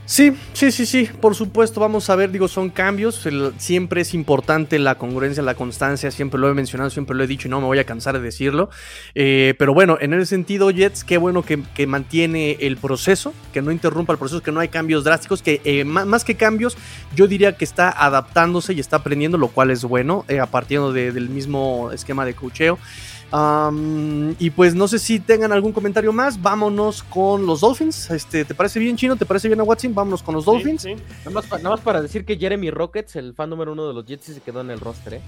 Sí, 0.08 0.32
sí, 0.54 0.72
sí, 0.72 0.86
sí, 0.86 1.06
por 1.20 1.34
supuesto, 1.34 1.80
vamos 1.80 2.08
a 2.08 2.16
ver, 2.16 2.30
digo, 2.30 2.48
son 2.48 2.70
cambios, 2.70 3.28
siempre 3.58 4.00
es 4.00 4.14
importante 4.14 4.78
la 4.78 4.94
congruencia, 4.94 5.42
la 5.42 5.54
constancia, 5.54 6.10
siempre 6.10 6.40
lo 6.40 6.48
he 6.48 6.54
mencionado, 6.54 6.88
siempre 6.88 7.14
lo 7.14 7.24
he 7.24 7.26
dicho 7.26 7.46
y 7.46 7.50
no 7.50 7.60
me 7.60 7.66
voy 7.66 7.78
a 7.78 7.84
cansar 7.84 8.14
de 8.14 8.20
decirlo, 8.22 8.70
eh, 9.14 9.54
pero 9.58 9.74
bueno, 9.74 9.98
en 10.00 10.14
ese 10.14 10.24
sentido, 10.24 10.70
Jets, 10.70 11.04
qué 11.04 11.18
bueno 11.18 11.42
que, 11.42 11.86
mantiene 11.86 12.52
el 12.60 12.78
proceso, 12.78 13.34
que 13.52 13.60
no 13.60 13.70
interrumpa 13.70 14.14
el 14.14 14.18
proceso, 14.18 14.42
que 14.42 14.50
no 14.50 14.60
hay 14.60 14.68
cambios 14.68 15.04
drásticos, 15.04 15.42
que 15.42 15.60
eh, 15.66 15.84
más, 15.84 16.24
que 16.24 16.36
cambios, 16.36 16.78
yo 17.14 17.26
diría 17.26 17.58
que 17.58 17.66
está 17.66 17.90
adaptándose 17.90 18.72
y 18.72 18.80
está 18.80 18.96
aprendiendo, 18.96 19.36
lo 19.36 19.48
cual 19.48 19.70
es 19.70 19.84
bueno, 19.84 20.24
eh, 20.28 20.40
a 20.40 20.46
partir 20.46 20.80
del 20.80 21.28
mismo 21.28 21.90
esquema 21.92 22.24
de 22.24 22.32
cocheo 22.32 22.78
y 23.30 24.50
pues 24.50 24.74
no 24.74 24.88
sé 24.88 24.98
si 24.98 25.20
tengan 25.20 25.52
algún 25.52 25.72
comentario 25.72 26.12
más. 26.12 26.40
Vámonos 26.40 27.02
con 27.02 27.46
los 27.46 27.60
Dolphins. 27.60 28.10
Este, 28.10 28.44
¿Te 28.44 28.54
parece 28.54 28.78
bien, 28.78 28.96
Chino? 28.96 29.16
¿Te 29.16 29.26
parece 29.26 29.48
bien 29.48 29.60
a 29.60 29.64
Watson? 29.64 29.94
Vámonos 29.94 30.22
con 30.22 30.34
los 30.34 30.44
Dolphins. 30.44 30.86
Nada, 31.24 31.70
más 31.70 31.80
para 31.80 32.00
decir 32.00 32.24
que 32.24 32.36
Jeremy 32.36 32.70
Rockets, 32.70 33.16
el 33.16 33.34
fan 33.34 33.50
número 33.50 33.72
uno 33.72 33.86
de 33.86 33.94
los 33.94 34.06
Jets, 34.06 34.26
se 34.26 34.40
quedó 34.40 34.62
en 34.62 34.70
el 34.70 34.80
roster. 34.80 35.14
¿eh? 35.14 35.20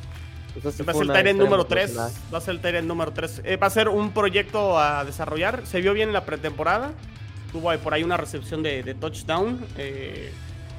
Pues 0.55 0.65
va 0.65 0.93
a 0.93 0.95
ser 0.95 1.03
el 1.03 1.13
Tyrant 1.13 1.39
número 1.39 1.65
3. 1.65 1.99
Va 1.99 2.39
a 2.39 2.41
ser 2.41 2.55
el 2.55 2.61
Tyrant 2.61 2.89
número 2.89 3.13
3. 3.13 3.43
va 3.63 3.67
a 3.67 3.71
ser 3.71 3.89
un 3.89 4.13
proyecto 4.13 4.79
a 4.79 5.05
desarrollar. 5.05 5.67
Se 5.67 5.81
vio 5.81 5.93
bien 5.93 6.09
en 6.09 6.15
la 6.15 6.25
pretemporada. 6.25 6.93
tuvo 7.53 7.77
por 7.79 7.93
ahí 7.93 8.03
una 8.03 8.17
recepción 8.17 8.63
de, 8.63 8.95
touchdown. 8.99 9.61
Eh, 9.77 10.33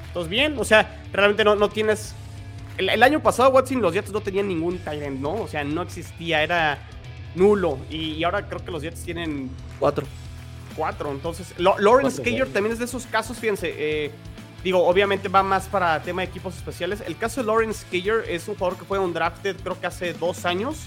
entonces, 0.08 0.28
bien, 0.28 0.56
o 0.58 0.64
sea, 0.64 1.02
realmente 1.12 1.44
no, 1.44 1.54
no 1.54 1.68
tienes. 1.68 2.14
El, 2.78 3.02
año 3.02 3.20
pasado, 3.20 3.50
Watson, 3.50 3.80
los 3.80 3.92
Jets 3.92 4.10
no 4.10 4.20
tenían 4.22 4.48
ningún 4.48 4.78
Tyrant, 4.78 5.20
¿no? 5.20 5.34
O 5.34 5.48
sea, 5.48 5.62
no 5.62 5.82
existía, 5.82 6.42
era 6.42 6.78
nulo. 7.34 7.78
Y, 7.90 8.22
ahora 8.24 8.48
creo 8.48 8.64
que 8.64 8.70
los 8.70 8.82
Jets 8.82 9.02
tienen. 9.02 9.50
Cuatro. 9.78 10.06
Cuatro, 10.76 11.10
entonces. 11.10 11.54
Lawrence 11.58 12.22
Cager 12.22 12.48
también 12.52 12.72
es 12.72 12.78
de 12.78 12.86
esos 12.86 13.06
casos, 13.06 13.38
fíjense. 13.38 13.74
Eh, 13.76 14.10
digo, 14.64 14.86
obviamente 14.86 15.28
va 15.28 15.42
más 15.42 15.66
para 15.66 16.00
tema 16.02 16.22
de 16.22 16.28
equipos 16.28 16.56
especiales. 16.56 17.02
El 17.06 17.16
caso 17.16 17.40
de 17.40 17.46
Lawrence 17.46 17.84
Cager 17.90 18.24
es 18.28 18.48
un 18.48 18.54
jugador 18.54 18.78
que 18.78 18.84
fue 18.84 18.98
un 18.98 19.12
drafted, 19.12 19.56
creo 19.62 19.78
que 19.78 19.86
hace 19.86 20.14
dos 20.14 20.46
años, 20.46 20.78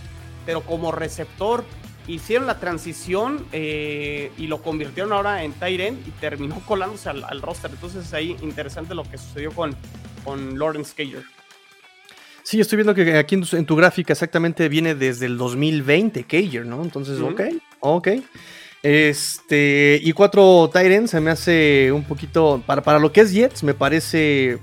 pero 0.46 0.62
como 0.62 0.92
receptor 0.92 1.64
hicieron 2.08 2.48
la 2.48 2.60
transición 2.60 3.46
eh, 3.52 4.32
y 4.38 4.48
lo 4.48 4.62
convirtieron 4.62 5.12
ahora 5.12 5.44
en 5.44 5.54
Tyrant 5.54 6.08
y 6.08 6.12
terminó 6.12 6.60
colándose 6.66 7.10
al, 7.10 7.42
roster. 7.42 7.72
Entonces 7.72 8.06
es 8.06 8.14
ahí 8.14 8.36
interesante 8.42 8.96
lo 8.96 9.04
que 9.04 9.18
sucedió 9.18 9.52
con, 9.52 9.76
con 10.24 10.58
Lawrence 10.58 10.94
Cager. 10.96 11.24
Sí, 12.46 12.60
estoy 12.60 12.76
viendo 12.78 12.94
que 12.94 13.18
aquí 13.18 13.34
en 13.36 13.66
tu, 13.66 13.76
gráfica 13.76 14.14
exactamente 14.14 14.70
viene 14.70 14.94
desde 14.94 15.26
el 15.26 15.36
2020, 15.36 16.26
Cager, 16.26 16.64
¿no? 16.64 16.84
Entonces, 16.84 17.20
ok, 17.20 17.42
ok. 17.80 18.08
Este, 18.84 20.00
y 20.04 20.14
cuatro 20.14 20.70
Tyrants 20.72 21.10
se 21.10 21.20
me 21.20 21.32
hace 21.32 21.92
un 21.92 22.04
poquito, 22.04 22.62
para, 22.68 22.84
para 22.84 23.00
lo 23.00 23.12
que 23.12 23.22
es 23.22 23.34
Jets, 23.34 23.64
me 23.64 23.74
parece 23.74 24.60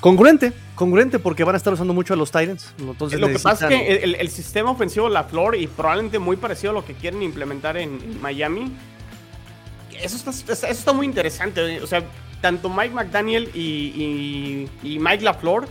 congruente, 0.00 0.54
congruente 0.76 1.18
porque 1.18 1.44
van 1.44 1.56
a 1.56 1.58
estar 1.58 1.74
usando 1.74 1.92
mucho 1.92 2.14
a 2.14 2.16
los 2.16 2.30
Titans. 2.30 2.72
Entonces 2.78 3.20
lo 3.20 3.28
que 3.28 3.38
pasa 3.38 3.68
es 3.68 3.78
que 3.78 3.96
el, 4.18 4.28
sistema 4.30 4.70
ofensivo 4.70 5.08
de 5.08 5.12
la 5.12 5.24
Flor 5.24 5.56
y 5.56 5.66
probablemente 5.66 6.18
muy 6.18 6.38
parecido 6.38 6.70
a 6.70 6.74
lo 6.74 6.86
que 6.86 6.94
quieren 6.94 7.22
implementar 7.22 7.76
en, 7.76 8.18
Miami, 8.22 8.72
eso 10.02 10.16
está, 10.16 10.30
eso 10.30 10.66
está 10.66 10.94
muy 10.94 11.04
interesante. 11.04 11.82
O 11.82 11.86
sea, 11.86 12.02
tanto 12.40 12.70
Mike 12.70 12.94
McDaniel 12.94 13.50
y, 13.54 14.66
y, 14.82 14.98
Mike 14.98 15.22
LaFleur 15.22 15.68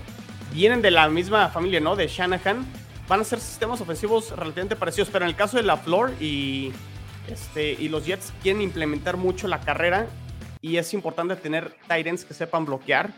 vienen 0.51 0.81
de 0.81 0.91
la 0.91 1.09
misma 1.09 1.49
familia, 1.49 1.79
¿no? 1.79 1.95
De 1.95 2.07
Shanahan. 2.07 2.65
Van 3.07 3.21
a 3.21 3.23
ser 3.23 3.39
sistemas 3.39 3.81
ofensivos 3.81 4.31
relativamente 4.31 4.75
parecidos, 4.75 5.09
pero 5.09 5.25
en 5.25 5.29
el 5.29 5.35
caso 5.35 5.57
de 5.57 5.63
LaFleur 5.63 6.13
y, 6.21 6.71
este, 7.27 7.71
y 7.71 7.89
los 7.89 8.05
Jets 8.05 8.33
quieren 8.43 8.61
implementar 8.61 9.17
mucho 9.17 9.47
la 9.47 9.61
carrera 9.61 10.07
y 10.61 10.77
es 10.77 10.93
importante 10.93 11.35
tener 11.35 11.75
Titans 11.87 12.23
que 12.23 12.33
sepan 12.33 12.65
bloquear 12.65 13.11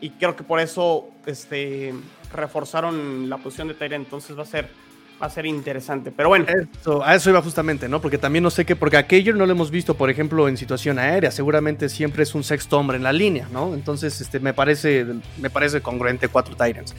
y 0.00 0.10
creo 0.10 0.36
que 0.36 0.44
por 0.44 0.60
eso 0.60 1.08
este, 1.26 1.94
reforzaron 2.32 3.28
la 3.28 3.38
posición 3.38 3.68
de 3.68 3.74
Tyrant. 3.74 4.04
Entonces 4.04 4.38
va 4.38 4.42
a 4.42 4.46
ser 4.46 4.70
va 5.20 5.26
a 5.26 5.30
ser 5.30 5.46
interesante. 5.46 6.10
Pero 6.10 6.28
bueno. 6.28 6.46
a 7.04 7.14
eso 7.14 7.30
iba 7.30 7.40
justamente, 7.42 7.88
¿no? 7.88 8.00
Porque 8.00 8.18
también 8.18 8.42
no 8.42 8.50
sé 8.50 8.64
qué, 8.64 8.76
porque 8.76 8.96
a 8.96 9.06
no 9.34 9.46
lo 9.46 9.52
hemos 9.52 9.70
visto, 9.70 9.94
por 9.94 10.10
ejemplo, 10.10 10.48
en 10.48 10.56
situación 10.56 10.98
aérea. 10.98 11.30
Seguramente 11.30 11.88
siempre 11.88 12.22
es 12.24 12.34
un 12.34 12.44
sexto 12.44 12.78
hombre 12.78 12.96
en 12.96 13.02
la 13.02 13.12
línea, 13.12 13.48
¿no? 13.52 13.74
Entonces, 13.74 14.20
este, 14.20 14.40
me 14.40 14.52
parece, 14.52 15.06
me 15.40 15.50
parece 15.50 15.80
congruente 15.80 16.28
cuatro 16.28 16.56
Tyrants. 16.56 16.94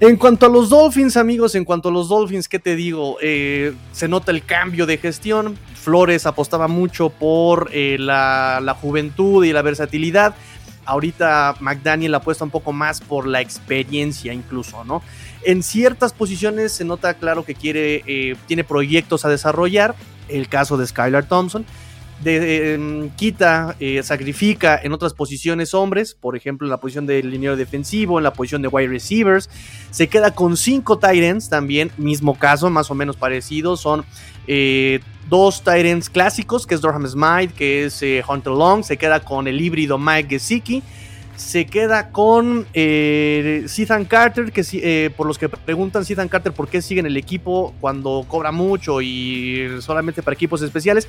En 0.00 0.16
cuanto 0.16 0.46
a 0.46 0.48
los 0.48 0.70
Dolphins, 0.70 1.16
amigos, 1.16 1.54
en 1.54 1.64
cuanto 1.64 1.88
a 1.88 1.92
los 1.92 2.08
Dolphins, 2.08 2.48
¿qué 2.48 2.58
te 2.58 2.76
digo? 2.76 3.16
Eh, 3.20 3.74
se 3.92 4.08
nota 4.08 4.30
el 4.30 4.44
cambio 4.44 4.86
de 4.86 4.98
gestión. 4.98 5.56
Flores 5.74 6.26
apostaba 6.26 6.68
mucho 6.68 7.10
por 7.10 7.70
eh, 7.72 7.96
la, 7.98 8.60
la 8.62 8.74
juventud 8.74 9.44
y 9.44 9.52
la 9.52 9.62
versatilidad. 9.62 10.34
Ahorita 10.88 11.54
McDaniel 11.60 12.14
apuesta 12.14 12.44
un 12.44 12.50
poco 12.50 12.72
más 12.72 13.02
por 13.02 13.26
la 13.26 13.42
experiencia 13.42 14.32
incluso, 14.32 14.84
¿no? 14.84 15.02
En 15.44 15.62
ciertas 15.62 16.14
posiciones 16.14 16.72
se 16.72 16.86
nota 16.86 17.12
claro 17.12 17.44
que 17.44 17.54
quiere, 17.54 18.02
eh, 18.06 18.36
tiene 18.46 18.64
proyectos 18.64 19.26
a 19.26 19.28
desarrollar, 19.28 19.94
el 20.30 20.48
caso 20.48 20.78
de 20.78 20.86
Skylar 20.86 21.26
Thompson, 21.28 21.66
de, 22.22 22.74
em, 22.74 23.10
quita, 23.10 23.76
eh, 23.80 24.02
sacrifica 24.02 24.80
en 24.82 24.92
otras 24.92 25.14
posiciones 25.14 25.74
hombres, 25.74 26.14
por 26.14 26.36
ejemplo 26.36 26.66
en 26.66 26.70
la 26.70 26.78
posición 26.78 27.06
del 27.06 27.30
liniero 27.30 27.56
defensivo, 27.56 28.18
en 28.18 28.24
la 28.24 28.32
posición 28.32 28.62
de 28.62 28.68
wide 28.68 28.88
receivers, 28.88 29.48
se 29.90 30.08
queda 30.08 30.34
con 30.34 30.56
cinco 30.56 30.98
ends 31.02 31.48
también, 31.48 31.90
mismo 31.96 32.38
caso, 32.38 32.70
más 32.70 32.90
o 32.90 32.94
menos 32.94 33.16
parecido, 33.16 33.76
son 33.76 34.04
eh, 34.46 35.00
dos 35.28 35.62
Tyrants 35.62 36.08
clásicos, 36.08 36.66
que 36.66 36.74
es 36.74 36.80
Durham 36.80 37.06
Smythe, 37.06 37.54
que 37.54 37.84
es 37.84 38.02
eh, 38.02 38.22
Hunter 38.26 38.52
Long, 38.52 38.82
se 38.82 38.96
queda 38.96 39.20
con 39.20 39.46
el 39.46 39.60
híbrido 39.60 39.98
Mike 39.98 40.28
Gesicki, 40.30 40.82
se 41.36 41.66
queda 41.66 42.10
con 42.10 42.66
eh, 42.74 43.64
Carter, 44.08 44.50
que 44.50 44.64
eh, 44.72 45.10
por 45.16 45.26
los 45.26 45.38
que 45.38 45.48
preguntan 45.48 46.04
Ethan 46.08 46.28
Carter 46.28 46.52
por 46.52 46.68
qué 46.68 46.82
sigue 46.82 47.00
en 47.00 47.06
el 47.06 47.16
equipo 47.16 47.74
cuando 47.80 48.24
cobra 48.26 48.50
mucho 48.50 49.00
y 49.00 49.68
solamente 49.80 50.22
para 50.22 50.34
equipos 50.34 50.62
especiales, 50.62 51.06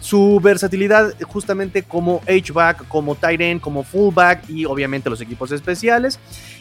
su 0.00 0.40
versatilidad 0.42 1.14
justamente 1.26 1.82
como 1.82 2.22
H-back, 2.26 2.88
como 2.88 3.14
tight 3.14 3.40
end, 3.40 3.60
como 3.60 3.84
fullback 3.84 4.48
y 4.48 4.64
obviamente 4.64 5.10
los 5.10 5.20
equipos 5.20 5.52
especiales. 5.52 6.18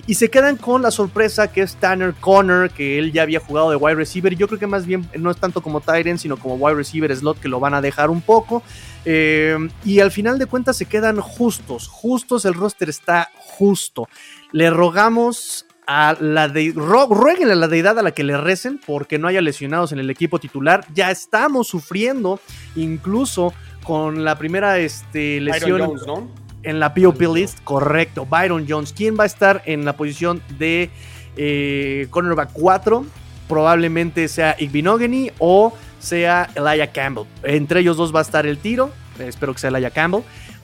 Y 0.07 0.15
se 0.15 0.29
quedan 0.29 0.57
con 0.57 0.81
la 0.81 0.91
sorpresa 0.91 1.51
que 1.51 1.61
es 1.61 1.75
Tanner 1.75 2.13
Connor, 2.15 2.69
que 2.69 2.99
él 2.99 3.11
ya 3.11 3.21
había 3.21 3.39
jugado 3.39 3.69
de 3.69 3.77
wide 3.77 3.95
receiver. 3.95 4.35
Yo 4.35 4.47
creo 4.47 4.59
que 4.59 4.67
más 4.67 4.85
bien 4.85 5.07
no 5.17 5.31
es 5.31 5.37
tanto 5.37 5.61
como 5.61 5.81
tight 5.81 6.07
end, 6.07 6.19
sino 6.19 6.37
como 6.37 6.55
wide 6.55 6.75
receiver 6.75 7.15
slot 7.15 7.39
que 7.39 7.47
lo 7.47 7.59
van 7.59 7.73
a 7.73 7.81
dejar 7.81 8.09
un 8.09 8.21
poco. 8.21 8.61
Eh, 9.05 9.57
y 9.85 9.99
al 9.99 10.11
final 10.11 10.37
de 10.37 10.45
cuentas 10.45 10.77
se 10.77 10.85
quedan 10.85 11.21
justos, 11.21 11.87
justos, 11.87 12.45
el 12.45 12.53
roster 12.53 12.89
está 12.89 13.29
justo. 13.35 14.07
Le 14.51 14.69
rogamos 14.69 15.65
a 15.91 16.15
la 16.19 16.47
de 16.47 16.71
rueguen 16.75 17.49
a 17.49 17.55
la 17.55 17.67
deidad 17.67 17.97
a 17.97 18.03
la 18.03 18.11
que 18.11 18.23
le 18.23 18.37
recen 18.37 18.79
porque 18.85 19.17
no 19.17 19.27
haya 19.27 19.41
lesionados 19.41 19.91
en 19.91 19.97
el 19.97 20.11
equipo 20.11 20.37
titular. 20.37 20.85
Ya 20.93 21.09
estamos 21.09 21.67
sufriendo 21.67 22.39
incluso 22.75 23.55
con 23.83 24.23
la 24.23 24.37
primera 24.37 24.77
este, 24.77 25.41
lesión 25.41 26.29
en 26.61 26.79
la 26.79 26.93
POP 26.93 27.19
list, 27.33 27.63
correcto. 27.63 28.27
Byron 28.27 28.67
Jones, 28.69 28.93
¿quién 28.93 29.17
va 29.17 29.23
a 29.23 29.25
estar 29.25 29.63
en 29.65 29.83
la 29.83 29.93
posición 29.93 30.43
de 30.59 30.91
eh, 31.35 32.05
cornerback 32.11 32.51
4? 32.53 33.03
Probablemente 33.47 34.27
sea 34.27 34.55
Igbinogany 34.59 35.31
o 35.39 35.73
sea 35.97 36.51
Elijah 36.53 36.91
Campbell. 36.91 37.25
Entre 37.41 37.79
ellos 37.79 37.97
dos 37.97 38.13
va 38.13 38.19
a 38.19 38.21
estar 38.21 38.45
el 38.45 38.59
tiro. 38.59 38.91
Espero 39.17 39.53
que 39.53 39.59
sea 39.59 39.71
Elijah 39.71 39.89
Campbell. 39.89 40.21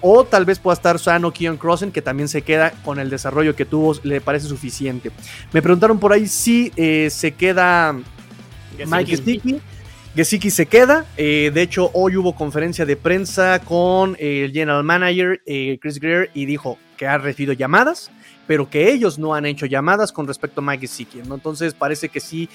O 0.07 0.23
tal 0.23 0.45
vez 0.45 0.59
pueda 0.59 0.75
estar 0.75 0.99
sano 0.99 1.33
Keon 1.33 1.57
Crossen, 1.57 1.91
que 1.91 1.99
también 1.99 2.29
se 2.29 2.43
queda 2.43 2.69
con 2.83 2.99
el 2.99 3.09
desarrollo 3.09 3.55
que 3.55 3.65
tuvo, 3.65 3.95
le 4.03 4.21
parece 4.21 4.47
suficiente. 4.47 5.09
Me 5.51 5.63
preguntaron 5.63 5.97
por 5.97 6.13
ahí 6.13 6.27
si 6.27 6.71
eh, 6.75 7.09
se 7.09 7.31
queda 7.31 7.91
Mike 8.85 9.17
Gesicki. 9.17 9.59
Gesicki 10.15 10.51
se 10.51 10.67
queda. 10.67 11.07
Eh, 11.17 11.49
de 11.51 11.59
hecho, 11.63 11.89
hoy 11.93 12.17
hubo 12.17 12.35
conferencia 12.35 12.85
de 12.85 12.95
prensa 12.97 13.57
con 13.61 14.15
el 14.19 14.51
general 14.51 14.83
manager 14.83 15.41
Chris 15.81 15.99
Greer 15.99 16.29
y 16.35 16.45
dijo 16.45 16.77
que 16.97 17.07
ha 17.07 17.17
recibido 17.17 17.53
llamadas, 17.53 18.11
pero 18.45 18.69
que 18.69 18.91
ellos 18.91 19.17
no 19.17 19.33
han 19.33 19.47
hecho 19.47 19.65
llamadas 19.65 20.11
con 20.11 20.27
respecto 20.27 20.61
a 20.61 20.63
Mike 20.63 20.81
Gesicki. 20.81 21.23
¿no? 21.27 21.33
Entonces 21.33 21.73
parece 21.73 22.09
que 22.09 22.19
sí 22.19 22.47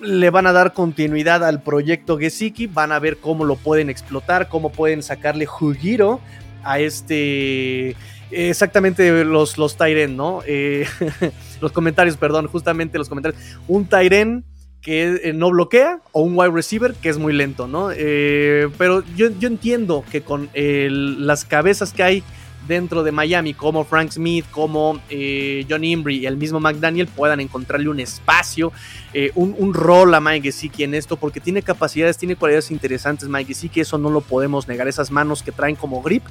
le 0.00 0.30
van 0.30 0.46
a 0.46 0.52
dar 0.52 0.72
continuidad 0.72 1.44
al 1.44 1.60
proyecto 1.62 2.16
Gesicki, 2.16 2.66
van 2.66 2.92
a 2.92 2.98
ver 2.98 3.18
cómo 3.18 3.44
lo 3.44 3.56
pueden 3.56 3.90
explotar, 3.90 4.48
cómo 4.48 4.70
pueden 4.70 5.02
sacarle 5.02 5.44
juguito 5.44 6.20
a 6.68 6.78
este 6.80 7.96
exactamente 8.30 9.24
los, 9.24 9.58
los 9.58 9.76
Tyren, 9.76 10.16
¿no? 10.16 10.42
Eh, 10.46 10.86
los 11.60 11.72
comentarios, 11.72 12.16
perdón, 12.16 12.46
justamente 12.46 12.98
los 12.98 13.08
comentarios. 13.08 13.40
Un 13.66 13.86
Tyren 13.86 14.44
que 14.80 15.20
eh, 15.22 15.32
no 15.32 15.50
bloquea 15.50 16.00
o 16.12 16.22
un 16.22 16.38
wide 16.38 16.52
receiver 16.52 16.94
que 16.94 17.08
es 17.08 17.18
muy 17.18 17.32
lento, 17.32 17.66
¿no? 17.66 17.90
Eh, 17.92 18.68
pero 18.78 19.02
yo, 19.16 19.28
yo, 19.38 19.48
entiendo 19.48 20.04
que 20.10 20.20
con 20.22 20.50
las 20.54 21.44
cabezas 21.44 21.92
que 21.92 22.02
hay 22.02 22.22
dentro 22.68 23.02
de 23.02 23.10
Miami, 23.10 23.54
como 23.54 23.84
Frank 23.84 24.12
Smith, 24.12 24.44
como 24.50 25.00
eh, 25.08 25.66
John 25.68 25.82
Imbri 25.82 26.18
y 26.18 26.26
el 26.26 26.36
mismo 26.36 26.60
McDaniel, 26.60 27.08
puedan 27.08 27.40
encontrarle 27.40 27.88
un 27.88 27.98
espacio, 27.98 28.70
eh, 29.14 29.32
un, 29.34 29.74
rol 29.74 30.14
a 30.14 30.20
Mike 30.20 30.48
Gesicki 30.52 30.84
en 30.84 30.94
esto, 30.94 31.16
porque 31.16 31.40
tiene 31.40 31.62
capacidades, 31.62 32.18
tiene 32.18 32.36
cualidades 32.36 32.70
interesantes 32.70 33.28
Mike 33.28 33.48
Gesicki, 33.54 33.80
eso 33.80 33.98
no 33.98 34.10
lo 34.10 34.20
podemos 34.20 34.68
negar, 34.68 34.86
esas 34.86 35.10
manos 35.10 35.42
que 35.42 35.50
traen 35.50 35.74
como 35.74 36.02
grip, 36.02 36.22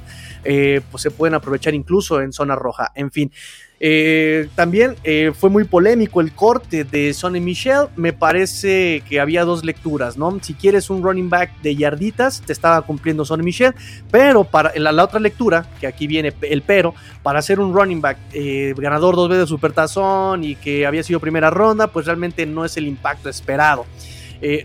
eh, 0.44 0.82
pues 0.92 1.04
se 1.04 1.12
pueden 1.12 1.34
aprovechar 1.34 1.74
incluso 1.74 2.22
en 2.22 2.32
zona 2.32 2.56
roja, 2.56 2.92
en 2.96 3.12
fin. 3.12 3.32
Eh, 3.80 4.50
también 4.56 4.96
eh, 5.04 5.32
fue 5.36 5.52
muy 5.52 5.64
polémico 5.64 6.20
el 6.20 6.34
corte 6.34 6.84
de 6.84 7.14
Sonny 7.14 7.40
Michel. 7.40 7.88
Me 7.96 8.12
parece 8.14 9.04
que 9.08 9.20
había 9.20 9.46
dos 9.46 9.64
lecturas, 9.64 10.18
¿no? 10.18 10.38
Si 10.42 10.54
quieres 10.54 10.90
un 10.90 11.04
running 11.04 11.30
back 11.30 11.62
de 11.62 11.76
yarditas, 11.76 12.42
te 12.42 12.54
estaba 12.54 12.82
cumpliendo 12.82 13.24
Sonny 13.24 13.44
Michel. 13.44 13.76
Pero 14.10 14.44
para 14.44 14.74
la, 14.78 15.04
otra 15.04 15.20
lectura, 15.20 15.66
que 15.80 15.88
aquí 15.88 16.08
viene 16.08 16.34
el 16.42 16.62
pero, 16.64 16.96
para 17.22 17.42
ser 17.42 17.60
un 17.60 17.74
running 17.74 18.02
back 18.02 18.18
eh, 18.34 18.74
ganador 18.78 19.16
dos 19.16 19.30
veces 19.30 19.44
de 19.44 19.48
supertazón 19.48 20.44
y 20.44 20.56
que 20.56 20.86
había 20.86 21.04
sido 21.04 21.20
primera 21.20 21.50
ronda, 21.50 21.88
pues 21.88 22.06
realmente 22.06 22.46
no 22.46 22.66
es 22.66 22.78
el 22.78 22.88
impacto 22.88 23.30
esperado. 23.30 23.86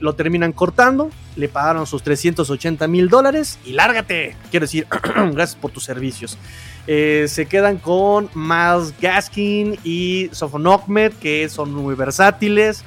lo 0.00 0.14
terminan 0.14 0.52
cortando, 0.52 1.10
le 1.36 1.48
pagaron 1.48 1.86
sus 1.86 2.02
380 2.02 2.88
mil 2.88 3.08
dólares 3.08 3.58
y 3.64 3.72
lárgate. 3.72 4.36
Quiero 4.50 4.64
decir, 4.64 4.86
gracias 5.32 5.56
por 5.56 5.70
tus 5.70 5.84
servicios. 5.84 6.38
Eh, 6.86 7.26
se 7.28 7.46
quedan 7.46 7.78
con 7.78 8.28
Miles 8.34 8.94
Gaskin 9.00 9.78
y 9.84 10.28
Sofon 10.32 10.64
que 11.20 11.48
son 11.48 11.72
muy 11.72 11.94
versátiles. 11.94 12.84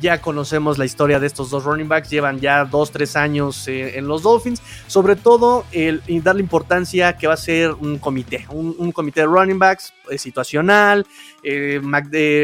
ya 0.00 0.22
conocemos 0.22 0.78
la 0.78 0.86
historia 0.86 1.20
de 1.20 1.26
estos 1.26 1.50
dos 1.50 1.64
running 1.64 1.86
backs, 1.86 2.08
llevan 2.08 2.40
ya 2.40 2.64
dos, 2.64 2.90
tres 2.90 3.14
años 3.14 3.68
eh, 3.68 3.98
en 3.98 4.08
los 4.08 4.22
Dolphins. 4.22 4.62
Sobre 4.86 5.16
todo, 5.16 5.66
el, 5.72 6.02
darle 6.22 6.40
importancia 6.40 7.14
que 7.18 7.26
va 7.26 7.34
a 7.34 7.38
ser 7.38 7.72
un 7.72 7.98
comité, 7.98 8.46
un, 8.48 8.90
comité 8.92 9.20
de 9.20 9.26
running 9.26 9.58
backs 9.58 9.92
eh, 10.10 10.16
situacional. 10.16 11.06
Eh, 11.42 11.80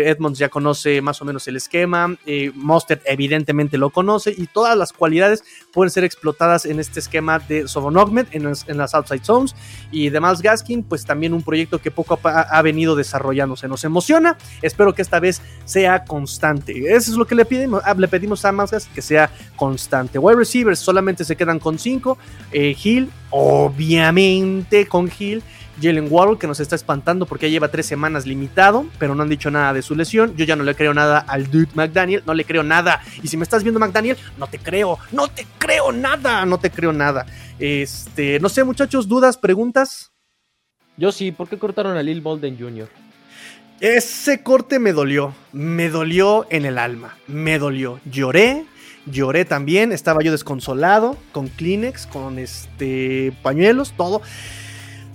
Edmonds 0.07 0.39
ya 0.39 0.49
conoce 0.49 1.01
más 1.01 1.21
o 1.21 1.25
menos 1.25 1.47
el 1.49 1.57
esquema. 1.57 2.17
Mostert 2.55 3.03
evidentemente 3.05 3.79
lo 3.79 3.91
conoce 3.91 4.35
y 4.37 4.47
todas 4.47 4.77
las 4.77 4.93
cualidades 4.93 5.45
pueden 5.73 5.91
ser 5.91 6.05
explotadas 6.05 6.65
en 6.65 6.81
este 6.81 7.01
esquema 7.01 7.39
de 7.39 7.69
Sovon 7.69 7.95
en, 8.31 8.79
las 8.79 8.95
outside 8.95 9.25
zones. 9.25 9.55
Y 9.91 10.11
de 10.11 10.21
Miles 10.21 10.43
Gaskin, 10.43 10.83
pues 10.83 11.05
también 11.05 11.33
un 11.33 11.43
proyecto 11.43 11.81
que 11.81 11.91
poco 11.91 12.19
ha, 12.25 12.63
venido 12.63 12.97
desarrollándose. 12.97 13.69
Nos 13.69 13.85
emociona. 13.85 14.37
Espero 14.63 14.95
que 14.95 15.03
esta 15.03 15.21
vez 15.21 15.43
sea 15.65 16.05
constante. 16.05 16.73
Eso 16.95 17.11
es 17.11 17.17
lo 17.17 17.27
que 17.27 17.35
le 17.35 17.45
pedimos, 17.45 17.83
ah, 17.85 17.95
le 17.95 18.09
pedimos 18.09 18.45
a 18.45 18.53
Masgas 18.53 18.87
que 18.87 19.03
sea 19.03 19.31
constante. 19.57 20.19
Wide 20.19 20.37
receivers 20.37 20.79
solamente 20.79 21.25
se 21.25 21.37
quedan 21.37 21.59
con 21.59 21.79
5. 21.79 22.19
Eh, 22.53 22.77
Hill, 22.83 23.11
obviamente 23.31 24.87
con 24.87 25.11
Hill. 25.17 25.43
Jalen 25.81 26.09
Waddle, 26.11 26.39
que 26.39 26.47
nos 26.47 26.61
está 26.61 26.77
espantando 26.77 27.27
porque 27.27 27.47
ya 27.47 27.53
lleva 27.53 27.69
tres 27.69 27.87
semanas 27.87 28.27
limitado, 28.27 28.87
pero 28.99 29.15
no 29.15 29.23
han 29.23 29.29
dicho 29.29 29.51
nada 29.51 29.73
de 29.73 29.83
su 29.83 29.95
lesión. 29.95 30.37
Yo 30.37 30.45
ya 30.45 30.57
no 30.57 30.65
le 30.65 30.75
creo 30.75 30.95
nada 30.95 31.19
al 31.19 31.51
dude 31.51 31.69
McDaniel, 31.75 32.23
no 32.27 32.35
le 32.35 32.45
creo 32.45 32.63
nada. 32.63 33.01
Y 33.23 33.29
si 33.29 33.37
me 33.37 33.43
estás 33.43 33.63
viendo 33.63 33.81
McDaniel, 33.81 34.17
no 34.39 34.47
te 34.47 34.59
creo, 34.59 34.99
no 35.13 35.29
te 35.29 35.47
creo 35.59 35.93
nada, 35.93 36.45
no 36.47 36.59
te 36.59 36.71
creo 36.71 36.93
nada. 36.93 37.27
Este, 37.59 38.41
no 38.41 38.49
sé, 38.49 38.65
muchachos, 38.65 39.09
dudas, 39.09 39.37
preguntas. 39.37 40.13
Yo 40.97 41.11
sí, 41.11 41.33
¿por 41.33 41.49
qué 41.49 41.59
cortaron 41.59 41.97
a 41.97 42.03
Lil 42.03 42.21
Bolden 42.21 42.57
Jr.? 42.59 42.89
Ese 43.81 44.43
corte 44.43 44.79
me 44.79 44.93
dolió, 44.93 45.35
me 45.53 45.91
dolió 45.91 46.47
en 46.51 46.65
el 46.65 46.79
alma, 46.79 47.17
me 47.27 47.59
dolió. 47.59 48.01
Lloré, 48.05 48.65
lloré 49.07 49.45
también, 49.45 49.91
estaba 49.91 50.23
yo 50.23 50.31
desconsolado, 50.31 51.19
con 51.33 51.49
Kleenex, 51.49 52.07
con 52.07 52.39
este 52.39 53.33
pañuelos, 53.43 53.93
todo. 53.97 54.23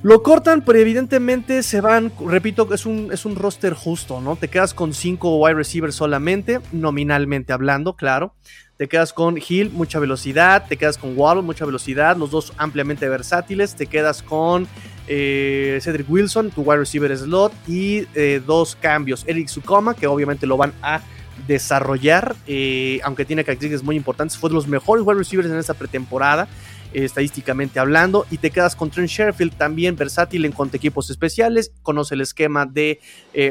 Lo 0.02 0.24
cortan, 0.24 0.64
pero 0.64 0.80
evidentemente 0.80 1.62
se 1.62 1.82
van, 1.82 2.12
repito, 2.26 2.74
es 2.74 2.86
un, 2.86 3.10
es 3.12 3.26
un 3.26 3.36
roster 3.36 3.74
justo, 3.74 4.22
¿no? 4.22 4.38
Te 4.38 4.48
quedas 4.48 4.74
con 4.74 4.94
cinco 4.94 5.38
wide 5.38 5.56
receivers 5.56 5.96
solamente, 5.96 6.62
nominalmente 6.72 7.52
hablando, 7.52 7.96
claro. 7.98 8.34
Te 8.80 8.88
quedas 8.88 9.12
con 9.12 9.38
Hill, 9.38 9.72
mucha 9.72 10.00
velocidad. 10.00 10.66
Te 10.70 10.78
quedas 10.78 10.98
con 10.98 11.18
Waddle, 11.18 11.42
mucha 11.42 11.66
velocidad. 11.66 12.16
Los 12.16 12.32
dos 12.32 12.54
ampliamente 12.56 13.10
versátiles. 13.10 13.76
Te 13.76 13.88
quedas 13.88 14.24
con 14.24 14.70
eh, 15.06 15.80
Cedric 15.82 16.10
Wilson, 16.10 16.50
tu 16.50 16.62
wide 16.62 16.78
receiver 16.78 17.18
slot, 17.18 17.52
y 17.68 18.08
eh, 18.16 18.42
dos 18.48 18.78
cambios. 18.80 19.26
Eric 19.28 19.50
Sukoma, 19.50 19.96
que 19.96 20.08
obviamente 20.08 20.48
lo 20.48 20.56
van 20.56 20.72
a 20.82 21.02
desarrollar, 21.46 22.38
eh, 22.48 23.02
aunque 23.04 23.26
tiene 23.26 23.44
características 23.44 23.84
muy 23.84 23.98
importantes, 23.98 24.38
fue 24.38 24.50
de 24.50 24.54
los 24.54 24.66
mejores 24.66 25.06
wide 25.06 25.18
receivers 25.20 25.50
en 25.50 25.58
esta 25.58 25.74
pretemporada. 25.74 26.48
Estadísticamente 26.94 27.80
hablando, 27.80 28.26
y 28.32 28.38
te 28.38 28.52
quedas 28.52 28.76
con 28.76 28.90
Trent 28.90 29.10
Sherfield, 29.10 29.56
también 29.56 29.96
versátil 29.96 30.46
en 30.46 30.52
cuanto 30.52 30.78
equipos 30.78 31.10
especiales, 31.10 31.72
conoce 31.84 32.16
el 32.16 32.22
esquema 32.22 32.66
de 32.66 33.00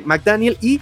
McDaniel 0.04 0.56
y 0.60 0.80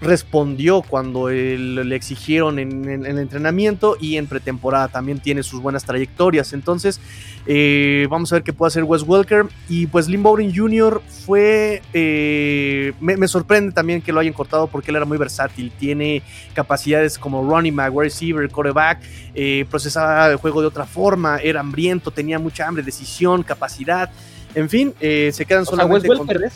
respondió 0.00 0.82
cuando 0.82 1.28
le 1.28 1.96
exigieron 1.96 2.58
en, 2.58 3.04
el 3.04 3.18
entrenamiento 3.18 3.96
y 4.00 4.16
en 4.16 4.26
pretemporada 4.26 4.88
también 4.88 5.18
tiene 5.18 5.42
sus 5.42 5.60
buenas 5.60 5.84
trayectorias. 5.84 6.52
Entonces, 6.52 7.00
eh, 7.46 8.06
vamos 8.08 8.32
a 8.32 8.36
ver 8.36 8.42
qué 8.44 8.52
puede 8.52 8.68
hacer 8.68 8.84
Wes 8.84 9.02
Welker. 9.02 9.46
Y 9.68 9.86
pues 9.86 10.08
Lynn 10.08 10.22
Bowden 10.22 10.54
Jr. 10.54 11.02
fue. 11.26 11.82
Eh, 11.92 12.92
me, 13.00 13.26
sorprende 13.26 13.72
también 13.72 14.00
que 14.00 14.12
lo 14.12 14.20
hayan 14.20 14.32
cortado 14.32 14.68
porque 14.68 14.90
él 14.90 14.96
era 14.96 15.04
muy 15.04 15.18
versátil. 15.18 15.72
Tiene 15.72 16.22
capacidades 16.54 17.18
como 17.18 17.42
running 17.42 17.74
back, 17.74 17.92
receiver, 17.94 18.48
quarterback. 18.48 19.02
Eh, 19.34 19.66
procesaba 19.68 20.28
el 20.28 20.36
juego 20.36 20.60
de 20.60 20.68
otra 20.68 20.86
forma. 20.86 21.38
Era 21.38 21.60
hambriento, 21.60 22.10
tenía 22.12 22.38
mucha 22.38 22.68
hambre, 22.68 22.84
decisión, 22.84 23.42
capacidad. 23.42 24.10
En 24.54 24.68
fin, 24.68 24.94
se 24.98 25.44
quedan 25.46 25.66
solamente 25.66 26.08
con 26.08 26.26
tres. 26.26 26.54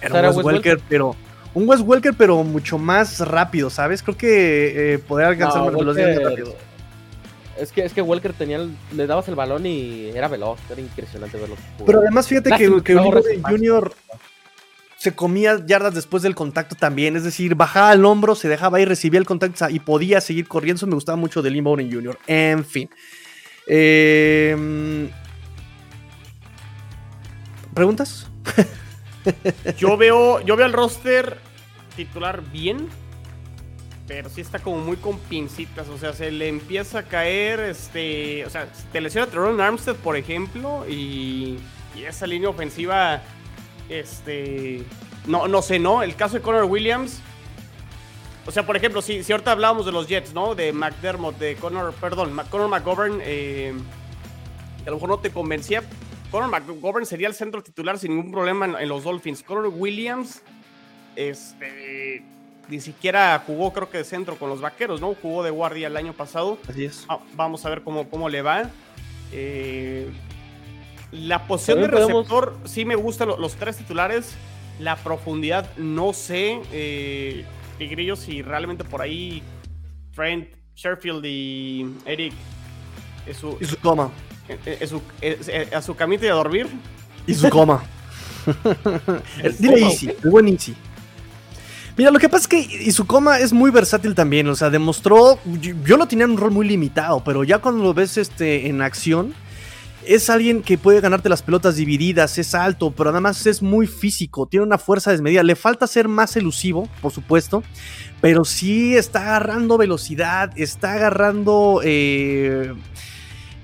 Era 0.00 0.30
Wes 0.30 0.44
Welker, 0.44 0.80
pero 0.88 1.16
un 1.56 1.66
Wes 1.66 1.80
Welker, 1.80 2.12
pero 2.12 2.44
mucho 2.44 2.76
más 2.76 3.18
rápido, 3.20 3.70
¿sabes? 3.70 4.02
Creo 4.02 4.14
que 4.14 4.94
eh, 4.94 4.98
poder 4.98 5.28
alcanzar 5.28 5.62
más 5.62 5.74
velocidad 5.74 6.20
rápido. 6.22 6.54
Es 7.58 7.72
que, 7.72 7.82
es 7.82 7.94
que 7.94 8.02
Welker 8.02 8.34
tenía 8.34 8.60
le 8.94 9.06
dabas 9.06 9.26
el 9.28 9.36
balón 9.36 9.64
y 9.64 10.10
era 10.10 10.28
veloz, 10.28 10.58
era 10.70 10.82
impresionante 10.82 11.38
verlo. 11.38 11.56
Pero 11.86 12.00
además, 12.00 12.28
fíjate 12.28 12.50
que, 12.50 12.82
que 12.82 12.94
Junior 12.94 13.94
se 14.98 15.14
comía 15.14 15.64
yardas 15.64 15.94
después 15.94 16.22
del 16.22 16.34
contacto 16.34 16.74
también. 16.74 17.16
Es 17.16 17.24
decir, 17.24 17.54
bajaba 17.54 17.94
el 17.94 18.04
hombro, 18.04 18.34
se 18.34 18.48
dejaba 18.48 18.78
ir, 18.78 18.88
recibía 18.88 19.18
el 19.18 19.24
contacto 19.24 19.70
y 19.70 19.80
podía 19.80 20.20
seguir 20.20 20.46
corriendo. 20.48 20.76
Eso 20.76 20.86
me 20.86 20.94
gustaba 20.94 21.16
mucho 21.16 21.40
de 21.40 21.50
Lim 21.50 21.64
Bowden 21.64 21.90
Jr. 21.90 22.18
En 22.26 22.66
fin. 22.66 22.90
Em, 23.66 25.08
¿Preguntas? 27.72 28.28
yo 29.78 29.96
veo, 29.96 30.42
yo 30.42 30.54
veo 30.54 30.66
el 30.66 30.74
roster 30.74 31.45
titular 31.96 32.42
bien, 32.52 32.88
pero 34.06 34.28
sí 34.30 34.40
está 34.40 34.58
como 34.58 34.78
muy 34.78 34.96
con 34.96 35.18
pincitas, 35.18 35.88
o 35.88 35.98
sea, 35.98 36.12
se 36.12 36.30
le 36.30 36.48
empieza 36.48 37.00
a 37.00 37.02
caer, 37.02 37.60
este, 37.60 38.46
o 38.46 38.50
sea, 38.50 38.70
te 38.92 39.00
lesiona 39.00 39.26
Teron 39.26 39.60
Armstead, 39.60 39.96
por 39.96 40.16
ejemplo, 40.16 40.86
y, 40.88 41.58
esa 42.06 42.26
línea 42.26 42.50
ofensiva, 42.50 43.22
este, 43.88 44.82
no, 45.26 45.48
no 45.48 45.62
sé, 45.62 45.78
¿no? 45.78 46.02
El 46.02 46.14
caso 46.14 46.36
de 46.36 46.42
Connor 46.42 46.64
Williams, 46.64 47.20
o 48.44 48.50
sea, 48.52 48.66
por 48.66 48.76
ejemplo, 48.76 49.00
si, 49.00 49.24
si 49.24 49.32
ahorita 49.32 49.50
hablábamos 49.50 49.86
de 49.86 49.92
los 49.92 50.06
Jets, 50.06 50.34
¿no? 50.34 50.54
De 50.54 50.72
McDermott, 50.72 51.38
de 51.38 51.56
Connor, 51.56 51.94
perdón, 51.94 52.38
Connor 52.50 52.68
McGovern, 52.68 53.20
eh, 53.22 53.72
a 54.86 54.90
lo 54.90 54.96
mejor 54.96 55.08
no 55.08 55.18
te 55.18 55.30
convencía, 55.30 55.82
Connor 56.30 56.50
McGovern 56.50 57.06
sería 57.06 57.28
el 57.28 57.34
centro 57.34 57.62
titular 57.62 57.98
sin 57.98 58.14
ningún 58.14 58.30
problema 58.30 58.66
en, 58.66 58.76
en 58.76 58.88
los 58.88 59.02
Dolphins. 59.02 59.42
Connor 59.42 59.68
Williams 59.68 60.42
este, 61.16 62.22
ni 62.68 62.80
siquiera 62.80 63.42
jugó, 63.46 63.72
creo 63.72 63.90
que 63.90 63.98
de 63.98 64.04
centro 64.04 64.36
con 64.36 64.48
los 64.48 64.60
vaqueros, 64.60 65.00
¿no? 65.00 65.14
Jugó 65.14 65.42
de 65.42 65.50
guardia 65.50 65.88
el 65.88 65.96
año 65.96 66.12
pasado. 66.12 66.58
Así 66.68 66.84
es. 66.84 67.04
Ah, 67.08 67.18
vamos 67.34 67.64
a 67.64 67.70
ver 67.70 67.82
cómo, 67.82 68.08
cómo 68.08 68.28
le 68.28 68.42
va. 68.42 68.70
Eh, 69.32 70.10
la 71.12 71.46
posición 71.46 71.80
de 71.80 71.88
receptor, 71.88 72.58
sí 72.64 72.84
me 72.84 72.96
gustan 72.96 73.28
los, 73.28 73.54
tres 73.54 73.76
titulares. 73.76 74.34
La 74.78 74.96
profundidad, 74.96 75.74
no 75.76 76.12
sé. 76.12 76.60
Eh, 76.72 77.44
Tigrillo, 77.78 78.16
si 78.16 78.42
realmente 78.42 78.84
por 78.84 79.00
ahí 79.00 79.42
Trent, 80.14 80.48
Sherfield 80.74 81.24
y 81.24 81.86
Eric. 82.04 82.34
Es 83.26 83.38
su, 83.38 83.56
y 83.60 83.64
su 83.64 83.76
coma. 83.78 84.10
Es, 84.64 84.90
su, 84.90 85.02
a 85.74 85.82
su 85.82 85.94
camita 85.94 86.26
y 86.26 86.28
a 86.28 86.34
dormir. 86.34 86.68
Y 87.26 87.34
su 87.34 87.48
coma. 87.48 87.82
Dile 89.58 89.80
Easy, 89.80 90.10
el 90.22 90.30
buen 90.30 90.48
Easy. 90.48 90.76
Mira, 91.96 92.10
lo 92.10 92.18
que 92.18 92.28
pasa 92.28 92.42
es 92.42 92.48
que 92.48 92.58
Izukoma 92.84 93.38
es 93.38 93.54
muy 93.54 93.70
versátil 93.70 94.14
también, 94.14 94.46
o 94.48 94.54
sea, 94.54 94.68
demostró, 94.68 95.38
yo, 95.60 95.96
lo 95.96 96.06
tenía 96.06 96.26
en 96.26 96.32
un 96.32 96.36
rol 96.36 96.50
muy 96.50 96.68
limitado, 96.68 97.24
pero 97.24 97.42
ya 97.42 97.58
cuando 97.58 97.82
lo 97.82 97.94
ves 97.94 98.18
este, 98.18 98.68
en 98.68 98.82
acción, 98.82 99.32
es 100.04 100.28
alguien 100.28 100.62
que 100.62 100.76
puede 100.76 101.00
ganarte 101.00 101.30
las 101.30 101.42
pelotas 101.42 101.76
divididas, 101.76 102.36
es 102.36 102.54
alto, 102.54 102.90
pero 102.90 103.10
además 103.10 103.46
es 103.46 103.62
muy 103.62 103.86
físico, 103.86 104.46
tiene 104.46 104.64
una 104.64 104.78
fuerza 104.78 105.10
desmedida. 105.10 105.42
Le 105.42 105.56
falta 105.56 105.86
ser 105.86 106.06
más 106.06 106.36
elusivo, 106.36 106.88
por 107.00 107.12
supuesto, 107.12 107.62
pero 108.20 108.44
sí 108.44 108.94
está 108.94 109.22
agarrando 109.22 109.78
velocidad, 109.78 110.52
está 110.56 110.92
agarrando 110.92 111.80
eh, 111.82 112.72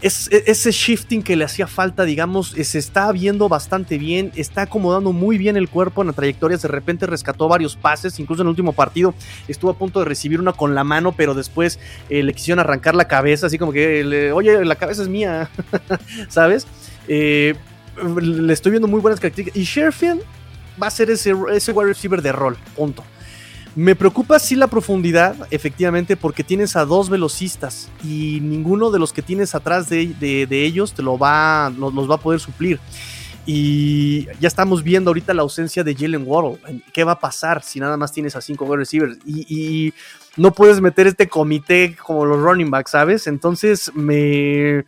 e, 0.02 0.44
ese 0.46 0.72
shifting 0.72 1.22
que 1.22 1.36
le 1.36 1.44
hacía 1.44 1.66
falta, 1.66 2.04
digamos, 2.04 2.50
se 2.50 2.78
está 2.78 3.10
viendo 3.12 3.48
bastante 3.48 3.98
bien, 3.98 4.32
está 4.34 4.62
acomodando 4.62 5.12
muy 5.12 5.38
bien 5.38 5.56
el 5.56 5.68
cuerpo 5.68 6.02
en 6.02 6.08
la 6.08 6.12
trayectoria, 6.12 6.56
de 6.56 6.68
repente 6.68 7.06
rescató 7.06 7.48
varios 7.48 7.76
pases, 7.76 8.18
incluso 8.18 8.42
en 8.42 8.46
el 8.46 8.50
último 8.50 8.72
partido 8.72 9.14
estuvo 9.48 9.70
a 9.70 9.74
punto 9.74 10.00
de 10.00 10.04
recibir 10.04 10.40
una 10.40 10.52
con 10.52 10.74
la 10.74 10.84
mano, 10.84 11.12
pero 11.12 11.34
después 11.34 11.78
eh, 12.10 12.22
le 12.22 12.34
quisieron 12.34 12.58
arrancar 12.58 12.94
la 12.94 13.06
cabeza, 13.06 13.46
así 13.46 13.58
como 13.58 13.72
que, 13.72 14.32
oye, 14.32 14.64
la 14.64 14.74
cabeza 14.74 15.02
es 15.02 15.08
mía, 15.08 15.48
¿sabes? 16.28 16.66
Eh, 17.08 17.54
le 18.20 18.52
estoy 18.52 18.70
viendo 18.70 18.88
muy 18.88 19.00
buenas 19.00 19.20
características. 19.20 19.60
Y 19.60 19.64
Sherfield 19.64 20.22
va 20.82 20.86
a 20.88 20.90
ser 20.90 21.10
ese, 21.10 21.34
ese 21.52 21.72
wide 21.72 21.88
receiver 21.88 22.22
de 22.22 22.32
rol, 22.32 22.56
punto. 22.74 23.04
Me 23.74 23.96
preocupa 23.96 24.38
sí 24.38 24.54
la 24.54 24.66
profundidad, 24.66 25.34
efectivamente, 25.50 26.16
porque 26.16 26.44
tienes 26.44 26.76
a 26.76 26.84
dos 26.84 27.08
velocistas 27.08 27.88
y 28.04 28.38
ninguno 28.42 28.90
de 28.90 28.98
los 28.98 29.14
que 29.14 29.22
tienes 29.22 29.54
atrás 29.54 29.88
de, 29.88 30.46
ellos 30.50 30.92
te 30.92 31.02
lo 31.02 31.16
va, 31.16 31.72
los, 31.78 32.10
va 32.10 32.16
a 32.16 32.20
poder 32.20 32.38
suplir. 32.38 32.78
Y 33.46 34.26
ya 34.40 34.46
estamos 34.46 34.82
viendo 34.82 35.10
ahorita 35.10 35.32
la 35.32 35.42
ausencia 35.42 35.82
de 35.82 35.94
Jalen 35.94 36.24
Waddle. 36.26 36.82
¿Qué 36.92 37.02
va 37.02 37.12
a 37.12 37.18
pasar 37.18 37.62
si 37.62 37.80
nada 37.80 37.96
más 37.96 38.12
tienes 38.12 38.36
a 38.36 38.42
cinco 38.42 38.66
wide 38.66 38.76
receivers? 38.76 39.18
Y, 39.26 39.92
no 40.36 40.50
puedes 40.50 40.80
meter 40.80 41.06
este 41.06 41.28
comité 41.28 41.94
como 41.94 42.24
los 42.24 42.40
running 42.40 42.70
backs, 42.70 42.92
¿sabes? 42.92 43.26
Entonces 43.26 43.90
me, 43.94 44.82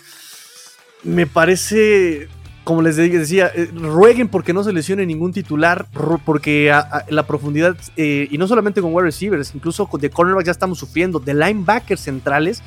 me 1.02 1.26
parece 1.26 2.28
como 2.64 2.80
les 2.80 2.96
decía, 2.96 3.52
eh, 3.54 3.70
rueguen 3.74 4.28
porque 4.28 4.54
no 4.54 4.64
se 4.64 4.72
lesione 4.72 5.04
ningún 5.04 5.32
titular, 5.32 5.86
porque 6.24 6.74
la 7.10 7.22
profundidad, 7.26 7.76
eh, 7.96 8.26
y 8.30 8.38
no 8.38 8.48
solamente 8.48 8.80
con 8.80 8.94
wide 8.94 9.04
receivers, 9.04 9.54
incluso 9.54 9.88
de 10.00 10.10
cornerback 10.10 10.46
ya 10.46 10.52
estamos 10.52 10.78
sufriendo, 10.78 11.20
de 11.20 11.34
linebackers 11.34 12.00
centrales 12.00 12.62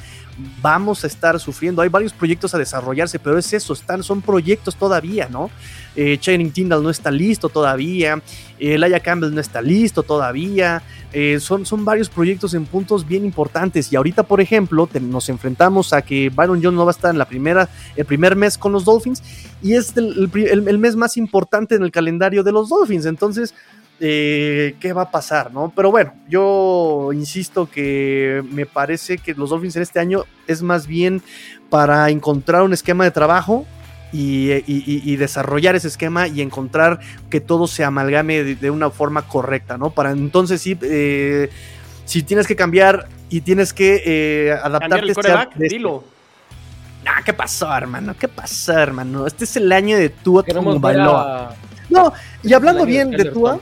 vamos 0.62 1.04
a 1.04 1.08
estar 1.08 1.40
sufriendo. 1.40 1.82
Hay 1.82 1.90
varios 1.90 2.14
proyectos 2.14 2.54
a 2.54 2.58
desarrollarse, 2.58 3.20
pero 3.20 3.38
es 3.38 3.52
eso, 3.54 3.74
están, 3.74 4.04
son 4.04 4.22
proyectos 4.22 4.76
todavía, 4.76 5.28
¿no? 5.30 5.50
Eh, 5.96 6.18
Channing 6.20 6.52
Tyndall 6.52 6.84
no 6.84 6.92
está 6.92 7.10
listo 7.10 7.50
todavía, 7.50 8.22
eh, 8.60 8.78
Laia 8.78 9.00
Campbell 9.00 9.34
no 9.34 9.42
está 9.42 9.64
listo 9.64 10.04
todavía, 10.04 10.84
eh, 11.12 11.40
son, 11.40 11.66
son 11.66 11.86
varios 11.86 12.08
proyectos 12.08 12.54
en 12.54 12.66
puntos 12.66 13.08
bien 13.08 13.26
importantes 13.26 13.92
y 13.92 13.96
ahorita, 13.96 14.22
por 14.22 14.40
ejemplo, 14.40 14.88
nos 15.02 15.30
enfrentamos 15.30 15.94
a 15.94 16.04
que 16.04 16.30
Byron 16.30 16.62
Jones 16.62 16.78
no 16.78 16.86
va 16.86 16.92
a 16.92 16.96
estar 16.96 17.10
en 17.10 17.18
la 17.18 17.26
primera, 17.26 17.68
el 17.96 18.06
primer 18.06 18.36
mes 18.36 18.60
con 18.60 18.72
los 18.74 18.86
Dolphins 18.86 19.24
y 19.64 19.74
es 19.74 19.98
el 19.98 20.78
mes 20.78 20.96
más 20.96 21.18
importante 21.18 21.74
en 21.74 21.82
el 21.82 21.92
calendario 21.92 22.44
de 22.44 22.52
los 22.52 22.70
Dolphins, 22.70 23.08
entonces 23.08 23.56
eh, 24.00 24.76
qué 24.80 24.94
va 24.94 25.04
a 25.04 25.12
pasar, 25.12 25.52
¿no? 25.52 25.72
Pero 25.76 25.92
bueno, 25.92 26.14
yo 26.30 27.10
insisto 27.14 27.70
que 27.70 28.44
me 28.52 28.66
parece 28.66 29.18
que 29.18 29.34
los 29.34 29.50
Dolphins 29.50 29.76
en 29.76 29.82
este 29.82 30.00
año 30.00 30.24
es 30.48 30.62
más 30.62 30.88
bien 30.88 31.22
para 31.70 32.10
encontrar 32.10 32.64
un 32.64 32.74
esquema 32.74 33.04
de 33.04 33.12
trabajo 33.12 33.66
y, 34.14 35.16
desarrollar 35.18 35.76
ese 35.76 35.88
esquema 35.88 36.28
y 36.28 36.42
encontrar 36.42 37.00
que 37.30 37.42
todo 37.42 37.68
se 37.68 37.84
amalgame 37.84 38.44
de, 38.44 38.70
una 38.70 38.90
forma 38.90 39.24
correcta, 39.24 39.78
¿no? 39.78 39.90
Para 39.90 40.12
entonces 40.12 40.62
sí, 40.62 40.78
eh, 40.82 41.50
si 42.06 42.24
tienes 42.24 42.48
que 42.48 42.56
cambiar 42.56 43.08
y 43.30 43.42
tienes 43.42 43.74
que 43.74 44.02
eh, 44.06 44.52
adaptarte. 44.54 45.14
El 45.60 45.70
dilo. 45.70 46.04
Ah, 47.06 47.22
¿qué 47.24 47.34
pasó, 47.34 47.74
hermano? 47.76 48.16
¿Qué 48.20 48.28
pasó, 48.28 48.74
hermano? 48.74 49.28
Este 49.28 49.46
es 49.46 49.56
el 49.56 49.72
año 49.72 49.98
de 49.98 50.10
Tua 50.10 50.44
como 50.44 50.80
Baloa. 50.80 51.56
No, 51.90 52.12
y 52.44 52.54
hablando 52.54 52.86
bien 52.86 53.12
de 53.12 53.26
Tua, 53.26 53.60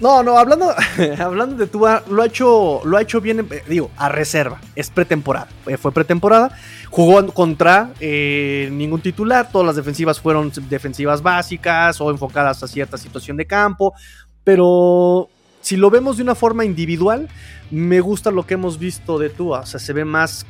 no, 0.00 0.22
no, 0.22 0.36
hablando, 0.36 0.74
hablando 1.18 1.56
de 1.56 1.66
Tua, 1.66 2.02
lo 2.10 2.22
ha 2.22 2.26
hecho, 2.26 2.80
lo 2.84 2.96
ha 2.96 3.02
hecho 3.02 3.20
bien, 3.20 3.46
eh, 3.50 3.62
digo, 3.68 3.90
a 3.96 4.08
reserva. 4.08 4.60
Es 4.74 4.90
pretemporada. 4.90 5.48
Eh, 5.66 5.76
fue 5.76 5.92
pretemporada. 5.92 6.56
Jugó 6.90 7.24
contra 7.32 7.92
eh, 8.00 8.68
ningún 8.72 9.00
titular. 9.00 9.50
Todas 9.50 9.66
las 9.66 9.76
defensivas 9.76 10.20
fueron 10.20 10.52
defensivas 10.68 11.22
básicas 11.22 12.00
o 12.00 12.10
enfocadas 12.10 12.62
a 12.62 12.68
cierta 12.68 12.98
situación 12.98 13.36
de 13.36 13.46
campo. 13.46 13.94
Pero 14.44 15.28
si 15.60 15.76
lo 15.76 15.90
vemos 15.90 16.16
de 16.16 16.24
una 16.24 16.34
forma 16.34 16.64
individual, 16.64 17.28
me 17.70 18.00
gusta 18.00 18.30
lo 18.30 18.44
que 18.44 18.54
hemos 18.54 18.78
visto 18.78 19.18
de 19.18 19.30
Tua. 19.30 19.60
O 19.60 19.66
sea, 19.66 19.78
se 19.78 19.92
ve 19.92 20.04
más 20.04 20.44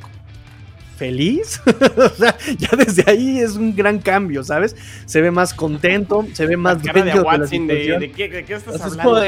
feliz. 1.03 1.61
o 1.97 2.09
sea, 2.09 2.37
ya 2.57 2.69
desde 2.77 3.03
ahí 3.07 3.39
es 3.39 3.57
un 3.57 3.75
gran 3.75 3.99
cambio, 3.99 4.41
¿sabes? 4.43 4.75
Se 5.05 5.19
ve 5.19 5.31
más 5.31 5.53
contento, 5.53 6.25
se 6.33 6.45
ve 6.45 6.55
más 6.55 6.81
de, 6.81 6.93
de, 6.93 8.11
qué, 8.15 8.45
estás 8.47 8.81
hablando? 8.81 9.21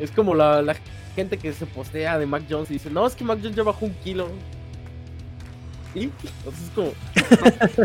Es 0.00 0.10
como, 0.10 0.34
la, 0.34 0.74
gente 1.14 1.36
que 1.36 1.52
se 1.52 1.66
postea 1.66 2.18
de 2.18 2.26
Mac 2.26 2.44
Jones 2.48 2.70
y 2.70 2.74
dice, 2.74 2.90
no, 2.90 3.06
es 3.06 3.14
que 3.14 3.22
Mac 3.22 3.38
Jones 3.40 3.54
ya 3.54 3.62
bajó 3.62 3.86
un 3.86 3.94
kilo. 4.02 4.28
¿Y? 5.94 6.04
Entonces 6.04 6.62
es 6.64 6.70
como. 6.74 6.92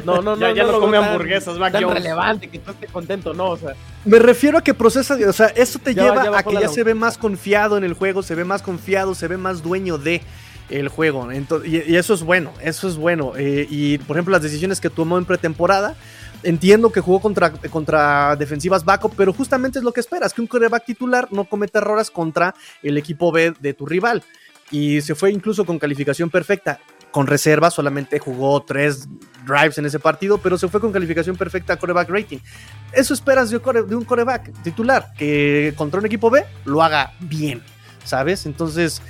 No, 0.05 0.21
no, 0.21 0.35
no. 0.37 0.53
ya, 0.55 0.63
no, 0.63 0.79
come 0.79 0.97
hamburguesas, 0.97 1.59
Mac 1.59 1.73
Jones. 1.73 1.93
relevante 1.93 2.47
que 2.47 2.57
tú 2.57 2.71
estés 2.71 2.89
contento, 2.89 3.33
no, 3.33 3.49
o 3.49 3.57
sea. 3.57 3.75
Me 4.05 4.17
refiero 4.17 4.57
a 4.57 4.63
que 4.63 4.73
procesa, 4.73 5.15
o 5.27 5.33
sea, 5.33 5.47
eso 5.47 5.77
te 5.77 5.93
lleva 5.93 6.39
a 6.39 6.41
que 6.41 6.53
ya 6.53 6.69
se 6.69 6.83
ve 6.83 6.95
más 6.95 7.17
confiado 7.19 7.77
en 7.77 7.83
el 7.83 7.93
juego, 7.93 8.23
se 8.23 8.33
ve 8.33 8.45
más 8.45 8.63
confiado, 8.63 9.13
se 9.13 9.27
ve 9.27 9.37
más 9.37 9.61
dueño 9.61 9.97
de 9.97 10.21
el 10.69 10.89
juego. 10.89 11.27
y, 11.65 11.95
eso 11.95 12.13
es 12.13 12.23
bueno, 12.23 12.53
eso 12.61 12.87
es 12.87 12.97
bueno. 12.97 13.33
Eh, 13.37 13.67
y 13.69 13.97
por 13.99 14.17
ejemplo, 14.17 14.31
las 14.31 14.41
decisiones 14.41 14.79
que 14.79 14.89
tomó 14.89 15.17
en 15.17 15.25
pretemporada, 15.25 15.95
entiendo 16.43 16.91
que 16.91 17.01
jugó 17.01 17.19
contra, 17.19 17.51
contra 17.51 18.35
defensivas 18.35 18.85
backup, 18.85 19.13
pero 19.15 19.33
justamente 19.33 19.79
es 19.79 19.83
lo 19.83 19.91
que 19.91 19.99
esperas, 19.99 20.33
que 20.33 20.41
un 20.41 20.47
coreback 20.47 20.85
titular 20.85 21.27
no 21.31 21.45
cometa 21.45 21.79
errores 21.79 22.11
contra 22.11 22.55
el 22.83 22.97
equipo 22.97 23.31
B 23.31 23.53
de 23.59 23.73
tu 23.73 23.85
rival. 23.85 24.23
Y 24.69 25.01
se 25.01 25.15
fue 25.15 25.31
incluso 25.31 25.65
con 25.65 25.79
calificación 25.79 26.29
perfecta. 26.29 26.79
Con 27.11 27.25
reserva 27.25 27.71
solamente 27.71 28.19
jugó 28.19 28.61
tres 28.63 29.07
drives 29.45 29.77
en 29.77 29.85
ese 29.85 29.97
partido, 29.97 30.37
pero 30.39 30.57
se 30.57 30.67
fue 30.67 30.81
con 30.81 30.91
calificación 30.91 31.37
perfecta 31.37 31.77
coreback 31.77 32.09
rating. 32.09 32.39
Eso 32.91 33.13
esperas 33.13 33.49
de 33.49 33.57
un 33.95 34.03
coreback 34.03 34.51
titular, 34.61 35.13
que 35.17 35.73
contra 35.77 35.99
un 35.99 36.05
equipo 36.05 36.29
B 36.29 36.43
lo 36.65 36.83
haga 36.83 37.13
bien, 37.21 37.63
¿sabes? 38.03 38.45
Entonces, 38.45 39.01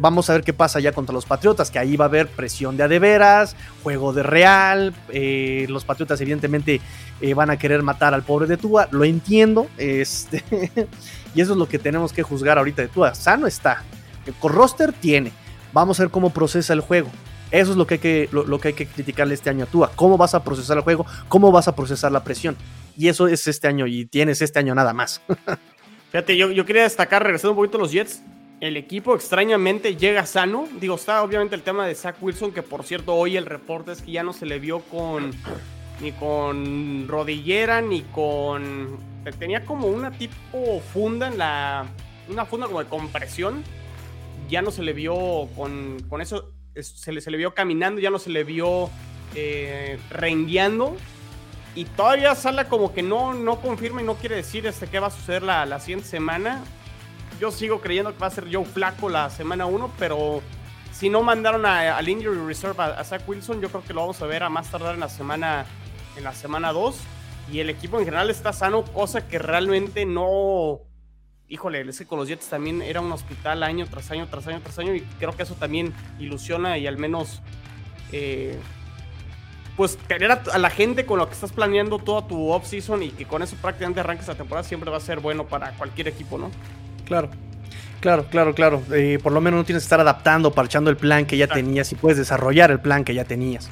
vamos 0.00 0.28
a 0.28 0.34
ver 0.34 0.42
qué 0.42 0.52
pasa 0.52 0.80
ya 0.80 0.92
contra 0.92 1.12
los 1.12 1.24
Patriotas, 1.24 1.70
que 1.70 1.78
ahí 1.78 1.96
va 1.96 2.06
a 2.06 2.08
haber 2.08 2.28
presión 2.28 2.76
de 2.76 2.82
adeveras, 2.82 3.56
juego 3.82 4.12
de 4.12 4.22
real, 4.22 4.94
eh, 5.08 5.66
los 5.68 5.84
Patriotas 5.84 6.20
evidentemente 6.20 6.80
eh, 7.20 7.34
van 7.34 7.50
a 7.50 7.58
querer 7.58 7.82
matar 7.82 8.14
al 8.14 8.22
pobre 8.22 8.46
de 8.46 8.56
Tua, 8.56 8.88
lo 8.90 9.04
entiendo, 9.04 9.68
este, 9.78 10.44
y 11.34 11.40
eso 11.40 11.52
es 11.52 11.58
lo 11.58 11.68
que 11.68 11.78
tenemos 11.78 12.12
que 12.12 12.22
juzgar 12.22 12.58
ahorita 12.58 12.82
de 12.82 12.88
Tua, 12.88 13.14
sano 13.14 13.46
está, 13.46 13.82
con 14.40 14.52
roster 14.52 14.92
tiene, 14.92 15.32
vamos 15.72 15.98
a 16.00 16.04
ver 16.04 16.10
cómo 16.10 16.30
procesa 16.30 16.72
el 16.72 16.80
juego. 16.80 17.08
Eso 17.50 17.72
es 17.72 17.76
lo 17.76 17.86
que, 17.86 17.94
hay 17.94 18.00
que, 18.00 18.28
lo, 18.32 18.58
que 18.58 18.68
hay 18.68 18.74
que 18.74 18.86
criticarle 18.86 19.34
este 19.34 19.50
año 19.50 19.64
a 19.64 19.66
Tua. 19.66 19.90
¿Cómo 19.94 20.16
vas 20.16 20.34
a 20.34 20.42
procesar 20.42 20.78
el 20.78 20.82
juego? 20.82 21.04
¿Cómo 21.28 21.52
vas 21.52 21.68
a 21.68 21.76
procesar 21.76 22.10
la 22.10 22.24
presión? 22.24 22.56
Y 22.96 23.08
eso 23.08 23.28
es 23.28 23.46
este 23.46 23.68
año 23.68 23.86
y 23.86 24.06
tienes 24.06 24.40
este 24.40 24.58
año 24.58 24.74
nada 24.74 24.94
más. 24.94 25.20
Fíjate, 26.12 26.36
yo, 26.38 26.50
yo 26.50 26.64
quería 26.64 26.84
destacar, 26.84 27.22
regresando 27.22 27.52
un 27.52 27.56
poquito 27.56 27.76
a 27.76 27.80
los 27.80 27.92
Jets, 27.92 28.22
el 28.62 28.76
equipo 28.76 29.16
extrañamente 29.16 29.96
llega 29.96 30.24
sano. 30.24 30.68
Digo, 30.80 30.94
está 30.94 31.24
obviamente 31.24 31.56
el 31.56 31.62
tema 31.62 31.84
de 31.84 31.96
Zach 31.96 32.14
Wilson, 32.20 32.52
que 32.52 32.62
por 32.62 32.84
cierto 32.84 33.12
hoy 33.12 33.36
el 33.36 33.44
reporte 33.44 33.90
es 33.90 34.02
que 34.02 34.12
ya 34.12 34.22
no 34.22 34.32
se 34.32 34.46
le 34.46 34.60
vio 34.60 34.78
con 34.82 35.32
ni 36.00 36.12
con 36.12 37.08
rodillera 37.08 37.80
ni 37.80 38.02
con 38.02 38.98
tenía 39.38 39.64
como 39.64 39.88
una 39.88 40.12
tipo 40.12 40.80
funda 40.92 41.26
en 41.26 41.38
la 41.38 41.86
una 42.28 42.44
funda 42.44 42.68
como 42.68 42.78
de 42.78 42.88
compresión. 42.88 43.64
Ya 44.48 44.62
no 44.62 44.70
se 44.70 44.84
le 44.84 44.92
vio 44.92 45.48
con, 45.56 46.00
con 46.08 46.20
eso 46.20 46.52
se 46.80 47.12
le, 47.12 47.20
se 47.20 47.32
le 47.32 47.38
vio 47.38 47.54
caminando, 47.54 48.00
ya 48.00 48.10
no 48.10 48.20
se 48.20 48.30
le 48.30 48.44
vio 48.44 48.90
eh. 49.34 49.98
Y 51.74 51.84
todavía 51.84 52.36
sale 52.36 52.66
como 52.66 52.94
que 52.94 53.02
no, 53.02 53.34
no 53.34 53.60
confirma 53.60 54.02
y 54.02 54.04
no 54.04 54.14
quiere 54.14 54.36
decir 54.36 54.66
este, 54.66 54.86
qué 54.86 55.00
va 55.00 55.08
a 55.08 55.10
suceder 55.10 55.42
la, 55.42 55.66
la 55.66 55.80
siguiente 55.80 56.06
semana 56.06 56.62
yo 57.40 57.50
sigo 57.50 57.80
creyendo 57.80 58.12
que 58.12 58.18
va 58.18 58.28
a 58.28 58.30
ser 58.30 58.52
Joe 58.52 58.64
Flaco 58.64 59.08
la 59.08 59.30
semana 59.30 59.66
1, 59.66 59.92
pero 59.98 60.42
si 60.92 61.08
no 61.08 61.22
mandaron 61.22 61.66
al 61.66 62.08
Injury 62.08 62.38
Reserve 62.46 62.82
a, 62.82 63.02
Zach 63.04 63.22
Wilson, 63.26 63.60
yo 63.60 63.68
creo 63.68 63.82
que 63.84 63.92
lo 63.92 64.02
vamos 64.02 64.20
a 64.22 64.26
ver 64.26 64.42
a 64.42 64.48
más 64.48 64.70
tardar 64.70 64.94
en 64.94 65.00
la 65.00 65.08
semana 65.08 65.66
en 66.16 66.24
la 66.24 66.34
semana 66.34 66.72
2 66.72 66.96
y 67.50 67.60
el 67.60 67.70
equipo 67.70 67.98
en 67.98 68.04
general 68.04 68.30
está 68.30 68.52
sano, 68.52 68.84
cosa 68.84 69.26
que 69.26 69.38
realmente 69.38 70.04
no 70.04 70.80
híjole, 71.48 71.82
es 71.82 71.98
que 71.98 72.06
con 72.06 72.18
los 72.18 72.28
Jets 72.28 72.48
también 72.48 72.80
era 72.80 73.00
un 73.00 73.12
hospital 73.12 73.62
año 73.62 73.86
tras 73.86 74.10
año 74.10 74.26
tras 74.28 74.46
año 74.46 74.60
tras 74.62 74.78
año 74.78 74.94
y 74.94 75.02
creo 75.18 75.36
que 75.36 75.42
eso 75.42 75.54
también 75.54 75.92
ilusiona 76.18 76.78
y 76.78 76.86
al 76.86 76.96
menos 76.96 77.42
eh, 78.10 78.58
pues 79.76 79.98
querer 80.08 80.32
a, 80.32 80.58
la 80.58 80.70
gente 80.70 81.06
con 81.06 81.18
lo 81.18 81.26
que 81.26 81.34
estás 81.34 81.52
planeando 81.52 81.98
toda 81.98 82.26
tu 82.26 82.50
off-season 82.50 83.02
y 83.02 83.10
que 83.10 83.26
con 83.26 83.42
eso 83.42 83.56
prácticamente 83.56 84.00
arranques 84.00 84.28
la 84.28 84.34
temporada 84.34 84.66
siempre 84.66 84.90
va 84.90 84.98
a 84.98 85.00
ser 85.00 85.20
bueno 85.20 85.46
para 85.46 85.72
cualquier 85.72 86.08
equipo, 86.08 86.38
¿no? 86.38 86.50
Claro. 87.04 87.30
Claro, 88.00 88.26
claro, 88.28 88.52
claro. 88.52 88.82
Eh, 88.92 89.20
por 89.22 89.32
lo 89.32 89.40
menos 89.40 89.58
no 89.58 89.64
tienes 89.64 89.84
que 89.84 89.86
estar 89.86 90.00
adaptando, 90.00 90.50
parchando 90.50 90.90
el 90.90 90.96
plan 90.96 91.24
que 91.24 91.36
ya 91.36 91.46
tenías 91.46 91.92
y 91.92 91.94
puedes 91.94 92.18
desarrollar 92.18 92.72
el 92.72 92.80
plan 92.80 93.04
que 93.04 93.14
ya 93.14 93.24
tenías. 93.24 93.70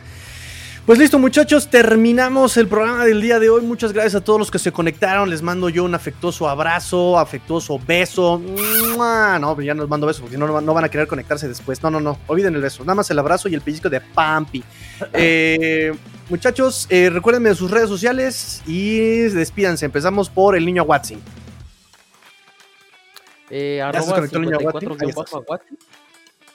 Pues 0.86 0.98
listo 0.98 1.18
muchachos, 1.18 1.68
terminamos 1.68 2.56
el 2.56 2.66
programa 2.66 3.04
del 3.04 3.20
día 3.20 3.38
de 3.38 3.50
hoy. 3.50 3.62
Muchas 3.62 3.92
gracias 3.92 4.14
a 4.14 4.24
todos 4.24 4.38
los 4.38 4.50
que 4.50 4.58
se 4.58 4.72
conectaron. 4.72 5.28
Les 5.28 5.42
mando 5.42 5.68
yo 5.68 5.84
un 5.84 5.94
afectuoso 5.94 6.48
abrazo, 6.48 7.18
afectuoso 7.18 7.78
beso. 7.78 8.40
No, 8.40 9.54
pues 9.54 9.66
ya 9.66 9.74
no 9.74 9.82
les 9.82 9.90
mando 9.90 10.06
besos 10.06 10.22
porque 10.22 10.38
no, 10.38 10.60
no 10.60 10.74
van 10.74 10.84
a 10.84 10.88
querer 10.88 11.06
conectarse 11.06 11.46
después. 11.46 11.82
No, 11.82 11.90
no, 11.90 12.00
no. 12.00 12.18
Olviden 12.28 12.54
el 12.54 12.62
beso. 12.62 12.82
Nada 12.84 12.94
más 12.94 13.10
el 13.10 13.18
abrazo 13.18 13.48
y 13.48 13.54
el 13.54 13.60
pellizco 13.60 13.90
de 13.90 14.00
Pampi. 14.00 14.62
Eh, 15.12 15.92
muchachos, 16.28 16.86
eh, 16.90 17.08
recuérdenme 17.10 17.48
de 17.48 17.54
sus 17.54 17.70
redes 17.70 17.88
sociales 17.88 18.62
y 18.66 18.98
despídanse. 19.28 19.86
Empezamos 19.86 20.28
por 20.28 20.56
el 20.56 20.64
niño 20.64 20.82
Watson. 20.82 21.20
Eh, 23.50 23.82
arroba 23.82 24.26
54 24.26 24.96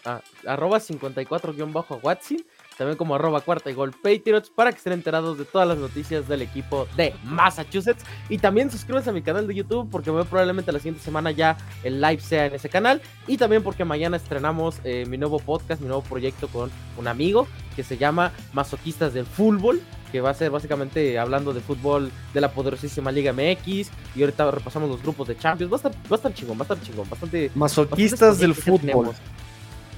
ah, 0.06 0.22
arroba 0.48 0.80
54-Watson. 0.80 2.38
También 2.78 2.98
como 2.98 3.16
arroba 3.16 3.40
cuarta 3.40 3.70
y 3.70 3.74
gol 3.74 3.92
Patriots 3.92 4.50
para 4.50 4.72
que 4.72 4.78
estén 4.78 4.94
enterados 4.94 5.38
de 5.38 5.46
todas 5.46 5.66
las 5.66 5.78
noticias 5.78 6.28
del 6.28 6.42
equipo 6.42 6.88
de 6.98 7.14
Massachusetts. 7.24 8.04
Y 8.28 8.38
también 8.38 8.70
suscríbanse 8.70 9.12
a 9.12 9.14
mi 9.14 9.22
canal 9.22 9.48
de 9.48 9.56
YouTube 9.56 9.90
porque 9.90 10.12
muy 10.12 10.24
probablemente 10.24 10.72
la 10.74 10.80
siguiente 10.80 11.02
semana 11.02 11.32
ya 11.32 11.58
el 11.84 12.02
live 12.02 12.20
sea 12.20 12.48
en 12.48 12.56
ese 12.56 12.68
canal. 12.68 13.02
Y 13.28 13.38
también 13.38 13.64
porque 13.64 13.86
mañana 13.86 14.18
estrenamos 14.18 14.80
eh, 14.84 15.06
mi 15.08 15.18
nuevo 15.18 15.40
podcast, 15.40 15.82
mi 15.82 15.88
nuevo 15.88 16.04
proyecto 16.04 16.50
con 16.50 16.70
un 16.98 17.08
amigo 17.08 17.48
que 17.78 17.84
se 17.84 17.98
llama 17.98 18.34
Masoquistas 18.52 19.14
del 19.14 19.26
Fútbol 19.26 19.82
que 20.16 20.22
va 20.22 20.30
a 20.30 20.34
ser 20.34 20.50
básicamente 20.50 21.20
hablando 21.20 21.52
de 21.52 21.60
fútbol 21.60 22.10
de 22.34 22.40
la 22.40 22.50
poderosísima 22.50 23.12
Liga 23.12 23.34
MX. 23.34 23.92
Y 24.16 24.22
ahorita 24.22 24.50
repasamos 24.50 24.90
los 24.90 25.02
grupos 25.02 25.28
de 25.28 25.38
Champions. 25.38 25.70
Va 25.70 25.76
a 25.76 25.80
estar, 25.80 25.92
va 25.92 26.12
a 26.12 26.16
estar 26.16 26.34
chingón, 26.34 26.58
va 26.58 26.62
a 26.62 26.64
estar 26.64 26.82
chingón. 26.82 27.10
Bastante. 27.10 27.52
Masoquistas 27.54 28.40
del 28.40 28.56
fútbol. 28.56 29.14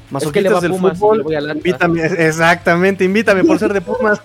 Masoquistas 0.09 0.61
del 0.63 0.73
fútbol. 0.73 1.23
invítame, 1.55 2.03
exactamente, 2.03 3.03
invítame 3.03 3.43
por 3.43 3.59
ser 3.59 3.73
de 3.73 3.81
Pumas. 3.81 4.19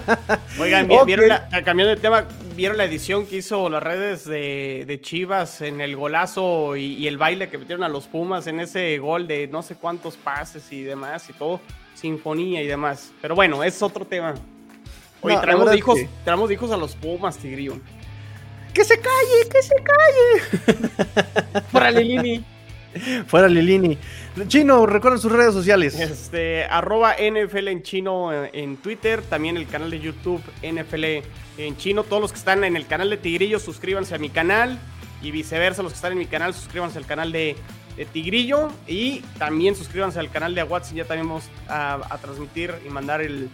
Oigan, 0.60 0.86
¿vieron 1.06 1.28
la, 1.28 1.48
cambiando 1.64 1.94
de 1.94 1.96
tema, 1.96 2.26
¿vieron 2.54 2.76
la 2.76 2.84
edición 2.84 3.24
que 3.24 3.36
hizo 3.36 3.70
las 3.70 3.82
redes 3.82 4.26
de, 4.26 4.98
Chivas 5.00 5.62
en 5.62 5.80
el 5.80 5.96
golazo 5.96 6.76
y, 6.76 7.06
el 7.06 7.16
baile 7.16 7.48
que 7.48 7.56
metieron 7.56 7.82
a 7.82 7.88
los 7.88 8.08
Pumas 8.08 8.46
en 8.46 8.60
ese 8.60 8.98
gol 8.98 9.26
de 9.26 9.46
no 9.46 9.62
sé 9.62 9.76
cuántos 9.76 10.18
pases 10.18 10.70
y 10.70 10.82
demás 10.82 11.30
y 11.30 11.32
todo? 11.32 11.62
Sinfonía 11.94 12.62
y 12.62 12.66
demás. 12.66 13.10
Pero 13.22 13.34
bueno, 13.34 13.64
es 13.64 13.80
otro 13.82 14.04
tema. 14.04 14.34
Oye, 15.22 15.36
traemos, 15.38 15.74
hijos, 15.76 15.98
traemos 16.24 16.50
hijos 16.50 16.70
a 16.70 16.76
los 16.76 16.94
Pumas, 16.94 17.36
Tigrillo. 17.36 17.74
¡Que 18.72 18.84
se 18.84 18.98
calle! 18.98 19.48
¡Que 19.50 19.62
se 19.62 19.74
calle! 19.82 21.62
Para 21.72 21.90
Lilini. 21.90 22.44
Fuera 23.26 23.48
Lilini. 23.48 23.98
Chino, 24.48 24.86
recuerden 24.86 25.20
sus 25.20 25.30
redes 25.30 25.52
sociales. 25.52 25.98
Este, 25.98 26.64
arroba 26.64 27.14
NFL 27.14 27.68
en 27.68 27.82
chino 27.82 28.32
en, 28.32 28.76
Twitter, 28.78 29.22
también 29.22 29.56
el 29.56 29.66
canal 29.66 29.90
de 29.90 30.00
YouTube 30.00 30.42
NFL 30.62 31.04
en 31.58 31.76
chino. 31.76 32.04
Todos 32.04 32.22
los 32.22 32.32
que 32.32 32.38
están 32.38 32.64
en 32.64 32.76
el 32.76 32.86
canal 32.86 33.10
de 33.10 33.16
Tigrillo, 33.16 33.58
suscríbanse 33.58 34.14
a 34.14 34.18
mi 34.18 34.30
canal. 34.30 34.78
Y 35.22 35.32
viceversa, 35.32 35.82
los 35.82 35.92
que 35.92 35.96
están 35.96 36.12
en 36.12 36.18
mi 36.18 36.26
canal, 36.26 36.54
suscríbanse 36.54 36.98
al 36.98 37.06
canal 37.06 37.30
de, 37.32 37.56
Tigrillo. 38.12 38.70
Y 38.86 39.20
también 39.38 39.76
suscríbanse 39.76 40.18
al 40.18 40.30
canal 40.30 40.54
de 40.54 40.62
Watson. 40.62 40.96
Ya 40.96 41.04
también 41.04 41.28
vamos 41.28 41.48
a 41.68 42.18
transmitir 42.22 42.74
y 42.86 42.88
mandar 42.88 43.20
el, 43.20 43.50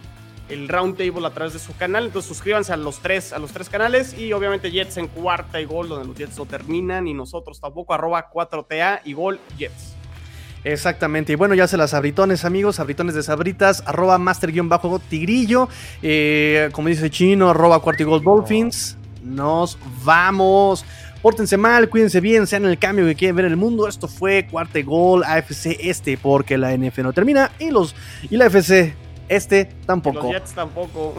el 0.49 0.67
Roundtable 0.67 1.25
a 1.25 1.31
través 1.31 1.53
de 1.53 1.59
su 1.59 1.75
canal. 1.75 2.05
Entonces 2.05 2.29
suscríbanse 2.29 2.73
a 2.73 2.77
los 2.77 2.99
tres, 2.99 3.33
a 3.33 3.39
los 3.39 3.51
tres 3.51 3.69
canales. 3.69 4.17
Y 4.17 4.33
obviamente 4.33 4.71
Jets 4.71 4.97
en 4.97 5.07
cuarta 5.07 5.59
y 5.59 5.65
gol, 5.65 5.89
donde 5.89 6.07
los 6.07 6.17
Jets 6.17 6.37
no 6.37 6.45
terminan. 6.45 7.07
Y 7.07 7.13
nosotros 7.13 7.59
tampoco, 7.59 7.93
arroba 7.93 8.29
4TA 8.31 9.01
y 9.03 9.13
gol 9.13 9.39
Jets. 9.57 9.97
Exactamente, 10.63 11.31
y 11.31 11.35
bueno, 11.35 11.55
ya 11.55 11.65
se 11.67 11.77
las 11.77 11.93
abritones, 11.93 12.43
amigos, 12.43 12.79
abritones 12.81 13.15
de 13.15 13.23
sabritas, 13.23 13.83
arroba 13.85 14.17
master-tigrillo, 14.17 15.69
eh, 16.01 16.69
como 16.73 16.89
dice 16.89 17.09
Chino, 17.09 17.49
arroba 17.49 17.79
cuarto 17.79 18.03
y 18.03 18.05
gol 18.05 18.21
Dolphins. 18.21 18.97
Nos 19.23 19.77
vamos. 20.03 20.83
Pórtense 21.21 21.57
mal, 21.57 21.89
cuídense 21.89 22.19
bien, 22.21 22.47
sean 22.47 22.65
el 22.65 22.77
cambio 22.77 23.05
que 23.05 23.15
quieren 23.15 23.35
ver 23.35 23.45
en 23.45 23.51
el 23.51 23.57
mundo. 23.57 23.87
Esto 23.87 24.07
fue 24.07 24.47
cuarto 24.49 24.77
y 24.77 24.83
gol 24.83 25.23
AFC 25.23 25.77
este, 25.79 26.17
porque 26.17 26.57
la 26.57 26.75
NF 26.75 26.97
no 26.99 27.13
termina 27.13 27.51
y 27.59 27.71
los 27.71 27.95
y 28.29 28.37
la 28.37 28.47
FC 28.47 28.93
este 29.29 29.65
tampoco. 29.85 30.23
Los 30.23 30.31
Jets 30.31 30.53
tampoco. 30.53 31.15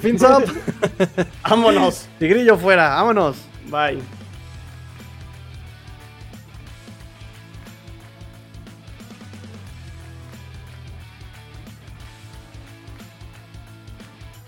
Fins 0.00 0.22
up. 0.24 0.44
vámonos. 1.48 2.08
Tigrillo 2.18 2.56
fuera, 2.56 2.88
vámonos. 2.90 3.36
Bye. 3.70 3.98